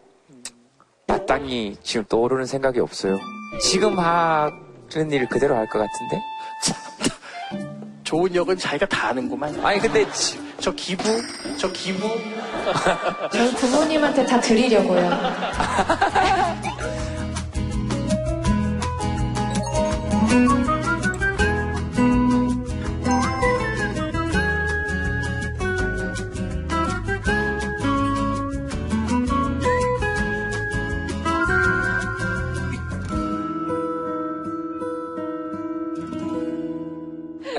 마땅히 1.07 1.77
지금 1.83 2.05
떠오르는 2.07 2.45
생각이 2.45 2.79
없어요. 2.79 3.19
지금 3.61 3.97
하는 3.99 5.11
일 5.11 5.27
그대로 5.27 5.55
할 5.55 5.67
것 5.67 5.79
같은데? 5.79 6.21
좋은 8.03 8.33
역은 8.35 8.57
자기가 8.57 8.85
다 8.87 9.07
아는구만. 9.09 9.59
아니 9.65 9.79
근데 9.79 10.05
저 10.59 10.71
기부, 10.73 11.03
저 11.57 11.71
기부. 11.71 12.07
저희 13.31 13.53
부모님한테 13.55 14.25
다 14.25 14.39
드리려고요. 14.39 15.09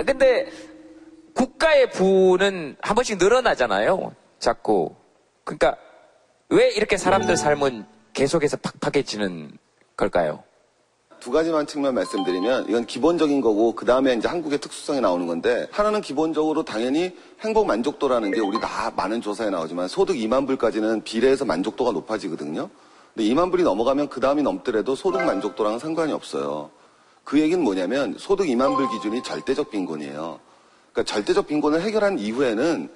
근데 0.07 0.47
국가의 1.35 1.91
부는 1.91 2.77
한 2.81 2.95
번씩 2.95 3.19
늘어나잖아요. 3.19 4.15
자꾸. 4.39 4.95
그러니까 5.45 5.77
왜 6.49 6.71
이렇게 6.71 6.97
사람들 6.97 7.37
삶은 7.37 7.85
계속해서 8.15 8.57
팍팍해지는 8.59 9.59
걸까요? 9.97 10.43
두 11.27 11.33
가지만 11.33 11.67
측면 11.67 11.97
말씀드리면 11.97 12.69
이건 12.69 12.87
기본적인 12.87 13.41
거고 13.41 13.75
그 13.75 13.85
다음에 13.85 14.15
이제 14.15 14.29
한국의 14.29 14.61
특수성이 14.61 15.01
나오는 15.01 15.27
건데 15.27 15.67
하나는 15.73 16.01
기본적으로 16.01 16.63
당연히 16.63 17.17
행복 17.41 17.67
만족도라는 17.67 18.31
게 18.31 18.39
우리 18.39 18.61
다 18.61 18.93
많은 18.95 19.21
조사에 19.21 19.51
나오지만 19.51 19.89
소득 19.89 20.15
2만 20.15 20.47
불까지는 20.47 21.03
비례해서 21.03 21.45
만족도가 21.45 21.91
높아지거든요. 21.91 22.71
근데 23.13 23.29
2만 23.29 23.51
불이 23.51 23.65
넘어가면 23.65 24.09
그 24.09 24.21
다음이 24.21 24.45
넘더라도 24.45 24.95
소득 24.95 25.21
만족도랑은 25.21 25.81
상관이 25.81 26.13
없어요. 26.13 26.71
그 27.25 27.41
얘기는 27.41 27.61
뭐냐면 27.61 28.15
소득 28.19 28.45
2만 28.45 28.77
불 28.77 28.89
기준이 28.89 29.25
절대적 29.25 29.73
빈곤이에요. 29.73 30.39
그러니까 30.93 31.13
절대적 31.13 31.49
빈곤을 31.49 31.83
해결한 31.83 32.21
이후에는 32.21 32.89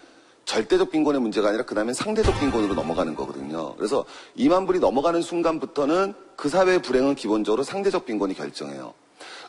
절대적 0.45 0.91
빈곤의 0.91 1.21
문제가 1.21 1.49
아니라 1.49 1.65
그 1.65 1.75
다음엔 1.75 1.95
상대적 1.95 2.39
빈곤으로 2.41 2.75
넘어가는 2.75 3.15
거거든요. 3.15 3.75
그래서 3.77 4.05
2만 4.37 4.67
불이 4.67 4.81
넘어가는 4.81 5.23
순간부터는 5.23 6.15
그 6.37 6.49
사회의 6.49 6.83
불행은 6.83 7.15
기본적으로 7.15 7.63
상대적 7.63 8.07
빈곤이 8.07 8.35
결정해요. 8.35 8.95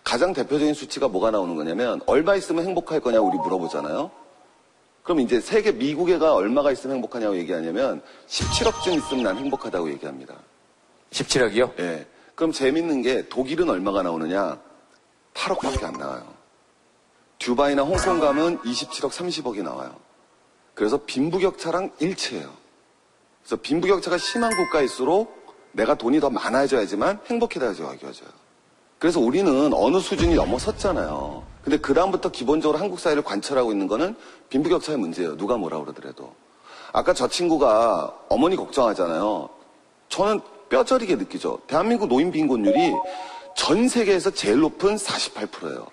가장 0.03 0.33
대표적인 0.33 0.73
수치가 0.73 1.07
뭐가 1.07 1.31
나오는 1.31 1.55
거냐면 1.55 2.01
얼마 2.05 2.35
있으면 2.35 2.65
행복할 2.65 2.99
거냐고 2.99 3.27
우리 3.27 3.37
물어보잖아요. 3.37 4.11
그럼 5.03 5.19
이제 5.21 5.41
세계 5.41 5.71
미국에가 5.71 6.35
얼마가 6.35 6.71
있으면 6.71 6.97
행복하냐고 6.97 7.35
얘기하냐면 7.37 8.01
17억쯤 8.27 8.97
있으면 8.97 9.23
난 9.23 9.37
행복하다고 9.37 9.89
얘기합니다. 9.91 10.35
17억이요? 11.11 11.79
예. 11.79 12.05
그럼 12.35 12.51
재밌는 12.51 13.01
게 13.01 13.27
독일은 13.27 13.69
얼마가 13.69 14.03
나오느냐? 14.03 14.59
8억밖에 15.33 15.83
안 15.83 15.93
나와요. 15.93 16.33
듀바이나 17.39 17.81
홍콩 17.83 18.19
가면 18.19 18.59
27억, 18.61 19.09
30억이 19.09 19.63
나와요. 19.63 19.95
그래서 20.73 20.97
빈부격차랑 21.05 21.91
일치해요. 21.99 22.49
그래서 23.43 23.55
빈부격차가 23.61 24.17
심한 24.17 24.51
국가일수록 24.55 25.41
내가 25.73 25.95
돈이 25.95 26.19
더 26.19 26.29
많아져야지만 26.29 27.19
행복해져야죠. 27.27 27.95
그래서 28.99 29.19
우리는 29.19 29.73
어느 29.73 29.99
수준이 29.99 30.35
넘어섰잖아요. 30.35 31.43
근데 31.63 31.77
그다음부터 31.77 32.29
기본적으로 32.29 32.77
한국 32.79 32.99
사회를 32.99 33.23
관철하고 33.23 33.71
있는 33.71 33.87
거는 33.87 34.15
빈부격차의 34.49 34.97
문제예요. 34.97 35.37
누가 35.37 35.57
뭐라 35.57 35.79
그러더라도. 35.79 36.33
아까 36.93 37.13
저 37.13 37.27
친구가 37.27 38.15
어머니 38.29 38.55
걱정하잖아요. 38.55 39.49
저는 40.09 40.41
뼈저리게 40.69 41.15
느끼죠. 41.15 41.59
대한민국 41.67 42.07
노인 42.07 42.31
빈곤율이 42.31 42.93
전 43.55 43.87
세계에서 43.87 44.31
제일 44.31 44.59
높은 44.59 44.95
48%예요. 44.95 45.87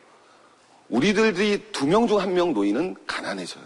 우리들이 0.89 1.71
두 1.73 1.87
명 1.87 2.07
중 2.07 2.19
한 2.21 2.33
명 2.35 2.53
노인은 2.53 2.97
가난해져요. 3.07 3.65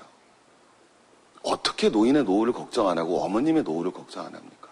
어떻게 1.43 1.89
노인의 1.89 2.25
노후를 2.25 2.53
걱정 2.53 2.89
안 2.89 2.99
하고 2.99 3.23
어머님의 3.23 3.63
노후를 3.63 3.91
걱정 3.93 4.25
안 4.25 4.35
합니까? 4.35 4.69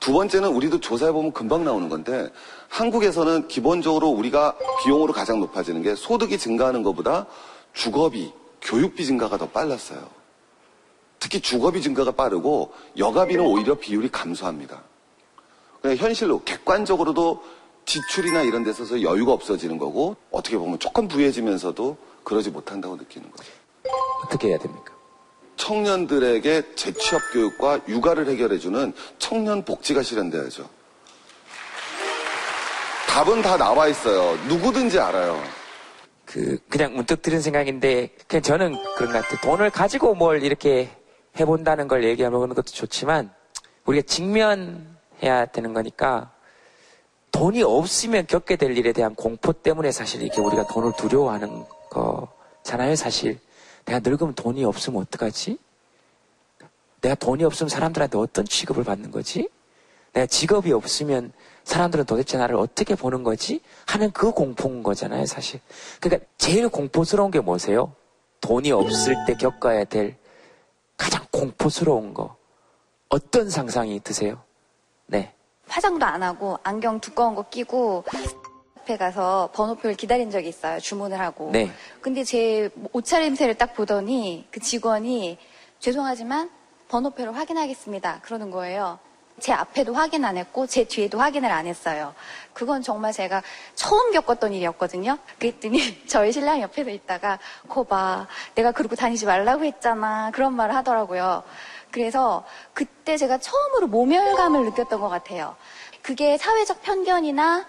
두 0.00 0.12
번째는 0.12 0.48
우리도 0.48 0.80
조사해보면 0.80 1.32
금방 1.32 1.64
나오는 1.64 1.88
건데 1.88 2.30
한국에서는 2.68 3.48
기본적으로 3.48 4.08
우리가 4.08 4.56
비용으로 4.82 5.12
가장 5.12 5.38
높아지는 5.40 5.82
게 5.82 5.94
소득이 5.94 6.38
증가하는 6.38 6.82
것보다 6.82 7.26
주거비, 7.72 8.32
교육비 8.60 9.04
증가가 9.04 9.38
더 9.38 9.48
빨랐어요. 9.48 10.08
특히 11.18 11.40
주거비 11.40 11.82
증가가 11.82 12.10
빠르고 12.10 12.72
여가비는 12.98 13.44
오히려 13.44 13.76
비율이 13.76 14.10
감소합니다. 14.10 14.82
그냥 15.80 15.96
현실로 15.96 16.42
객관적으로도 16.42 17.42
지출이나 17.84 18.42
이런 18.42 18.64
데 18.64 18.70
있어서 18.70 19.02
여유가 19.02 19.32
없어지는 19.32 19.78
거고 19.78 20.16
어떻게 20.30 20.56
보면 20.56 20.78
조금 20.78 21.08
부해지면서도 21.08 21.96
그러지 22.24 22.50
못한다고 22.50 22.96
느끼는 22.96 23.30
거죠. 23.30 23.50
어떻게 24.24 24.48
해야 24.48 24.58
됩니까? 24.58 24.91
청년들에게 25.56 26.74
재취업 26.74 27.20
교육과 27.32 27.80
육아를 27.88 28.28
해결해주는 28.28 28.92
청년 29.18 29.64
복지가 29.64 30.02
실현돼야죠. 30.02 30.68
답은 33.08 33.42
다 33.42 33.56
나와 33.56 33.88
있어요. 33.88 34.36
누구든지 34.46 34.98
알아요. 34.98 35.42
그 36.24 36.58
그냥 36.68 36.94
문득 36.94 37.20
들은 37.20 37.42
생각인데 37.42 38.10
그냥 38.26 38.42
저는 38.42 38.82
그런 38.96 39.12
것 39.12 39.22
같아요. 39.22 39.40
돈을 39.42 39.70
가지고 39.70 40.14
뭘 40.14 40.42
이렇게 40.42 40.90
해본다는 41.38 41.88
걸 41.88 42.04
얘기하는 42.04 42.38
것도 42.38 42.62
좋지만 42.62 43.30
우리가 43.84 44.06
직면해야 44.06 45.46
되는 45.52 45.74
거니까 45.74 46.32
돈이 47.32 47.62
없으면 47.62 48.26
겪게 48.26 48.56
될 48.56 48.76
일에 48.76 48.92
대한 48.92 49.14
공포 49.14 49.52
때문에 49.52 49.90
사실 49.90 50.22
이렇게 50.22 50.40
우리가 50.40 50.66
돈을 50.68 50.92
두려워하는 50.96 51.64
거잖아요, 51.90 52.94
사실. 52.94 53.38
내가 53.84 54.00
늙으면 54.00 54.34
돈이 54.34 54.64
없으면 54.64 55.02
어떡하지? 55.02 55.58
내가 57.00 57.14
돈이 57.16 57.44
없으면 57.44 57.68
사람들한테 57.68 58.16
어떤 58.18 58.44
취급을 58.44 58.84
받는 58.84 59.10
거지? 59.10 59.48
내가 60.12 60.26
직업이 60.26 60.72
없으면 60.72 61.32
사람들은 61.64 62.04
도대체 62.04 62.38
나를 62.38 62.56
어떻게 62.56 62.94
보는 62.94 63.22
거지? 63.22 63.60
하는 63.86 64.10
그 64.12 64.32
공포인 64.32 64.82
거잖아요, 64.82 65.26
사실. 65.26 65.60
그러니까 66.00 66.26
제일 66.38 66.68
공포스러운 66.68 67.30
게 67.30 67.40
뭐세요? 67.40 67.94
돈이 68.40 68.72
없을 68.72 69.14
때 69.26 69.34
겪어야 69.34 69.84
될 69.84 70.16
가장 70.96 71.24
공포스러운 71.30 72.14
거. 72.14 72.36
어떤 73.08 73.50
상상이 73.50 74.00
드세요? 74.00 74.40
네. 75.06 75.34
화장도 75.68 76.04
안 76.04 76.22
하고 76.22 76.58
안경 76.62 77.00
두꺼운 77.00 77.34
거 77.34 77.42
끼고 77.48 78.04
앞에 78.82 78.96
가서 78.96 79.50
번호표를 79.52 79.96
기다린 79.96 80.30
적이 80.30 80.48
있어요. 80.48 80.80
주문을 80.80 81.20
하고. 81.20 81.50
네. 81.52 81.70
근데 82.00 82.24
제 82.24 82.70
옷차림새를 82.92 83.54
딱 83.54 83.74
보더니 83.74 84.46
그 84.50 84.60
직원이 84.60 85.38
죄송하지만 85.78 86.50
번호표를 86.88 87.36
확인하겠습니다. 87.36 88.20
그러는 88.22 88.50
거예요. 88.50 88.98
제 89.40 89.52
앞에도 89.52 89.94
확인 89.94 90.24
안 90.24 90.36
했고 90.36 90.66
제 90.66 90.84
뒤에도 90.84 91.18
확인을 91.18 91.50
안 91.50 91.66
했어요. 91.66 92.14
그건 92.52 92.82
정말 92.82 93.12
제가 93.12 93.42
처음 93.74 94.12
겪었던 94.12 94.52
일이었거든요. 94.52 95.18
그랬더니 95.38 96.04
저희 96.06 96.32
신랑 96.32 96.60
옆에서 96.60 96.90
있다가 96.90 97.38
거봐 97.68 98.26
내가 98.54 98.72
그러고 98.72 98.94
다니지 98.94 99.26
말라고 99.26 99.64
했잖아 99.64 100.30
그런 100.32 100.54
말을 100.54 100.74
하더라고요. 100.74 101.42
그래서 101.90 102.44
그때 102.74 103.16
제가 103.16 103.38
처음으로 103.38 103.86
모멸감을 103.86 104.64
느꼈던 104.66 105.00
것 105.00 105.08
같아요. 105.08 105.56
그게 106.02 106.36
사회적 106.36 106.82
편견이나 106.82 107.64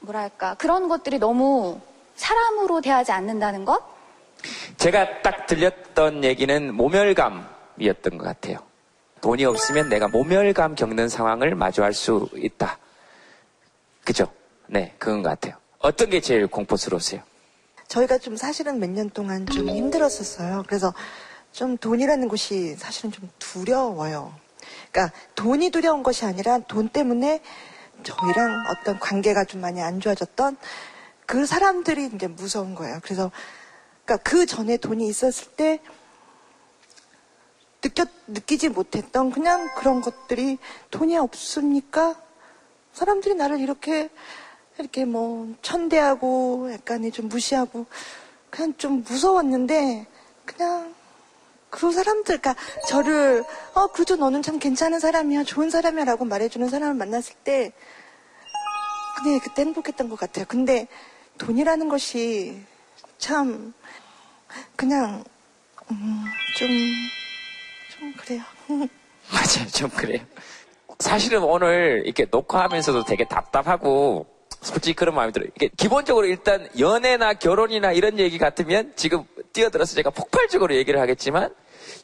뭐랄까 0.00 0.54
그런 0.54 0.88
것들이 0.88 1.18
너무 1.18 1.80
사람으로 2.16 2.80
대하지 2.80 3.12
않는다는 3.12 3.64
것? 3.64 3.82
제가 4.76 5.22
딱 5.22 5.46
들렸던 5.46 6.24
얘기는 6.24 6.74
모멸감이었던 6.74 8.18
것 8.18 8.24
같아요. 8.24 8.58
돈이 9.20 9.44
없으면 9.44 9.88
내가 9.88 10.06
모멸감 10.08 10.76
겪는 10.76 11.08
상황을 11.08 11.54
마주할 11.56 11.92
수 11.92 12.28
있다. 12.36 12.78
그죠? 14.04 14.30
네, 14.68 14.94
그건 14.98 15.22
것 15.22 15.30
같아요. 15.30 15.54
어떤 15.80 16.10
게 16.10 16.20
제일 16.20 16.46
공포스러우세요? 16.46 17.22
저희가 17.88 18.18
좀 18.18 18.36
사실은 18.36 18.78
몇 18.78 18.90
년 18.90 19.10
동안 19.10 19.46
좀 19.46 19.68
힘들었었어요. 19.68 20.62
그래서 20.66 20.92
좀 21.52 21.76
돈이라는 21.78 22.28
것이 22.28 22.74
사실은 22.76 23.10
좀 23.10 23.28
두려워요. 23.38 24.32
그러니까 24.92 25.16
돈이 25.34 25.70
두려운 25.70 26.02
것이 26.02 26.24
아니라 26.24 26.58
돈 26.60 26.88
때문에 26.88 27.40
저희랑 28.02 28.64
어떤 28.70 28.98
관계가 28.98 29.44
좀 29.44 29.60
많이 29.60 29.80
안 29.82 30.00
좋아졌던 30.00 30.56
그 31.26 31.46
사람들이 31.46 32.10
이제 32.14 32.26
무서운 32.26 32.74
거예요. 32.74 33.00
그래서 33.02 33.30
그러니까 34.04 34.28
그 34.28 34.46
전에 34.46 34.76
돈이 34.76 35.06
있었을 35.06 35.52
때 35.52 35.80
느껴 37.80 38.06
느끼지 38.26 38.70
못했던 38.70 39.30
그냥 39.30 39.68
그런 39.76 40.00
것들이 40.00 40.58
돈이 40.90 41.16
없으니까 41.16 42.20
사람들이 42.92 43.34
나를 43.34 43.60
이렇게 43.60 44.08
이렇게 44.78 45.04
뭐 45.04 45.54
천대하고 45.62 46.72
약간의 46.72 47.12
좀 47.12 47.28
무시하고 47.28 47.86
그냥 48.50 48.74
좀 48.78 49.02
무서웠는데 49.02 50.06
그냥 50.44 50.94
그 51.70 51.92
사람들, 51.92 52.38
그러니까 52.38 52.54
저를 52.88 53.44
어 53.74 53.88
그저 53.88 54.16
너는 54.16 54.42
참 54.42 54.58
괜찮은 54.58 55.00
사람이야, 55.00 55.44
좋은 55.44 55.70
사람이야라고 55.70 56.24
말해주는 56.24 56.68
사람을 56.68 56.94
만났을 56.94 57.34
때 57.44 57.72
그냥 59.22 59.40
그때 59.40 59.62
행복했던 59.62 60.08
것 60.08 60.18
같아요. 60.18 60.44
근데 60.48 60.86
돈이라는 61.38 61.88
것이 61.88 62.60
참 63.18 63.72
그냥 64.76 65.24
음, 65.90 66.24
좀, 66.58 66.68
좀 67.98 68.12
그래요. 68.14 68.42
맞아요, 69.32 69.68
좀 69.72 69.90
그래요. 69.90 70.20
사실은 70.98 71.42
오늘 71.42 72.02
이렇게 72.04 72.26
녹화하면서도 72.30 73.04
되게 73.04 73.24
답답하고 73.24 74.26
솔직히 74.60 74.94
그런 74.94 75.14
마음이 75.14 75.32
들어요. 75.32 75.48
이게 75.54 75.68
기본적으로 75.76 76.26
일단 76.26 76.68
연애나 76.78 77.34
결혼이나 77.34 77.92
이런 77.92 78.18
얘기 78.18 78.38
같으면 78.38 78.92
지금 78.96 79.24
뛰어들어서 79.52 79.94
제가 79.94 80.10
폭발적으로 80.10 80.74
얘기를 80.74 81.00
하겠지만 81.00 81.54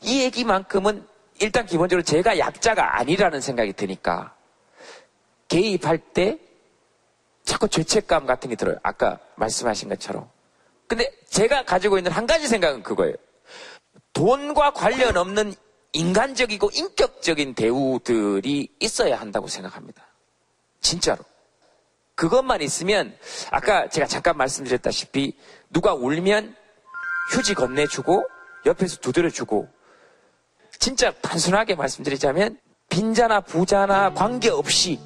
이 0.02 0.22
얘기만큼은 0.22 1.07
일단 1.40 1.66
기본적으로 1.66 2.02
제가 2.02 2.38
약자가 2.38 2.98
아니라는 2.98 3.40
생각이 3.40 3.72
드니까 3.72 4.34
개입할 5.48 5.98
때 5.98 6.38
자꾸 7.44 7.68
죄책감 7.68 8.26
같은 8.26 8.50
게 8.50 8.57
들어요. 8.57 8.78
아까 8.82 9.18
말씀하신 9.36 9.88
것처럼. 9.90 10.28
근데 10.86 11.11
제가 11.28 11.64
가지고 11.64 11.98
있는 11.98 12.12
한 12.12 12.26
가지 12.26 12.46
생각은 12.46 12.82
그거예요. 12.82 13.14
돈과 14.12 14.72
관련 14.72 15.16
없는 15.16 15.55
인간적이고 15.92 16.70
인격적인 16.72 17.55
대우들이 17.55 18.68
있어야 18.80 19.20
한다고 19.20 19.48
생각합니다. 19.48 20.07
진짜로. 20.80 21.24
그것만 22.15 22.62
있으면 22.62 23.17
아까 23.51 23.89
제가 23.89 24.07
잠깐 24.07 24.37
말씀드렸다시피 24.37 25.37
누가 25.71 25.95
울면 25.95 26.55
휴지 27.33 27.55
건네주고 27.55 28.25
옆에서 28.67 28.99
두드려주고 28.99 29.69
진짜 30.79 31.12
단순하게 31.23 31.75
말씀드리자면 31.75 32.59
빈자나 32.89 33.41
부자나 33.41 34.12
관계없이 34.15 35.01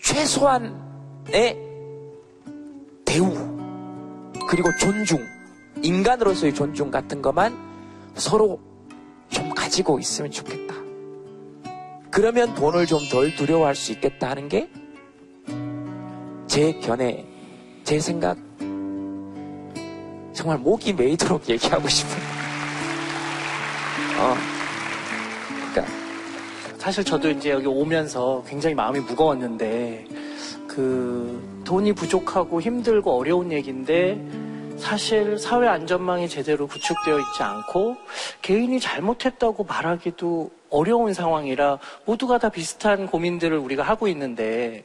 최소한의 0.00 1.58
대우 3.04 3.34
그리고 4.48 4.70
존중 4.78 5.26
인간으로서의 5.82 6.54
존중 6.54 6.90
같은 6.90 7.20
것만 7.20 7.56
서로 8.14 8.60
좀 9.28 9.50
가지고 9.50 9.98
있으면 9.98 10.30
좋겠다. 10.30 10.74
그러면 12.10 12.54
돈을 12.54 12.86
좀 12.86 13.08
덜 13.10 13.34
두려워할 13.34 13.74
수 13.74 13.92
있겠다 13.92 14.30
하는 14.30 14.48
게 14.48 14.70
제 16.56 16.72
견해, 16.80 17.22
제 17.84 18.00
생각, 18.00 18.34
정말 20.32 20.56
목이 20.56 20.94
메이도록 20.94 21.46
얘기하고 21.50 21.86
싶어요. 21.86 22.22
어, 24.18 24.34
그러니까 25.70 25.94
사실 26.78 27.04
저도 27.04 27.28
이제 27.28 27.50
여기 27.50 27.66
오면서 27.66 28.42
굉장히 28.48 28.74
마음이 28.74 29.00
무거웠는데 29.00 30.06
그 30.66 31.62
돈이 31.66 31.92
부족하고 31.92 32.62
힘들고 32.62 33.18
어려운 33.18 33.52
얘기인데 33.52 34.18
사실 34.78 35.38
사회 35.38 35.68
안전망이 35.68 36.26
제대로 36.26 36.66
구축되어 36.66 37.18
있지 37.18 37.42
않고 37.42 37.98
개인이 38.40 38.80
잘못했다고 38.80 39.64
말하기도 39.64 40.50
어려운 40.70 41.12
상황이라 41.12 41.78
모두가 42.06 42.38
다 42.38 42.48
비슷한 42.48 43.06
고민들을 43.06 43.58
우리가 43.58 43.82
하고 43.82 44.08
있는데 44.08 44.84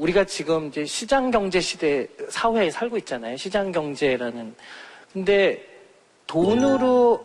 우리가 0.00 0.24
지금 0.24 0.68
이제 0.68 0.86
시장 0.86 1.30
경제 1.30 1.60
시대 1.60 2.06
사회에 2.30 2.70
살고 2.70 2.96
있잖아요. 2.98 3.36
시장 3.36 3.70
경제라는. 3.70 4.54
근데 5.12 5.62
돈으로 6.26 7.22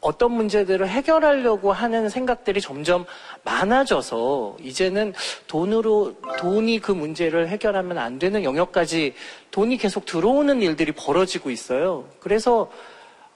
어떤 0.00 0.32
문제들을 0.32 0.88
해결하려고 0.88 1.72
하는 1.72 2.08
생각들이 2.08 2.60
점점 2.60 3.04
많아져서 3.44 4.56
이제는 4.60 5.14
돈으로 5.46 6.16
돈이 6.38 6.80
그 6.80 6.90
문제를 6.90 7.48
해결하면 7.48 7.98
안 7.98 8.18
되는 8.18 8.42
영역까지 8.42 9.14
돈이 9.52 9.76
계속 9.76 10.04
들어오는 10.04 10.60
일들이 10.60 10.90
벌어지고 10.90 11.50
있어요. 11.50 12.04
그래서 12.18 12.68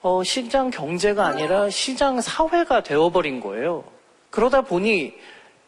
어, 0.01 0.23
시장 0.25 0.69
경제가 0.69 1.25
아니라 1.25 1.69
시장 1.69 2.19
사회가 2.19 2.83
되어버린 2.83 3.39
거예요. 3.39 3.85
그러다 4.29 4.61
보니 4.61 5.13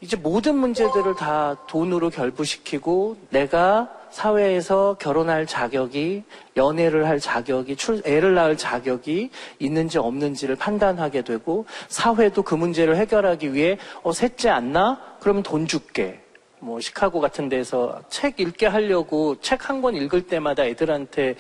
이제 0.06 0.16
모든 0.16 0.56
문제들을 0.58 1.16
다 1.16 1.58
돈으로 1.68 2.12
결부시키고 2.12 3.18
내가 3.32 3.90
사회에서 4.12 4.98
결혼할 5.00 5.48
자격이 5.48 6.24
연애를 6.56 7.08
할 7.08 7.20
자격이 7.20 7.76
출, 7.76 8.04
애를 8.06 8.36
낳을 8.36 8.56
자격이 8.56 9.32
있는지 9.58 9.98
없는지를 9.98 10.58
판단하게 10.58 11.24
되고 11.24 11.66
사회도 11.88 12.44
그 12.44 12.54
문제를 12.54 12.98
해결하기 12.98 13.56
위해 13.56 13.80
어 14.04 14.12
셋째 14.14 14.50
안 14.50 14.72
나? 14.74 15.02
그러면 15.22 15.42
돈 15.42 15.66
줄게. 15.66 16.20
뭐 16.60 16.80
시카고 16.80 17.20
같은 17.20 17.50
데서 17.50 18.00
책 18.10 18.40
읽게 18.40 18.68
하려고 18.68 19.42
책 19.42 19.68
한 19.70 19.82
권 19.82 19.96
읽을 19.96 20.28
때마다 20.28 20.66
애들한테 20.66 21.34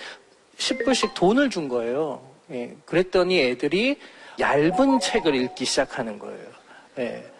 10불씩 0.57 1.13
돈을 1.13 1.51
준 1.51 1.67
거예요. 1.69 2.19
예, 2.49 2.75
그랬더니 2.85 3.39
애들이 3.41 3.99
얇은 4.39 4.99
책을 4.99 5.35
읽기 5.35 5.65
시작하는 5.65 6.17
거예요. 6.17 6.47
예. 6.97 7.34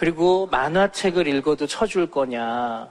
그리고 0.00 0.48
만화책을 0.50 1.28
읽어도 1.28 1.66
쳐줄 1.66 2.10
거냐, 2.10 2.90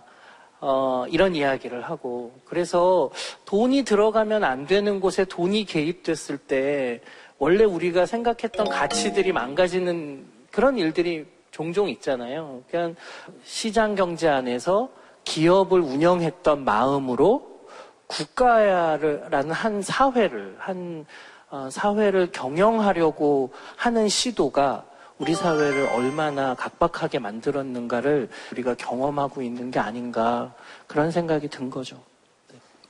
어, 0.61 1.05
이런 1.09 1.33
이야기를 1.33 1.81
하고. 1.81 2.31
그래서 2.45 3.09
돈이 3.45 3.81
들어가면 3.81 4.43
안 4.43 4.67
되는 4.67 4.99
곳에 4.99 5.25
돈이 5.25 5.65
개입됐을 5.65 6.37
때 6.37 7.01
원래 7.39 7.63
우리가 7.63 8.05
생각했던 8.05 8.69
가치들이 8.69 9.31
망가지는 9.31 10.23
그런 10.51 10.77
일들이 10.77 11.25
종종 11.49 11.89
있잖아요. 11.89 12.61
그러니까 12.69 13.01
시장 13.43 13.95
경제 13.95 14.29
안에서 14.29 14.89
기업을 15.23 15.81
운영했던 15.81 16.63
마음으로 16.63 17.65
국가라는 18.05 19.49
한 19.49 19.81
사회를, 19.81 20.57
한 20.59 21.07
어, 21.49 21.69
사회를 21.71 22.31
경영하려고 22.31 23.51
하는 23.77 24.07
시도가 24.07 24.85
우리 25.19 25.35
사회를 25.35 25.87
얼마나 25.87 26.55
각박하게 26.55 27.19
만들었는가를 27.19 28.29
우리가 28.53 28.75
경험하고 28.75 29.41
있는 29.41 29.69
게 29.69 29.77
아닌가 29.77 30.53
그런 30.87 31.11
생각이 31.11 31.49
든 31.49 31.69
거죠. 31.69 31.97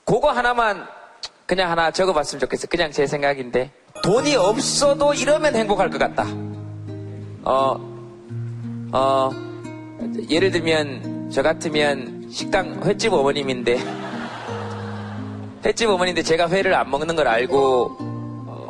그거 0.04 0.30
하나만 0.30 0.86
그냥 1.44 1.70
하나 1.72 1.90
적어봤으면 1.90 2.40
좋겠어요. 2.40 2.68
그냥 2.70 2.92
제 2.92 3.04
생각인데 3.06 3.72
돈이 4.04 4.36
없어도 4.36 5.12
이러면 5.12 5.56
행복할 5.56 5.90
것 5.90 5.98
같다. 5.98 6.24
어, 7.42 7.76
어, 8.92 9.30
예를 10.30 10.52
들면 10.52 11.30
저 11.32 11.42
같으면 11.42 12.28
식당 12.30 12.80
횟집 12.84 13.12
어머님인데 13.12 13.78
횟집 15.66 15.90
어머니인데 15.90 16.22
제가 16.22 16.48
회를 16.48 16.74
안 16.74 16.88
먹는 16.90 17.16
걸 17.16 17.26
알고 17.26 18.10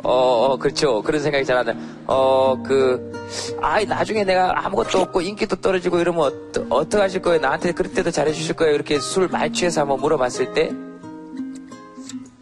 어, 0.03 0.11
어, 0.11 0.57
그렇죠. 0.57 1.01
그런 1.03 1.21
생각이 1.21 1.45
잘 1.45 1.63
나요. 1.63 1.75
어, 2.07 2.61
그, 2.63 3.11
아이, 3.61 3.85
나중에 3.85 4.23
내가 4.23 4.65
아무것도 4.65 4.99
없고 4.99 5.21
인기도 5.21 5.55
떨어지고 5.55 5.99
이러면 5.99 6.21
어떠, 6.21 6.65
어떡하실 6.69 7.21
거예요? 7.21 7.41
나한테 7.41 7.71
그럴 7.71 7.93
때도 7.93 8.11
잘해주실 8.11 8.55
거예요? 8.55 8.75
이렇게 8.75 8.99
술 8.99 9.27
많이 9.27 9.51
취해서 9.53 9.81
한번 9.81 9.99
물어봤을 9.99 10.53
때, 10.53 10.71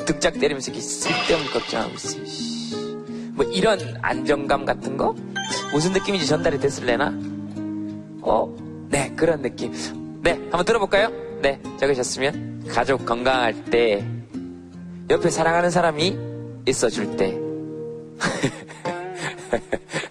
득작 0.05 0.39
때리면서 0.39 0.71
이렇게 0.71 0.81
쓸데없는 0.81 1.51
걱정하고 1.51 1.93
있어요. 1.93 2.25
씨. 2.25 2.75
뭐 3.33 3.45
이런 3.45 3.79
안정감 4.01 4.65
같은 4.65 4.97
거? 4.97 5.15
무슨 5.71 5.93
느낌인지 5.93 6.25
전달이 6.25 6.59
됐을래나? 6.59 7.13
어, 8.21 8.53
네, 8.89 9.13
그런 9.15 9.41
느낌. 9.41 9.71
네, 10.21 10.31
한번 10.31 10.65
들어볼까요? 10.65 11.09
네, 11.41 11.61
적으셨으면. 11.79 12.65
가족 12.69 13.05
건강할 13.05 13.65
때, 13.65 14.05
옆에 15.09 15.29
사랑하는 15.29 15.69
사람이 15.71 16.17
있어줄 16.67 17.15
때. 17.17 17.37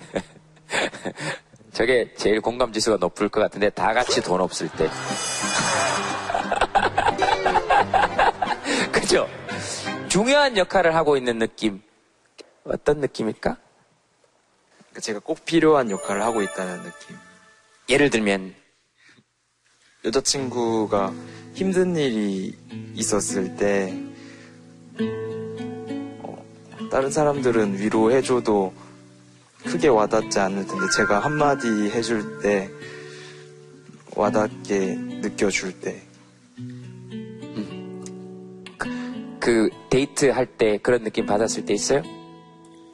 저게 1.78 2.12
제일 2.16 2.40
공감 2.40 2.72
지수가 2.72 2.96
높을 2.96 3.28
것 3.28 3.38
같은데 3.38 3.70
다 3.70 3.94
같이 3.94 4.20
돈 4.20 4.40
없을 4.40 4.68
때. 4.68 4.90
그죠? 8.90 9.28
중요한 10.08 10.56
역할을 10.56 10.96
하고 10.96 11.16
있는 11.16 11.38
느낌. 11.38 11.80
어떤 12.64 12.98
느낌일까? 12.98 13.56
그러니까 14.76 15.00
제가 15.00 15.20
꼭 15.20 15.44
필요한 15.44 15.92
역할을 15.92 16.20
하고 16.20 16.42
있다는 16.42 16.82
느낌. 16.82 17.16
예를 17.88 18.10
들면 18.10 18.56
여자친구가 20.04 21.12
힘든 21.54 21.94
일이 21.94 22.58
있었을 22.94 23.54
때 23.54 23.96
어, 26.24 26.44
다른 26.90 27.12
사람들은 27.12 27.78
위로해줘도 27.78 28.87
크게 29.64 29.88
와닿지 29.88 30.38
않을 30.38 30.66
텐데 30.66 30.86
제가 30.96 31.18
한마디 31.20 31.66
해줄 31.90 32.40
때 32.40 32.70
와닿게 34.16 34.94
느껴줄 35.22 35.72
때그 39.40 39.70
데이트 39.90 40.26
할 40.26 40.46
때 40.46 40.78
그런 40.78 41.04
느낌 41.04 41.26
받았을 41.26 41.64
때 41.64 41.74
있어요? 41.74 42.02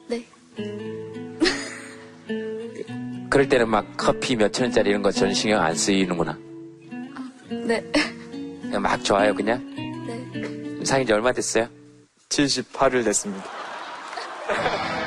네. 0.07 0.23
그럴 3.29 3.49
때는 3.49 3.69
막 3.69 3.85
커피 3.97 4.35
몇천 4.35 4.65
원짜리 4.65 4.89
이런 4.91 5.01
거 5.01 5.11
전 5.11 5.33
신경 5.33 5.61
안 5.61 5.75
쓰이는구나. 5.75 6.37
네. 7.49 7.83
그냥 8.61 8.81
막 8.81 9.03
좋아요, 9.03 9.33
그냥? 9.33 9.63
네. 9.75 10.85
사귄 10.85 11.07
지 11.07 11.13
얼마 11.13 11.31
됐어요? 11.31 11.67
78일 12.29 13.03
됐습니다. 13.05 13.43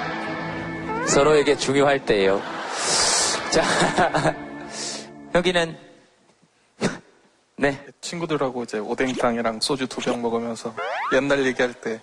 서로에게 1.09 1.57
중요할 1.57 2.05
때예요. 2.05 2.41
자, 3.51 3.65
여기는 5.35 5.77
네. 7.57 7.85
친구들하고 8.01 8.63
이제 8.65 8.79
오뎅탕이랑 8.79 9.61
소주 9.61 9.87
두 9.87 10.01
병 10.01 10.21
먹으면서 10.23 10.75
옛날 11.13 11.45
얘기할 11.47 11.73
때 11.75 12.01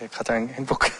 예, 0.00 0.08
가장 0.08 0.48
행복해. 0.48 0.90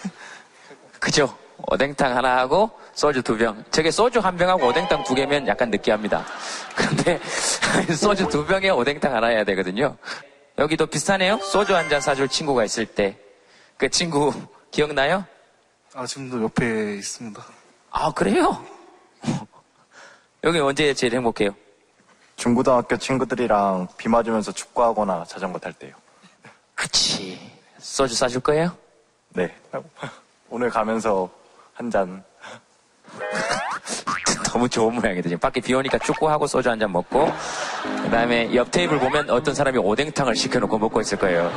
그죠? 1.00 1.36
오뎅탕 1.68 2.16
하나 2.16 2.38
하고 2.38 2.70
소주 2.94 3.22
두 3.22 3.36
병. 3.36 3.62
저게 3.70 3.90
소주 3.90 4.20
한 4.20 4.36
병하고 4.36 4.66
오뎅탕 4.68 5.04
두 5.04 5.14
개면 5.14 5.46
약간 5.46 5.70
느끼합니다. 5.70 6.24
근데 6.74 7.20
소주 7.96 8.28
두 8.28 8.44
병에 8.46 8.70
오뎅탕 8.70 9.14
하나 9.14 9.28
해야 9.28 9.44
되거든요. 9.44 9.96
여기도 10.58 10.86
비슷하네요. 10.86 11.38
소주 11.38 11.74
한 11.76 11.88
잔 11.88 12.00
사줄 12.00 12.28
친구가 12.28 12.64
있을 12.64 12.86
때. 12.86 13.16
그 13.76 13.88
친구 13.88 14.32
기억나요? 14.70 15.24
아, 15.94 16.06
지금도 16.06 16.42
옆에 16.42 16.94
있습니다. 16.96 17.42
아, 17.90 18.12
그래요? 18.12 18.64
여기 20.44 20.58
언제 20.58 20.92
제일 20.94 21.14
행복해요? 21.14 21.54
중고등학교 22.36 22.96
친구들이랑 22.96 23.88
비 23.96 24.08
맞으면서 24.08 24.52
축구하거나 24.52 25.24
자전거 25.28 25.58
탈 25.58 25.72
때요. 25.72 25.94
그치. 26.74 27.38
소주 27.78 28.14
사줄 28.14 28.40
거예요? 28.40 28.74
네. 29.30 29.54
오늘 30.48 30.70
가면서 30.70 31.30
한 31.74 31.90
잔. 31.90 32.24
너무 34.52 34.68
좋은 34.68 34.94
모양이다. 34.94 35.28
지금 35.28 35.38
밖에 35.38 35.60
비 35.60 35.72
오니까 35.74 35.98
축구하고 35.98 36.46
소주 36.46 36.68
한 36.68 36.78
잔 36.78 36.92
먹고, 36.92 37.30
그 38.02 38.10
다음에 38.10 38.54
옆 38.54 38.70
테이블 38.70 38.98
보면 38.98 39.30
어떤 39.30 39.54
사람이 39.54 39.78
오뎅탕을 39.78 40.36
시켜놓고 40.36 40.78
먹고 40.78 41.00
있을 41.00 41.18
거예요. 41.18 41.50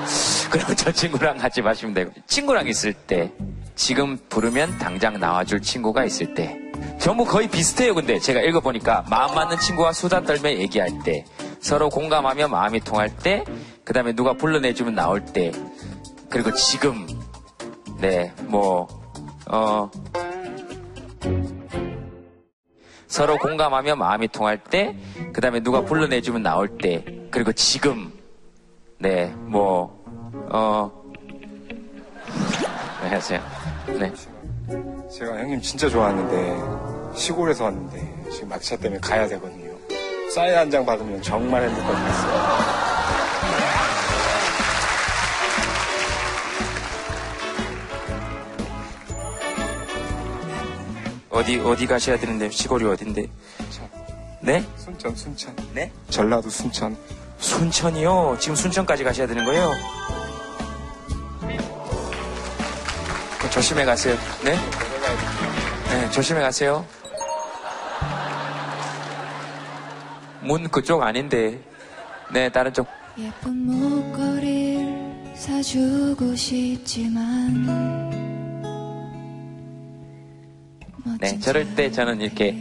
그럼 0.50 0.76
저 0.76 0.92
친구랑 0.92 1.38
같이 1.38 1.62
마시면 1.62 1.94
되고. 1.94 2.12
친구랑 2.28 2.68
있을 2.68 2.94
때, 2.94 3.34
지금 3.76 4.18
부르면 4.30 4.78
당장 4.78 5.20
나와줄 5.20 5.62
친구가 5.62 6.06
있을 6.06 6.34
때. 6.34 6.58
전부 7.00 7.26
거의 7.26 7.48
비슷해요, 7.50 7.94
근데. 7.94 8.20
제가 8.20 8.42
읽어보니까, 8.42 9.06
마음 9.10 9.36
맞는 9.36 9.60
친구와 9.60 9.94
수다 9.94 10.22
떨며 10.22 10.52
얘기할 10.52 11.04
때, 11.04 11.26
서로 11.60 11.90
공감하며 11.90 12.48
마음이 12.48 12.80
통할 12.80 13.16
때, 13.16 13.44
그 13.84 13.94
다음에 13.94 14.14
누가 14.14 14.34
불러내주면 14.34 14.96
나올 14.96 15.24
때, 15.26 15.52
그리고 16.30 16.54
지금, 16.54 17.06
네, 18.00 18.34
뭐, 18.44 18.88
어, 19.48 19.90
서로 23.08 23.38
공감하며 23.38 23.96
마음이 23.96 24.30
통할 24.30 24.58
때, 24.64 24.96
그 25.34 25.42
다음에 25.42 25.62
누가 25.62 25.82
불러내주면 25.82 26.42
나올 26.42 26.78
때, 26.78 27.06
그리고 27.30 27.52
지금, 27.52 28.12
네, 28.98 29.34
뭐, 29.38 30.04
어, 30.50 31.05
네, 33.06 33.12
하세요. 33.12 33.40
네. 34.00 34.12
제가 35.16 35.38
형님 35.38 35.62
진짜 35.62 35.88
좋아하는데 35.88 37.16
시골에서 37.16 37.66
왔는데 37.66 38.32
지금 38.32 38.50
막차 38.50 38.76
때문에 38.78 39.00
가야 39.00 39.28
되거든요. 39.28 39.76
사인 40.34 40.56
한 40.58 40.72
장 40.72 40.84
받으면 40.84 41.22
정말 41.22 41.70
행복하겠어요. 41.70 42.66
어디, 51.30 51.60
어디 51.60 51.86
가셔야 51.86 52.18
되는데, 52.18 52.50
시골이 52.50 52.86
어딘데? 52.86 53.28
네? 54.42 54.64
순천, 54.78 55.16
순천. 55.16 55.56
네? 55.74 55.92
전라도 56.10 56.50
순천. 56.50 56.96
순천이요? 57.40 58.38
지금 58.40 58.56
순천까지 58.56 59.04
가셔야 59.04 59.28
되는 59.28 59.44
거예요? 59.44 59.72
조심해 63.56 63.86
가세요. 63.86 64.18
네? 64.44 64.54
네, 65.88 66.12
조심해 66.12 66.42
가세요. 66.42 66.86
문 70.42 70.70
그쪽 70.70 71.02
아닌데. 71.02 71.58
네, 72.34 72.50
다른 72.50 72.74
쪽. 72.74 72.86
예쁜 73.18 73.66
목걸이를 73.66 75.36
사주고 75.36 76.36
싶지만 76.36 77.66
네, 81.22 81.40
저럴 81.40 81.76
때 81.76 81.90
저는 81.90 82.20
이렇게 82.20 82.52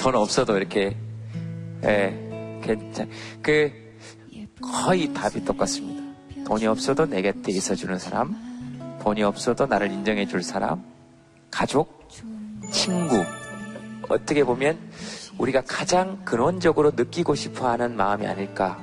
돈 0.00 0.14
없어도 0.14 0.56
이렇게 0.56 0.96
예, 1.84 2.60
괜찮. 2.64 3.06
그 3.42 3.70
거의 4.62 5.12
답이 5.12 5.44
똑같습니다. 5.44 6.02
돈이 6.46 6.66
없어도 6.66 7.04
내 7.04 7.20
곁에 7.20 7.52
있어주는 7.52 7.98
사람, 7.98 8.49
돈이 9.00 9.22
없어도 9.22 9.66
나를 9.66 9.90
인정해 9.90 10.26
줄 10.26 10.42
사람, 10.42 10.82
가족, 11.50 12.08
친구. 12.70 13.16
어떻게 14.08 14.44
보면 14.44 14.78
우리가 15.38 15.62
가장 15.66 16.22
근원적으로 16.24 16.92
느끼고 16.94 17.34
싶어 17.34 17.68
하는 17.68 17.96
마음이 17.96 18.26
아닐까. 18.26 18.82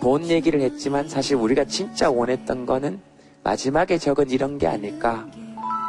돈 0.00 0.26
얘기를 0.26 0.60
했지만 0.60 1.08
사실 1.08 1.36
우리가 1.36 1.64
진짜 1.64 2.10
원했던 2.10 2.66
거는 2.66 3.00
마지막에 3.42 3.98
적은 3.98 4.30
이런 4.30 4.58
게 4.58 4.66
아닐까. 4.66 5.26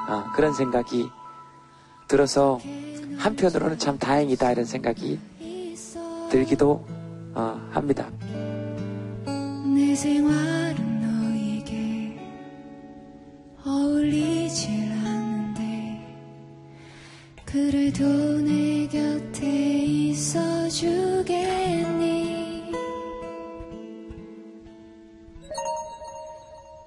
아, 0.08 0.32
그런 0.36 0.54
생각이 0.54 1.08
들어서 2.08 2.60
한편으로는 3.18 3.80
참 3.80 3.98
다행이다 3.98 4.52
이런 4.52 4.66
생각이 4.66 5.20
들기도 6.30 6.86
어, 7.34 7.60
합니다. 7.72 8.08
어울리질 13.66 14.70
않는데 14.92 16.00
그래도 17.46 18.06
내 18.42 18.88
곁에 18.88 19.84
있어 19.86 20.68
주겠니? 20.70 22.72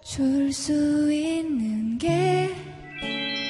줄 0.05 0.53
수 0.53 1.13
있는 1.13 1.99
게 1.99 2.49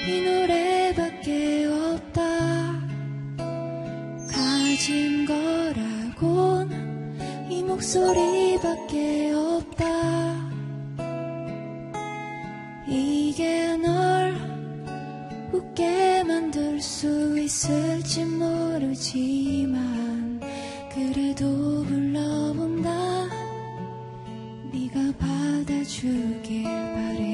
이 0.09 0.23
노래밖에 0.23 1.67
없다. 1.67 2.23
가진 4.31 5.27
거라곤 5.27 6.71
이 7.51 7.63
목소리밖에 7.63 9.33
없다 9.33 10.28
이게 12.89 13.77
널 13.77 14.35
웃게 15.53 16.25
만들 16.25 16.81
수 16.81 17.39
있을지 17.39 18.25
모르지만 18.25 19.79
그래도 20.93 21.85
불러본다. 21.85 22.91
네가 24.73 25.13
받아주길 25.19 26.65
바래. 26.65 27.28